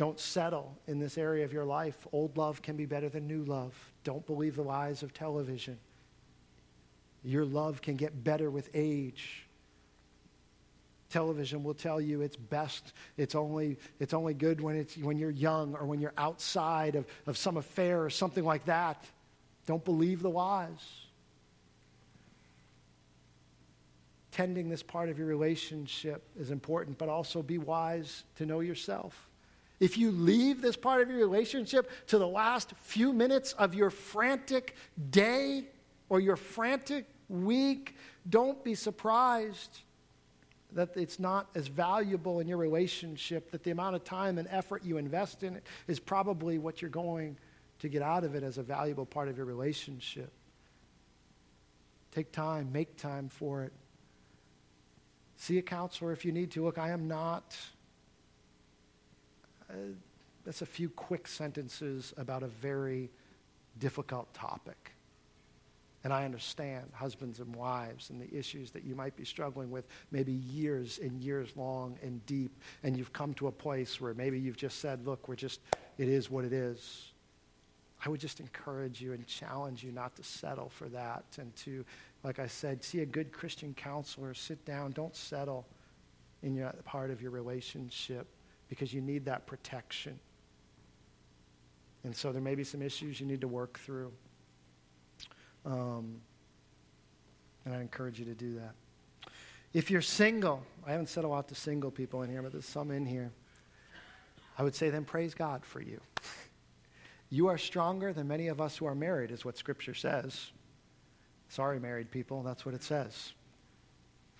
Don't 0.00 0.18
settle 0.18 0.78
in 0.86 0.98
this 0.98 1.18
area 1.18 1.44
of 1.44 1.52
your 1.52 1.66
life. 1.66 2.06
Old 2.10 2.38
love 2.38 2.62
can 2.62 2.74
be 2.74 2.86
better 2.86 3.10
than 3.10 3.26
new 3.26 3.44
love. 3.44 3.74
Don't 4.02 4.24
believe 4.24 4.56
the 4.56 4.62
lies 4.62 5.02
of 5.02 5.12
television. 5.12 5.78
Your 7.22 7.44
love 7.44 7.82
can 7.82 7.96
get 7.96 8.24
better 8.24 8.50
with 8.50 8.70
age. 8.72 9.44
Television 11.10 11.62
will 11.62 11.74
tell 11.74 12.00
you 12.00 12.22
it's 12.22 12.34
best, 12.34 12.94
it's 13.18 13.34
only, 13.34 13.76
it's 13.98 14.14
only 14.14 14.32
good 14.32 14.62
when, 14.62 14.74
it's, 14.74 14.96
when 14.96 15.18
you're 15.18 15.28
young 15.28 15.74
or 15.74 15.84
when 15.84 16.00
you're 16.00 16.14
outside 16.16 16.94
of, 16.94 17.04
of 17.26 17.36
some 17.36 17.58
affair 17.58 18.02
or 18.02 18.08
something 18.08 18.42
like 18.42 18.64
that. 18.64 19.04
Don't 19.66 19.84
believe 19.84 20.22
the 20.22 20.30
lies. 20.30 20.80
tending 24.30 24.70
this 24.70 24.82
part 24.82 25.10
of 25.10 25.18
your 25.18 25.26
relationship 25.26 26.22
is 26.38 26.50
important, 26.50 26.96
but 26.96 27.10
also 27.10 27.42
be 27.42 27.58
wise 27.58 28.24
to 28.36 28.46
know 28.46 28.60
yourself. 28.60 29.29
If 29.80 29.96
you 29.96 30.10
leave 30.10 30.60
this 30.60 30.76
part 30.76 31.00
of 31.00 31.08
your 31.08 31.18
relationship 31.18 31.90
to 32.08 32.18
the 32.18 32.28
last 32.28 32.74
few 32.82 33.12
minutes 33.14 33.54
of 33.54 33.74
your 33.74 33.88
frantic 33.88 34.76
day 35.10 35.64
or 36.10 36.20
your 36.20 36.36
frantic 36.36 37.06
week, 37.30 37.96
don't 38.28 38.62
be 38.62 38.74
surprised 38.74 39.80
that 40.72 40.96
it's 40.96 41.18
not 41.18 41.48
as 41.54 41.66
valuable 41.66 42.40
in 42.40 42.46
your 42.46 42.58
relationship, 42.58 43.50
that 43.50 43.64
the 43.64 43.70
amount 43.70 43.96
of 43.96 44.04
time 44.04 44.38
and 44.38 44.46
effort 44.50 44.84
you 44.84 44.98
invest 44.98 45.42
in 45.42 45.56
it 45.56 45.64
is 45.88 45.98
probably 45.98 46.58
what 46.58 46.82
you're 46.82 46.90
going 46.90 47.36
to 47.78 47.88
get 47.88 48.02
out 48.02 48.22
of 48.22 48.34
it 48.34 48.42
as 48.42 48.58
a 48.58 48.62
valuable 48.62 49.06
part 49.06 49.28
of 49.28 49.36
your 49.36 49.46
relationship. 49.46 50.30
Take 52.12 52.32
time, 52.32 52.70
make 52.72 52.96
time 52.96 53.28
for 53.28 53.64
it. 53.64 53.72
See 55.36 55.58
a 55.58 55.62
counselor 55.62 56.12
if 56.12 56.24
you 56.24 56.32
need 56.32 56.50
to. 56.52 56.64
Look, 56.64 56.76
I 56.76 56.90
am 56.90 57.08
not. 57.08 57.56
Uh, 59.70 59.76
that's 60.44 60.62
a 60.62 60.66
few 60.66 60.88
quick 60.88 61.28
sentences 61.28 62.14
about 62.16 62.42
a 62.42 62.48
very 62.48 63.10
difficult 63.78 64.32
topic. 64.34 64.92
And 66.02 66.14
I 66.14 66.24
understand 66.24 66.90
husbands 66.94 67.40
and 67.40 67.54
wives 67.54 68.08
and 68.08 68.20
the 68.20 68.34
issues 68.36 68.70
that 68.70 68.84
you 68.84 68.94
might 68.94 69.16
be 69.16 69.24
struggling 69.24 69.70
with, 69.70 69.86
maybe 70.10 70.32
years 70.32 70.98
and 70.98 71.20
years 71.20 71.50
long 71.56 71.98
and 72.02 72.24
deep. 72.24 72.58
And 72.82 72.96
you've 72.96 73.12
come 73.12 73.34
to 73.34 73.48
a 73.48 73.52
place 73.52 74.00
where 74.00 74.14
maybe 74.14 74.40
you've 74.40 74.56
just 74.56 74.78
said, 74.80 75.06
look, 75.06 75.28
we're 75.28 75.36
just, 75.36 75.60
it 75.98 76.08
is 76.08 76.30
what 76.30 76.46
it 76.46 76.54
is. 76.54 77.12
I 78.04 78.08
would 78.08 78.20
just 78.20 78.40
encourage 78.40 79.02
you 79.02 79.12
and 79.12 79.26
challenge 79.26 79.84
you 79.84 79.92
not 79.92 80.16
to 80.16 80.22
settle 80.22 80.70
for 80.70 80.88
that 80.88 81.24
and 81.38 81.54
to, 81.56 81.84
like 82.24 82.38
I 82.38 82.46
said, 82.46 82.82
see 82.82 83.00
a 83.00 83.06
good 83.06 83.30
Christian 83.30 83.74
counselor, 83.74 84.32
sit 84.32 84.64
down, 84.64 84.92
don't 84.92 85.14
settle 85.14 85.66
in 86.42 86.54
your 86.54 86.72
part 86.86 87.10
of 87.10 87.20
your 87.20 87.30
relationship 87.30 88.26
because 88.70 88.94
you 88.94 89.02
need 89.02 89.26
that 89.26 89.46
protection. 89.46 90.18
And 92.04 92.16
so 92.16 92.32
there 92.32 92.40
may 92.40 92.54
be 92.54 92.64
some 92.64 92.80
issues 92.80 93.20
you 93.20 93.26
need 93.26 93.42
to 93.42 93.48
work 93.48 93.78
through. 93.80 94.12
Um, 95.66 96.22
and 97.66 97.74
I 97.74 97.80
encourage 97.82 98.18
you 98.18 98.24
to 98.24 98.34
do 98.34 98.54
that. 98.54 98.74
If 99.74 99.90
you're 99.90 100.00
single, 100.00 100.64
I 100.86 100.92
haven't 100.92 101.10
said 101.10 101.24
a 101.24 101.28
lot 101.28 101.48
to 101.48 101.54
single 101.54 101.90
people 101.90 102.22
in 102.22 102.30
here, 102.30 102.42
but 102.42 102.52
there's 102.52 102.64
some 102.64 102.90
in 102.90 103.04
here. 103.04 103.30
I 104.56 104.62
would 104.62 104.74
say 104.74 104.88
then 104.88 105.04
praise 105.04 105.34
God 105.34 105.66
for 105.66 105.82
you. 105.82 106.00
You 107.32 107.46
are 107.46 107.58
stronger 107.58 108.12
than 108.12 108.26
many 108.26 108.48
of 108.48 108.60
us 108.60 108.76
who 108.76 108.86
are 108.86 108.94
married, 108.96 109.30
is 109.30 109.44
what 109.44 109.56
Scripture 109.56 109.94
says. 109.94 110.50
Sorry, 111.48 111.78
married 111.78 112.10
people, 112.10 112.42
that's 112.42 112.66
what 112.66 112.74
it 112.74 112.82
says. 112.82 113.34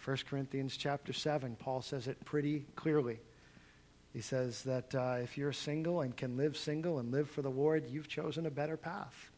1 0.05 0.17
Corinthians 0.29 0.77
chapter 0.77 1.13
7, 1.13 1.55
Paul 1.55 1.83
says 1.83 2.09
it 2.09 2.25
pretty 2.25 2.67
clearly. 2.75 3.21
He 4.13 4.21
says 4.21 4.63
that 4.65 4.95
uh, 4.95 5.19
if 5.23 5.39
you're 5.39 5.53
single 5.53 6.01
and 6.01 6.17
can 6.17 6.37
live 6.37 6.57
single 6.57 6.99
and 6.99 7.13
live 7.13 7.31
for 7.31 7.43
the 7.43 7.51
Lord, 7.51 7.89
you've 7.89 8.09
chosen 8.09 8.47
a 8.47 8.51
better 8.51 8.77
path. 8.77 9.31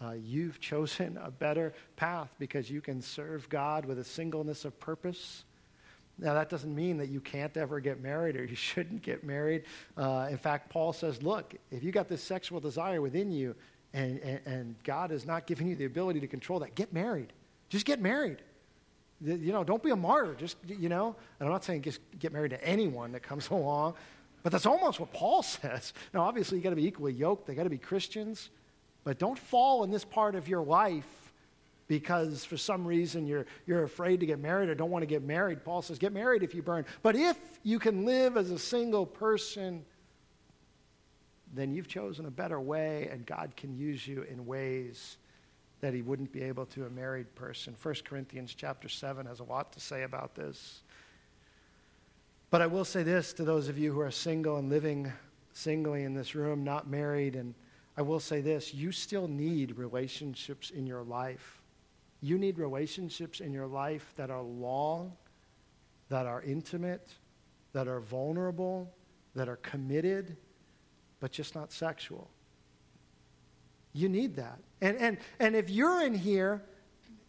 Uh, 0.00 0.12
you've 0.12 0.60
chosen 0.60 1.18
a 1.22 1.30
better 1.30 1.74
path 1.96 2.34
because 2.38 2.70
you 2.70 2.80
can 2.80 3.02
serve 3.02 3.48
God 3.48 3.84
with 3.84 3.98
a 3.98 4.04
singleness 4.04 4.64
of 4.64 4.78
purpose 4.78 5.44
now, 6.18 6.32
that 6.34 6.48
doesn't 6.48 6.74
mean 6.74 6.96
that 6.98 7.08
you 7.08 7.20
can't 7.20 7.54
ever 7.56 7.78
get 7.78 8.00
married 8.00 8.36
or 8.36 8.44
you 8.44 8.56
shouldn't 8.56 9.02
get 9.02 9.24
married. 9.24 9.64
Uh, 9.96 10.28
in 10.30 10.38
fact, 10.38 10.70
Paul 10.70 10.92
says, 10.92 11.22
look, 11.22 11.54
if 11.70 11.82
you 11.82 11.92
got 11.92 12.08
this 12.08 12.22
sexual 12.22 12.60
desire 12.60 13.00
within 13.00 13.30
you 13.30 13.54
and, 13.92 14.18
and, 14.20 14.40
and, 14.46 14.74
God 14.82 15.10
is 15.10 15.24
not 15.24 15.46
giving 15.46 15.68
you 15.68 15.76
the 15.76 15.84
ability 15.84 16.20
to 16.20 16.26
control 16.26 16.58
that, 16.60 16.74
get 16.74 16.92
married. 16.92 17.32
Just 17.68 17.86
get 17.86 18.00
married. 18.00 18.42
You 19.20 19.52
know, 19.52 19.64
don't 19.64 19.82
be 19.82 19.90
a 19.90 19.96
martyr. 19.96 20.34
Just, 20.34 20.56
you 20.66 20.88
know, 20.88 21.16
and 21.40 21.46
I'm 21.46 21.52
not 21.52 21.64
saying 21.64 21.82
just 21.82 22.00
get 22.18 22.32
married 22.32 22.50
to 22.50 22.62
anyone 22.64 23.12
that 23.12 23.22
comes 23.22 23.48
along, 23.50 23.94
but 24.42 24.52
that's 24.52 24.66
almost 24.66 25.00
what 25.00 25.12
Paul 25.12 25.42
says. 25.42 25.92
Now, 26.12 26.22
obviously, 26.22 26.58
you 26.58 26.64
got 26.64 26.70
to 26.70 26.76
be 26.76 26.86
equally 26.86 27.12
yoked, 27.12 27.46
they 27.46 27.54
got 27.54 27.64
to 27.64 27.70
be 27.70 27.78
Christians, 27.78 28.50
but 29.04 29.18
don't 29.18 29.38
fall 29.38 29.84
in 29.84 29.90
this 29.90 30.04
part 30.04 30.34
of 30.34 30.48
your 30.48 30.62
life 30.62 31.06
because 31.88 32.44
for 32.44 32.56
some 32.56 32.84
reason 32.84 33.26
you're, 33.26 33.46
you're 33.66 33.84
afraid 33.84 34.20
to 34.20 34.26
get 34.26 34.40
married 34.40 34.68
or 34.68 34.74
don't 34.74 34.90
want 34.90 35.02
to 35.02 35.06
get 35.06 35.22
married. 35.22 35.64
Paul 35.64 35.82
says, 35.82 35.98
get 35.98 36.12
married 36.12 36.42
if 36.42 36.54
you 36.54 36.62
burn. 36.62 36.84
But 37.02 37.14
if 37.14 37.36
you 37.62 37.78
can 37.78 38.04
live 38.04 38.36
as 38.36 38.50
a 38.50 38.58
single 38.58 39.06
person, 39.06 39.84
then 41.54 41.72
you've 41.72 41.88
chosen 41.88 42.26
a 42.26 42.30
better 42.30 42.60
way, 42.60 43.08
and 43.10 43.24
God 43.24 43.54
can 43.56 43.76
use 43.76 44.06
you 44.06 44.22
in 44.22 44.46
ways 44.46 45.16
that 45.80 45.94
he 45.94 46.02
wouldn't 46.02 46.32
be 46.32 46.42
able 46.42 46.66
to 46.66 46.86
a 46.86 46.90
married 46.90 47.34
person. 47.34 47.74
1 47.80 47.94
Corinthians 48.04 48.54
chapter 48.54 48.88
7 48.88 49.26
has 49.26 49.40
a 49.40 49.44
lot 49.44 49.72
to 49.72 49.80
say 49.80 50.02
about 50.02 50.34
this. 50.34 50.82
But 52.50 52.62
I 52.62 52.66
will 52.66 52.84
say 52.84 53.02
this 53.02 53.32
to 53.34 53.44
those 53.44 53.68
of 53.68 53.78
you 53.78 53.92
who 53.92 54.00
are 54.00 54.10
single 54.10 54.56
and 54.56 54.70
living 54.70 55.12
singly 55.52 56.04
in 56.04 56.14
this 56.14 56.34
room, 56.34 56.64
not 56.64 56.88
married, 56.88 57.34
and 57.34 57.54
I 57.96 58.02
will 58.02 58.20
say 58.20 58.40
this 58.40 58.74
you 58.74 58.92
still 58.92 59.28
need 59.28 59.76
relationships 59.76 60.70
in 60.70 60.86
your 60.86 61.02
life. 61.02 61.60
You 62.20 62.38
need 62.38 62.58
relationships 62.58 63.40
in 63.40 63.52
your 63.52 63.66
life 63.66 64.12
that 64.16 64.30
are 64.30 64.42
long, 64.42 65.12
that 66.08 66.26
are 66.26 66.42
intimate, 66.42 67.10
that 67.72 67.88
are 67.88 68.00
vulnerable, 68.00 68.92
that 69.34 69.48
are 69.48 69.56
committed, 69.56 70.36
but 71.20 71.30
just 71.30 71.54
not 71.54 71.72
sexual. 71.72 72.30
You 73.92 74.08
need 74.08 74.36
that. 74.36 74.58
And, 74.80 74.96
and, 74.98 75.18
and 75.38 75.56
if 75.56 75.70
you're 75.70 76.02
in 76.02 76.14
here 76.14 76.62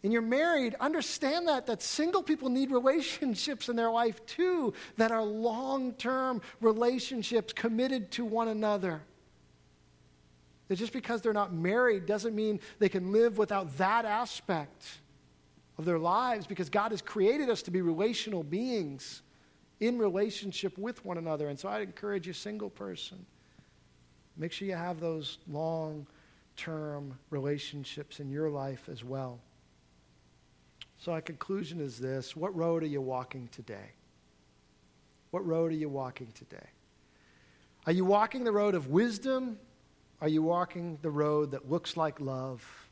and 0.02 0.12
you're 0.12 0.22
married, 0.22 0.74
understand 0.80 1.48
that, 1.48 1.66
that 1.66 1.82
single 1.82 2.22
people 2.22 2.48
need 2.48 2.70
relationships 2.72 3.68
in 3.68 3.76
their 3.76 3.90
life 3.90 4.24
too, 4.26 4.74
that 4.96 5.10
are 5.10 5.22
long 5.22 5.92
term 5.94 6.40
relationships 6.60 7.52
committed 7.52 8.10
to 8.12 8.24
one 8.24 8.48
another. 8.48 9.02
That 10.68 10.76
just 10.76 10.92
because 10.92 11.22
they're 11.22 11.32
not 11.32 11.54
married 11.54 12.04
doesn't 12.04 12.34
mean 12.34 12.60
they 12.78 12.90
can 12.90 13.10
live 13.10 13.38
without 13.38 13.78
that 13.78 14.04
aspect 14.04 14.98
of 15.78 15.84
their 15.84 15.98
lives 15.98 16.46
because 16.46 16.68
God 16.68 16.90
has 16.90 17.00
created 17.00 17.48
us 17.48 17.62
to 17.62 17.70
be 17.70 17.80
relational 17.80 18.42
beings 18.42 19.22
in 19.80 19.96
relationship 19.96 20.76
with 20.76 21.04
one 21.04 21.16
another. 21.16 21.48
And 21.48 21.58
so 21.58 21.68
I 21.68 21.80
encourage 21.80 22.26
you, 22.26 22.32
single 22.32 22.68
person, 22.68 23.24
make 24.36 24.52
sure 24.52 24.68
you 24.68 24.74
have 24.74 25.00
those 25.00 25.38
long 25.48 26.06
term 26.58 27.18
relationships 27.30 28.20
in 28.20 28.28
your 28.28 28.50
life 28.50 28.88
as 28.90 29.02
well. 29.02 29.40
So, 30.98 31.12
our 31.12 31.22
conclusion 31.22 31.80
is 31.80 31.98
this 31.98 32.36
What 32.36 32.54
road 32.54 32.82
are 32.82 32.86
you 32.86 33.00
walking 33.00 33.48
today? 33.52 33.92
What 35.30 35.46
road 35.46 35.72
are 35.72 35.76
you 35.76 35.88
walking 35.88 36.28
today? 36.34 36.66
Are 37.86 37.92
you 37.92 38.04
walking 38.04 38.44
the 38.44 38.52
road 38.52 38.74
of 38.74 38.88
wisdom 38.88 39.58
are 40.20 40.28
you 40.28 40.42
walking 40.42 40.98
the 41.02 41.10
road 41.10 41.52
that 41.52 41.70
looks 41.70 41.96
like 41.96 42.20
love 42.20 42.88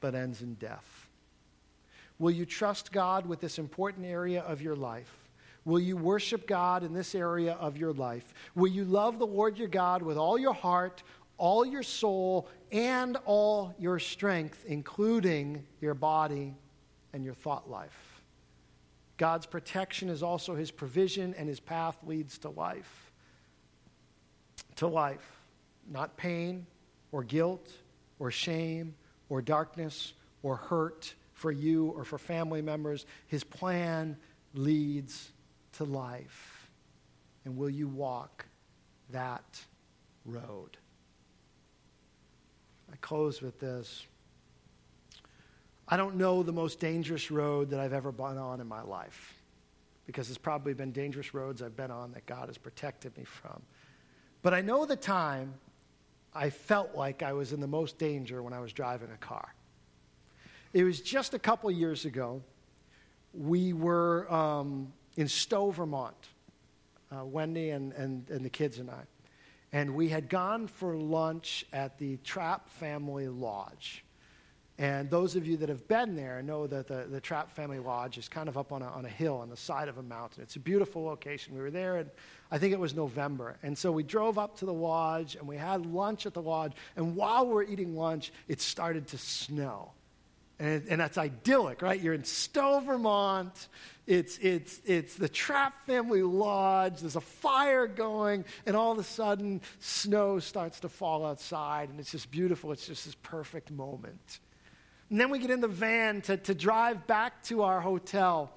but 0.00 0.14
ends 0.14 0.42
in 0.42 0.54
death? 0.54 1.08
Will 2.18 2.30
you 2.30 2.44
trust 2.44 2.92
God 2.92 3.26
with 3.26 3.40
this 3.40 3.58
important 3.58 4.06
area 4.06 4.42
of 4.42 4.60
your 4.60 4.76
life? 4.76 5.12
Will 5.64 5.80
you 5.80 5.96
worship 5.96 6.46
God 6.46 6.84
in 6.84 6.92
this 6.92 7.14
area 7.14 7.54
of 7.54 7.76
your 7.76 7.92
life? 7.92 8.32
Will 8.54 8.70
you 8.70 8.84
love 8.84 9.18
the 9.18 9.26
Lord 9.26 9.58
your 9.58 9.68
God 9.68 10.02
with 10.02 10.16
all 10.16 10.38
your 10.38 10.52
heart, 10.52 11.02
all 11.38 11.64
your 11.64 11.82
soul, 11.82 12.48
and 12.72 13.16
all 13.24 13.74
your 13.78 13.98
strength, 13.98 14.64
including 14.66 15.64
your 15.80 15.94
body 15.94 16.54
and 17.12 17.24
your 17.24 17.34
thought 17.34 17.70
life? 17.70 18.22
God's 19.16 19.46
protection 19.46 20.08
is 20.08 20.22
also 20.22 20.54
his 20.54 20.70
provision, 20.70 21.34
and 21.38 21.48
his 21.48 21.60
path 21.60 21.96
leads 22.04 22.38
to 22.38 22.50
life. 22.50 23.12
To 24.76 24.86
life 24.86 25.36
not 25.88 26.16
pain 26.16 26.66
or 27.12 27.22
guilt 27.22 27.70
or 28.18 28.30
shame 28.30 28.94
or 29.28 29.42
darkness 29.42 30.12
or 30.42 30.56
hurt 30.56 31.14
for 31.32 31.52
you 31.52 31.88
or 31.88 32.04
for 32.04 32.18
family 32.18 32.62
members. 32.62 33.06
His 33.26 33.44
plan 33.44 34.16
leads 34.54 35.30
to 35.72 35.84
life. 35.84 36.70
And 37.44 37.56
will 37.56 37.70
you 37.70 37.88
walk 37.88 38.46
that 39.10 39.60
road? 40.24 40.76
I 42.92 42.96
close 43.00 43.42
with 43.42 43.58
this. 43.60 44.06
I 45.88 45.96
don't 45.96 46.16
know 46.16 46.42
the 46.42 46.52
most 46.52 46.80
dangerous 46.80 47.30
road 47.30 47.70
that 47.70 47.80
I've 47.80 47.92
ever 47.92 48.10
been 48.10 48.38
on 48.38 48.60
in 48.60 48.66
my 48.66 48.82
life 48.82 49.34
because 50.06 50.28
there's 50.28 50.38
probably 50.38 50.74
been 50.74 50.92
dangerous 50.92 51.34
roads 51.34 51.62
I've 51.62 51.76
been 51.76 51.90
on 51.90 52.12
that 52.12 52.26
God 52.26 52.48
has 52.48 52.58
protected 52.58 53.16
me 53.16 53.24
from. 53.24 53.62
But 54.42 54.54
I 54.54 54.60
know 54.60 54.84
the 54.84 54.96
time 54.96 55.54
I 56.34 56.50
felt 56.50 56.94
like 56.94 57.22
I 57.22 57.32
was 57.32 57.52
in 57.52 57.60
the 57.60 57.66
most 57.66 57.98
danger 57.98 58.42
when 58.42 58.52
I 58.52 58.60
was 58.60 58.72
driving 58.72 59.10
a 59.12 59.16
car. 59.16 59.54
It 60.72 60.84
was 60.84 61.00
just 61.00 61.34
a 61.34 61.38
couple 61.38 61.70
years 61.70 62.04
ago. 62.04 62.42
We 63.32 63.72
were 63.72 64.32
um, 64.32 64.92
in 65.16 65.28
Stowe, 65.28 65.70
Vermont, 65.70 66.16
uh, 67.10 67.24
Wendy 67.24 67.70
and, 67.70 67.92
and, 67.94 68.28
and 68.30 68.44
the 68.44 68.50
kids 68.50 68.78
and 68.78 68.90
I. 68.90 69.02
And 69.76 69.94
we 69.94 70.08
had 70.08 70.30
gone 70.30 70.68
for 70.68 70.96
lunch 70.96 71.66
at 71.70 71.98
the 71.98 72.16
Trapp 72.24 72.70
Family 72.70 73.28
Lodge. 73.28 74.02
And 74.78 75.10
those 75.10 75.36
of 75.36 75.46
you 75.46 75.58
that 75.58 75.68
have 75.68 75.86
been 75.86 76.16
there 76.16 76.40
know 76.40 76.66
that 76.66 76.86
the, 76.88 77.06
the 77.10 77.20
Trapp 77.20 77.50
Family 77.50 77.78
Lodge 77.78 78.16
is 78.16 78.26
kind 78.26 78.48
of 78.48 78.56
up 78.56 78.72
on 78.72 78.80
a, 78.80 78.86
on 78.86 79.04
a 79.04 79.10
hill 79.10 79.36
on 79.36 79.50
the 79.50 79.56
side 79.58 79.88
of 79.88 79.98
a 79.98 80.02
mountain. 80.02 80.42
It's 80.42 80.56
a 80.56 80.60
beautiful 80.60 81.04
location. 81.04 81.54
We 81.54 81.60
were 81.60 81.70
there, 81.70 81.96
and 81.96 82.08
I 82.50 82.56
think 82.56 82.72
it 82.72 82.80
was 82.80 82.94
November. 82.94 83.58
And 83.62 83.76
so 83.76 83.92
we 83.92 84.02
drove 84.02 84.38
up 84.38 84.56
to 84.60 84.64
the 84.64 84.72
lodge, 84.72 85.36
and 85.36 85.46
we 85.46 85.58
had 85.58 85.84
lunch 85.84 86.24
at 86.24 86.32
the 86.32 86.40
lodge. 86.40 86.72
And 86.96 87.14
while 87.14 87.46
we 87.46 87.52
were 87.52 87.62
eating 87.62 87.94
lunch, 87.94 88.32
it 88.48 88.62
started 88.62 89.08
to 89.08 89.18
snow. 89.18 89.90
And, 90.58 90.84
and 90.88 90.98
that's 90.98 91.18
idyllic, 91.18 91.82
right? 91.82 92.00
You're 92.00 92.14
in 92.14 92.24
Stowe, 92.24 92.80
Vermont. 92.80 93.68
It's, 94.06 94.38
it's, 94.38 94.80
it's 94.84 95.16
the 95.16 95.28
Trapp 95.28 95.84
Family 95.84 96.22
Lodge. 96.22 97.00
There's 97.00 97.16
a 97.16 97.20
fire 97.20 97.88
going, 97.88 98.44
and 98.64 98.76
all 98.76 98.92
of 98.92 98.98
a 98.98 99.04
sudden, 99.04 99.60
snow 99.80 100.38
starts 100.38 100.80
to 100.80 100.88
fall 100.88 101.26
outside, 101.26 101.88
and 101.88 101.98
it's 101.98 102.12
just 102.12 102.30
beautiful. 102.30 102.70
It's 102.70 102.86
just 102.86 103.04
this 103.04 103.16
perfect 103.16 103.70
moment. 103.70 104.38
And 105.10 105.20
then 105.20 105.30
we 105.30 105.40
get 105.40 105.50
in 105.50 105.60
the 105.60 105.68
van 105.68 106.20
to, 106.22 106.36
to 106.36 106.54
drive 106.54 107.06
back 107.08 107.42
to 107.44 107.62
our 107.62 107.80
hotel. 107.80 108.52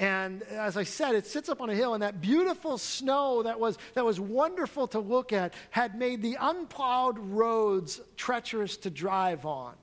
And 0.00 0.42
as 0.44 0.76
I 0.76 0.84
said, 0.84 1.14
it 1.14 1.26
sits 1.26 1.48
up 1.48 1.60
on 1.60 1.70
a 1.70 1.74
hill, 1.74 1.94
and 1.94 2.02
that 2.02 2.20
beautiful 2.20 2.76
snow 2.76 3.44
that 3.44 3.58
was, 3.60 3.78
that 3.94 4.04
was 4.04 4.18
wonderful 4.18 4.88
to 4.88 4.98
look 4.98 5.32
at 5.32 5.54
had 5.70 5.96
made 5.96 6.22
the 6.22 6.36
unplowed 6.40 7.18
roads 7.18 8.00
treacherous 8.16 8.76
to 8.78 8.90
drive 8.90 9.46
on. 9.46 9.74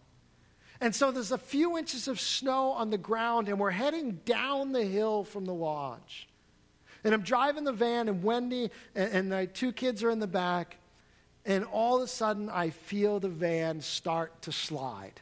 And 0.82 0.94
so 0.94 1.12
there's 1.12 1.32
a 1.32 1.38
few 1.38 1.78
inches 1.78 2.08
of 2.08 2.20
snow 2.20 2.72
on 2.72 2.90
the 2.90 2.98
ground, 2.98 3.48
and 3.48 3.60
we're 3.60 3.72
heading 3.72 4.20
down 4.26 4.72
the 4.72 4.84
hill 4.84 5.24
from 5.24 5.46
the 5.46 5.54
lodge. 5.54 6.28
And 7.04 7.14
I'm 7.14 7.22
driving 7.22 7.64
the 7.64 7.74
van, 7.74 8.10
and 8.10 8.24
Wendy 8.24 8.72
and, 8.96 9.12
and 9.14 9.30
my 9.30 9.46
two 9.46 9.72
kids 9.72 10.04
are 10.04 10.10
in 10.10 10.20
the 10.20 10.28
back, 10.28 10.78
and 11.46 11.64
all 11.66 11.98
of 11.98 12.04
a 12.04 12.08
sudden 12.08 12.50
I 12.50 12.72
feel 12.72 13.20
the 13.20 13.30
van 13.30 13.82
start 13.82 14.42
to 14.44 14.52
slide 14.52 15.22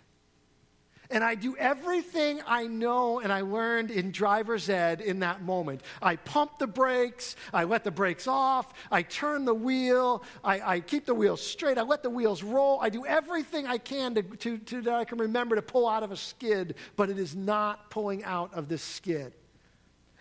and 1.13 1.23
I 1.23 1.35
do 1.35 1.55
everything 1.57 2.41
I 2.45 2.65
know 2.65 3.19
and 3.19 3.31
I 3.31 3.41
learned 3.41 3.91
in 3.91 4.11
driver's 4.11 4.67
ed 4.67 4.99
in 4.99 5.19
that 5.19 5.43
moment. 5.43 5.81
I 6.01 6.15
pump 6.15 6.57
the 6.57 6.65
brakes, 6.65 7.35
I 7.53 7.65
let 7.65 7.83
the 7.83 7.91
brakes 7.91 8.27
off, 8.27 8.73
I 8.91 9.03
turn 9.03 9.45
the 9.45 9.53
wheel, 9.53 10.23
I, 10.43 10.75
I 10.75 10.79
keep 10.79 11.05
the 11.05 11.13
wheels 11.13 11.45
straight, 11.45 11.77
I 11.77 11.83
let 11.83 12.01
the 12.01 12.09
wheels 12.09 12.41
roll, 12.41 12.79
I 12.81 12.89
do 12.89 13.05
everything 13.05 13.67
I 13.67 13.77
can 13.77 14.15
to, 14.15 14.23
to, 14.23 14.57
to, 14.57 14.81
that 14.81 14.93
I 14.95 15.05
can 15.05 15.19
remember 15.19 15.55
to 15.55 15.61
pull 15.61 15.87
out 15.87 16.01
of 16.01 16.11
a 16.11 16.17
skid, 16.17 16.75
but 16.95 17.11
it 17.11 17.19
is 17.19 17.35
not 17.35 17.91
pulling 17.91 18.23
out 18.23 18.51
of 18.55 18.67
this 18.67 18.81
skid. 18.81 19.33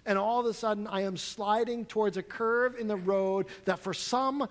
And 0.05 0.19
all 0.19 0.41
of 0.41 0.47
a 0.47 0.53
sudden, 0.53 0.87
I 0.87 1.03
am 1.03 1.17
sliding 1.17 1.87
towards 1.87 2.19
a 2.19 2.23
curve 2.23 2.77
in 2.79 2.87
the 2.87 2.97
road 2.97 3.47
that 3.65 3.79
for 3.79 3.95
some 3.95 4.47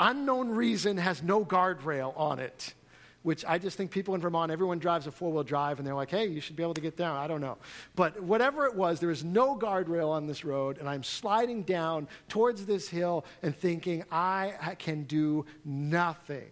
unknown 0.00 0.48
reason 0.48 0.96
has 0.96 1.22
no 1.22 1.44
guardrail 1.44 2.12
on 2.18 2.40
it 2.40 2.74
which 3.22 3.44
I 3.44 3.58
just 3.58 3.76
think 3.76 3.90
people 3.90 4.14
in 4.14 4.20
Vermont, 4.20 4.50
everyone 4.50 4.78
drives 4.78 5.06
a 5.06 5.10
four 5.10 5.30
wheel 5.30 5.42
drive 5.42 5.78
and 5.78 5.86
they're 5.86 5.94
like, 5.94 6.10
hey, 6.10 6.26
you 6.26 6.40
should 6.40 6.56
be 6.56 6.62
able 6.62 6.74
to 6.74 6.80
get 6.80 6.96
down. 6.96 7.16
I 7.16 7.26
don't 7.26 7.40
know. 7.40 7.58
But 7.94 8.22
whatever 8.22 8.66
it 8.66 8.74
was, 8.74 8.98
there 8.98 9.10
is 9.10 9.22
no 9.24 9.56
guardrail 9.56 10.08
on 10.08 10.26
this 10.26 10.44
road, 10.44 10.78
and 10.78 10.88
I'm 10.88 11.02
sliding 11.02 11.62
down 11.64 12.08
towards 12.28 12.64
this 12.64 12.88
hill 12.88 13.26
and 13.42 13.54
thinking, 13.54 14.04
I 14.10 14.76
can 14.78 15.04
do 15.04 15.44
nothing 15.64 16.50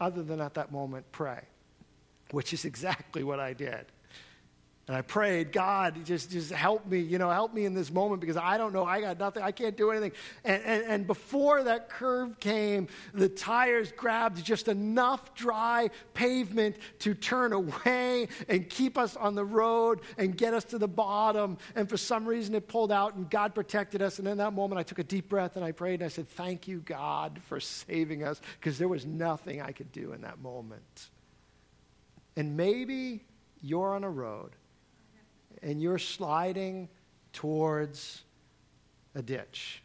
other 0.00 0.22
than 0.22 0.40
at 0.40 0.54
that 0.54 0.72
moment 0.72 1.10
pray, 1.12 1.40
which 2.30 2.52
is 2.52 2.64
exactly 2.64 3.22
what 3.22 3.40
I 3.40 3.52
did. 3.52 3.86
And 4.90 4.96
I 4.96 5.02
prayed, 5.02 5.52
God, 5.52 6.04
just, 6.04 6.32
just 6.32 6.50
help 6.50 6.84
me, 6.84 6.98
you 6.98 7.18
know, 7.18 7.30
help 7.30 7.54
me 7.54 7.64
in 7.64 7.74
this 7.74 7.92
moment 7.92 8.20
because 8.20 8.36
I 8.36 8.58
don't 8.58 8.72
know. 8.72 8.84
I 8.84 9.00
got 9.00 9.20
nothing. 9.20 9.40
I 9.40 9.52
can't 9.52 9.76
do 9.76 9.92
anything. 9.92 10.10
And, 10.42 10.60
and, 10.64 10.84
and 10.84 11.06
before 11.06 11.62
that 11.62 11.88
curve 11.88 12.40
came, 12.40 12.88
the 13.14 13.28
tires 13.28 13.92
grabbed 13.92 14.44
just 14.44 14.66
enough 14.66 15.32
dry 15.36 15.90
pavement 16.12 16.74
to 16.98 17.14
turn 17.14 17.52
away 17.52 18.26
and 18.48 18.68
keep 18.68 18.98
us 18.98 19.14
on 19.14 19.36
the 19.36 19.44
road 19.44 20.00
and 20.18 20.36
get 20.36 20.54
us 20.54 20.64
to 20.64 20.76
the 20.76 20.88
bottom. 20.88 21.58
And 21.76 21.88
for 21.88 21.96
some 21.96 22.26
reason, 22.26 22.56
it 22.56 22.66
pulled 22.66 22.90
out 22.90 23.14
and 23.14 23.30
God 23.30 23.54
protected 23.54 24.02
us. 24.02 24.18
And 24.18 24.26
in 24.26 24.38
that 24.38 24.54
moment, 24.54 24.80
I 24.80 24.82
took 24.82 24.98
a 24.98 25.04
deep 25.04 25.28
breath 25.28 25.54
and 25.54 25.64
I 25.64 25.70
prayed 25.70 26.00
and 26.00 26.06
I 26.06 26.08
said, 26.08 26.28
Thank 26.28 26.66
you, 26.66 26.80
God, 26.80 27.40
for 27.46 27.60
saving 27.60 28.24
us 28.24 28.40
because 28.58 28.76
there 28.76 28.88
was 28.88 29.06
nothing 29.06 29.62
I 29.62 29.70
could 29.70 29.92
do 29.92 30.14
in 30.14 30.22
that 30.22 30.40
moment. 30.40 31.10
And 32.34 32.56
maybe 32.56 33.22
you're 33.62 33.94
on 33.94 34.02
a 34.02 34.10
road 34.10 34.56
and 35.62 35.80
you're 35.80 35.98
sliding 35.98 36.88
towards 37.32 38.22
a 39.14 39.22
ditch 39.22 39.82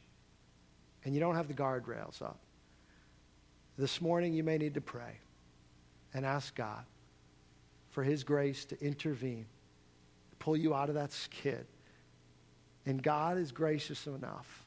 and 1.04 1.14
you 1.14 1.20
don't 1.20 1.36
have 1.36 1.48
the 1.48 1.54
guardrails 1.54 2.22
up. 2.22 2.40
This 3.78 4.02
morning, 4.02 4.34
you 4.34 4.44
may 4.44 4.58
need 4.58 4.74
to 4.76 4.82
pray 4.82 5.20
and 6.14 6.26
ask 6.26 6.56
God 6.56 6.86
for 7.90 8.04
His 8.04 8.24
grace 8.24 8.66
to 8.66 8.82
intervene, 8.84 9.46
pull 10.40 10.58
you 10.58 10.74
out 10.74 10.90
of 10.90 10.96
that 10.96 11.12
skid. 11.12 11.66
And 12.86 13.02
God 13.02 13.38
is 13.38 13.52
gracious 13.52 14.08
enough 14.08 14.66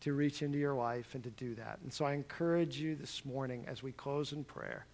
to 0.00 0.12
reach 0.12 0.42
into 0.42 0.58
your 0.58 0.74
life 0.74 1.14
and 1.14 1.24
to 1.24 1.30
do 1.30 1.54
that. 1.56 1.78
And 1.82 1.92
so 1.92 2.04
I 2.04 2.12
encourage 2.12 2.78
you 2.78 2.94
this 2.94 3.24
morning 3.24 3.64
as 3.68 3.82
we 3.82 3.92
close 3.92 4.32
in 4.32 4.44
prayer 4.44 4.86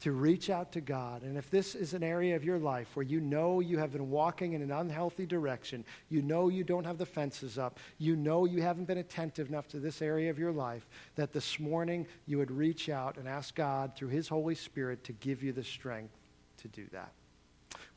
to 0.00 0.12
reach 0.12 0.50
out 0.50 0.72
to 0.72 0.80
God. 0.80 1.22
And 1.22 1.38
if 1.38 1.50
this 1.50 1.74
is 1.74 1.94
an 1.94 2.02
area 2.02 2.36
of 2.36 2.44
your 2.44 2.58
life 2.58 2.94
where 2.94 3.04
you 3.04 3.20
know 3.20 3.60
you 3.60 3.78
have 3.78 3.92
been 3.92 4.10
walking 4.10 4.52
in 4.52 4.62
an 4.62 4.70
unhealthy 4.70 5.24
direction, 5.24 5.84
you 6.10 6.20
know 6.20 6.48
you 6.48 6.64
don't 6.64 6.84
have 6.84 6.98
the 6.98 7.06
fences 7.06 7.58
up, 7.58 7.78
you 7.98 8.16
know 8.16 8.44
you 8.44 8.60
haven't 8.60 8.84
been 8.84 8.98
attentive 8.98 9.48
enough 9.48 9.68
to 9.68 9.78
this 9.78 10.02
area 10.02 10.30
of 10.30 10.38
your 10.38 10.52
life, 10.52 10.86
that 11.16 11.32
this 11.32 11.58
morning 11.58 12.06
you 12.26 12.38
would 12.38 12.50
reach 12.50 12.88
out 12.88 13.16
and 13.16 13.28
ask 13.28 13.54
God 13.54 13.96
through 13.96 14.08
His 14.08 14.28
Holy 14.28 14.54
Spirit 14.54 15.04
to 15.04 15.12
give 15.12 15.42
you 15.42 15.52
the 15.52 15.64
strength 15.64 16.14
to 16.58 16.68
do 16.68 16.86
that. 16.92 17.12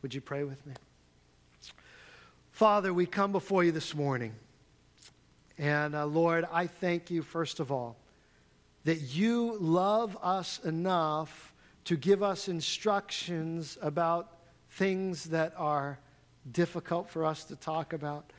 Would 0.02 0.14
you 0.14 0.22
pray 0.22 0.43
with 0.43 0.66
me? 0.66 0.74
Father, 2.52 2.93
we 2.93 3.06
come 3.06 3.32
before 3.32 3.64
you 3.64 3.72
this 3.72 3.93
morning. 3.93 4.34
And 5.58 5.95
uh, 5.95 6.06
Lord, 6.06 6.48
I 6.52 6.68
thank 6.68 7.12
you, 7.12 7.22
first 7.22 7.60
of 7.60 7.72
all, 7.72 7.98
that 8.86 9.02
you 9.02 9.58
love 9.60 10.18
us 10.22 10.60
enough 10.64 11.47
to 11.88 11.95
give 11.95 12.21
us 12.21 12.49
instructions 12.49 13.77
about 13.81 14.39
things 14.71 15.23
that 15.25 15.53
are 15.55 15.97
difficult 16.51 17.09
for 17.09 17.23
us 17.23 17.45
to 17.45 17.55
talk 17.55 17.93
about, 17.93 18.33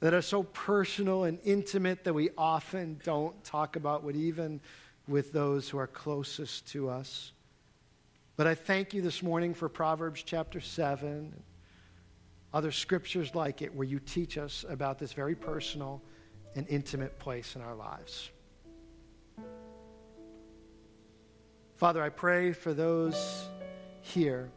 that 0.00 0.12
are 0.12 0.22
so 0.22 0.42
personal 0.42 1.22
and 1.22 1.38
intimate 1.44 2.02
that 2.02 2.12
we 2.12 2.30
often 2.36 3.00
don't 3.04 3.44
talk 3.44 3.76
about 3.76 4.02
with 4.02 4.16
even 4.16 4.60
with 5.06 5.32
those 5.32 5.68
who 5.68 5.78
are 5.78 5.86
closest 5.86 6.66
to 6.72 6.90
us. 6.90 7.30
But 8.36 8.48
I 8.48 8.56
thank 8.56 8.92
you 8.92 9.00
this 9.00 9.22
morning 9.22 9.54
for 9.54 9.68
Proverbs 9.68 10.24
chapter 10.24 10.60
7, 10.60 11.40
other 12.52 12.72
scriptures 12.72 13.32
like 13.32 13.62
it, 13.62 13.72
where 13.72 13.86
you 13.86 14.00
teach 14.00 14.36
us 14.36 14.64
about 14.68 14.98
this 14.98 15.12
very 15.12 15.36
personal 15.36 16.02
and 16.56 16.66
intimate 16.68 17.16
place 17.20 17.54
in 17.54 17.62
our 17.62 17.76
lives. 17.76 18.30
Father, 21.78 22.02
I 22.02 22.08
pray 22.08 22.50
for 22.50 22.74
those 22.74 23.48
here 24.00 24.50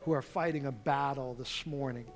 who 0.00 0.12
are 0.12 0.22
fighting 0.22 0.64
a 0.64 0.72
battle 0.72 1.34
this 1.34 1.66
morning 1.66 2.06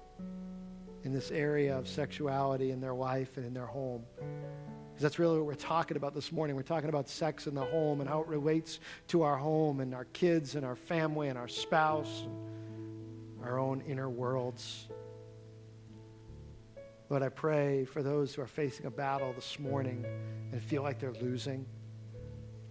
in 1.05 1.13
this 1.13 1.31
area 1.31 1.77
of 1.77 1.87
sexuality 1.87 2.71
in 2.71 2.81
their 2.81 2.95
life 2.95 3.37
and 3.37 3.45
in 3.45 3.53
their 3.53 3.67
home. 3.67 4.03
Because 4.17 5.03
that's 5.03 5.19
really 5.19 5.37
what 5.37 5.45
we're 5.45 5.55
talking 5.57 5.99
about 5.99 6.15
this 6.15 6.33
morning. 6.33 6.57
We're 6.57 6.63
talking 6.63 6.89
about 6.89 7.07
sex 7.07 7.47
in 7.47 7.55
the 7.55 7.67
home 7.67 8.01
and 8.01 8.09
how 8.09 8.23
it 8.23 8.29
relates 8.29 8.81
to 9.09 9.21
our 9.25 9.37
home 9.37 9.81
and 9.81 9.95
our 9.95 10.07
kids 10.07 10.55
and 10.55 10.65
our 10.65 10.75
family 10.75 11.29
and 11.29 11.37
our 11.37 11.49
spouse 11.49 12.23
and 12.23 13.45
our 13.45 13.59
own 13.59 13.83
inner 13.83 14.09
worlds. 14.09 14.89
Lord, 17.11 17.23
I 17.23 17.29
pray 17.29 17.85
for 17.85 18.03
those 18.03 18.35
who 18.35 18.41
are 18.41 18.47
facing 18.47 18.87
a 18.87 18.91
battle 18.91 19.35
this 19.35 19.59
morning 19.59 20.07
and 20.51 20.63
feel 20.63 20.83
like 20.83 20.99
they're 20.99 21.13
losing. 21.13 21.67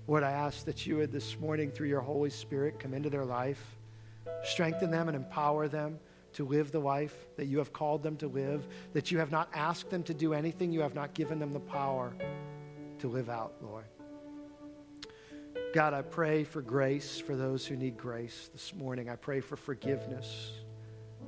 Lord, 0.07 0.23
I 0.23 0.31
ask 0.31 0.65
that 0.65 0.85
you 0.85 0.97
would 0.97 1.11
this 1.11 1.39
morning, 1.39 1.71
through 1.71 1.87
your 1.87 2.01
Holy 2.01 2.29
Spirit, 2.29 2.79
come 2.79 2.93
into 2.93 3.09
their 3.09 3.25
life, 3.25 3.75
strengthen 4.43 4.91
them 4.91 5.07
and 5.07 5.15
empower 5.15 5.67
them 5.67 5.99
to 6.33 6.45
live 6.45 6.71
the 6.71 6.79
life 6.79 7.15
that 7.37 7.45
you 7.45 7.57
have 7.57 7.73
called 7.73 8.03
them 8.03 8.15
to 8.17 8.27
live, 8.27 8.67
that 8.93 9.09
you 9.09 9.17
have 9.17 9.31
not 9.31 9.49
asked 9.53 9.89
them 9.89 10.03
to 10.03 10.13
do 10.13 10.33
anything, 10.33 10.71
you 10.71 10.81
have 10.81 10.93
not 10.93 11.13
given 11.13 11.39
them 11.39 11.53
the 11.53 11.59
power 11.59 12.13
to 12.99 13.07
live 13.07 13.29
out, 13.29 13.55
Lord. 13.61 13.85
God, 15.73 15.93
I 15.93 16.03
pray 16.03 16.43
for 16.43 16.61
grace 16.61 17.19
for 17.19 17.35
those 17.35 17.65
who 17.65 17.75
need 17.75 17.97
grace 17.97 18.49
this 18.53 18.73
morning. 18.75 19.09
I 19.09 19.15
pray 19.15 19.41
for 19.41 19.55
forgiveness 19.55 20.51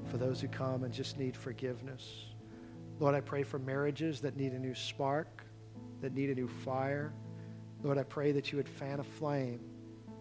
for 0.06 0.18
those 0.18 0.40
who 0.40 0.48
come 0.48 0.84
and 0.84 0.94
just 0.94 1.18
need 1.18 1.36
forgiveness. 1.36 2.26
Lord, 3.00 3.16
I 3.16 3.22
pray 3.22 3.44
for 3.44 3.60
marriages 3.60 4.22
that 4.22 4.38
need 4.38 4.54
a 4.54 4.60
new 4.60 4.76
spark, 4.76 5.44
that 6.02 6.14
need 6.14 6.30
a 6.30 6.36
new 6.36 6.48
fire. 6.48 7.12
Lord, 7.84 7.98
I 7.98 8.04
pray 8.04 8.32
that 8.32 8.52
you 8.52 8.58
would 8.58 8.70
fan 8.70 9.00
a 9.00 9.04
flame 9.04 9.60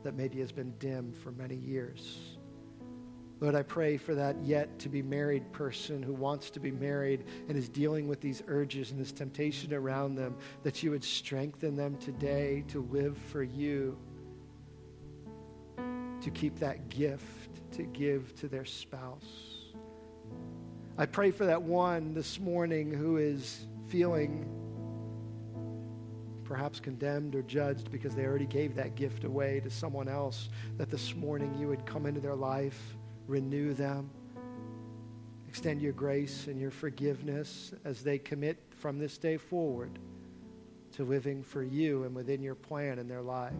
that 0.03 0.15
maybe 0.15 0.41
has 0.41 0.53
been 0.53 0.73
dim 0.79 1.13
for 1.13 1.33
many 1.33 1.57
years. 1.57 2.19
Lord, 3.41 3.55
I 3.55 3.63
pray 3.63 3.97
for 3.99 4.15
that 4.15 4.37
yet 4.43 4.79
to 4.79 4.89
be 4.89 5.03
married 5.03 5.53
person 5.53 6.03
who 6.03 6.15
wants 6.15 6.49
to 6.51 6.61
be 6.61 6.71
married 6.71 7.25
and 7.49 7.57
is 7.57 7.69
dealing 7.69 8.09
with 8.09 8.21
these 8.21 8.43
urges 8.47 8.93
and 8.93 9.01
this 9.01 9.13
temptation 9.13 9.75
around 9.75 10.15
them, 10.15 10.37
that 10.63 10.83
you 10.83 10.91
would 10.91 11.05
strengthen 11.05 11.77
them 11.77 11.99
today 11.99 12.65
to 12.69 12.81
live 12.91 13.19
for 13.31 13.43
you, 13.43 13.99
to 16.23 16.31
keep 16.31 16.59
that 16.61 16.89
gift 16.89 17.47
to 17.73 17.83
give 17.83 18.35
to 18.37 18.49
their 18.49 18.65
spouse. 18.65 19.25
I 20.97 21.05
pray 21.05 21.31
for 21.31 21.45
that 21.47 21.63
one 21.63 22.15
this 22.15 22.41
morning 22.41 22.91
who 22.91 23.19
is 23.19 23.67
feeling 23.89 24.49
perhaps 26.47 26.79
condemned 26.81 27.35
or 27.35 27.43
judged 27.43 27.91
because 27.91 28.15
they 28.15 28.25
already 28.25 28.47
gave 28.47 28.75
that 28.77 28.95
gift 28.95 29.25
away 29.25 29.61
to 29.61 29.71
someone 29.71 30.09
else, 30.09 30.49
that 30.77 30.91
this 30.91 31.15
morning 31.15 31.55
you 31.59 31.69
would 31.69 31.85
come 31.85 32.07
into 32.07 32.21
their 32.21 32.37
life, 32.37 32.97
renew 33.27 33.75
them, 33.75 34.11
extend 35.49 35.83
your 35.83 35.93
grace 35.93 36.47
and 36.47 36.61
your 36.61 36.71
forgiveness 36.71 37.73
as 37.85 38.03
they 38.03 38.19
commit 38.19 38.63
from 38.71 38.99
this 38.99 39.19
day 39.19 39.37
forward 39.37 39.99
to 40.93 41.05
living 41.05 41.43
for 41.43 41.63
you 41.63 42.05
and 42.05 42.15
within 42.15 42.43
your 42.43 42.55
plan 42.55 42.99
in 42.99 43.09
their 43.09 43.23
life. 43.23 43.53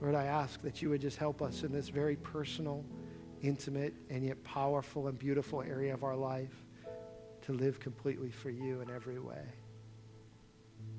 Lord, 0.00 0.14
I 0.14 0.24
ask 0.24 0.62
that 0.62 0.80
you 0.80 0.90
would 0.90 1.00
just 1.00 1.16
help 1.16 1.42
us 1.42 1.64
in 1.64 1.72
this 1.72 1.88
very 1.88 2.16
personal, 2.16 2.84
intimate, 3.42 3.94
and 4.10 4.24
yet 4.24 4.42
powerful 4.44 5.08
and 5.08 5.18
beautiful 5.18 5.62
area 5.62 5.92
of 5.92 6.04
our 6.04 6.16
life 6.16 6.54
to 7.42 7.52
live 7.52 7.80
completely 7.80 8.30
for 8.30 8.50
you 8.50 8.80
in 8.80 8.90
every 8.90 9.18
way. 9.18 9.42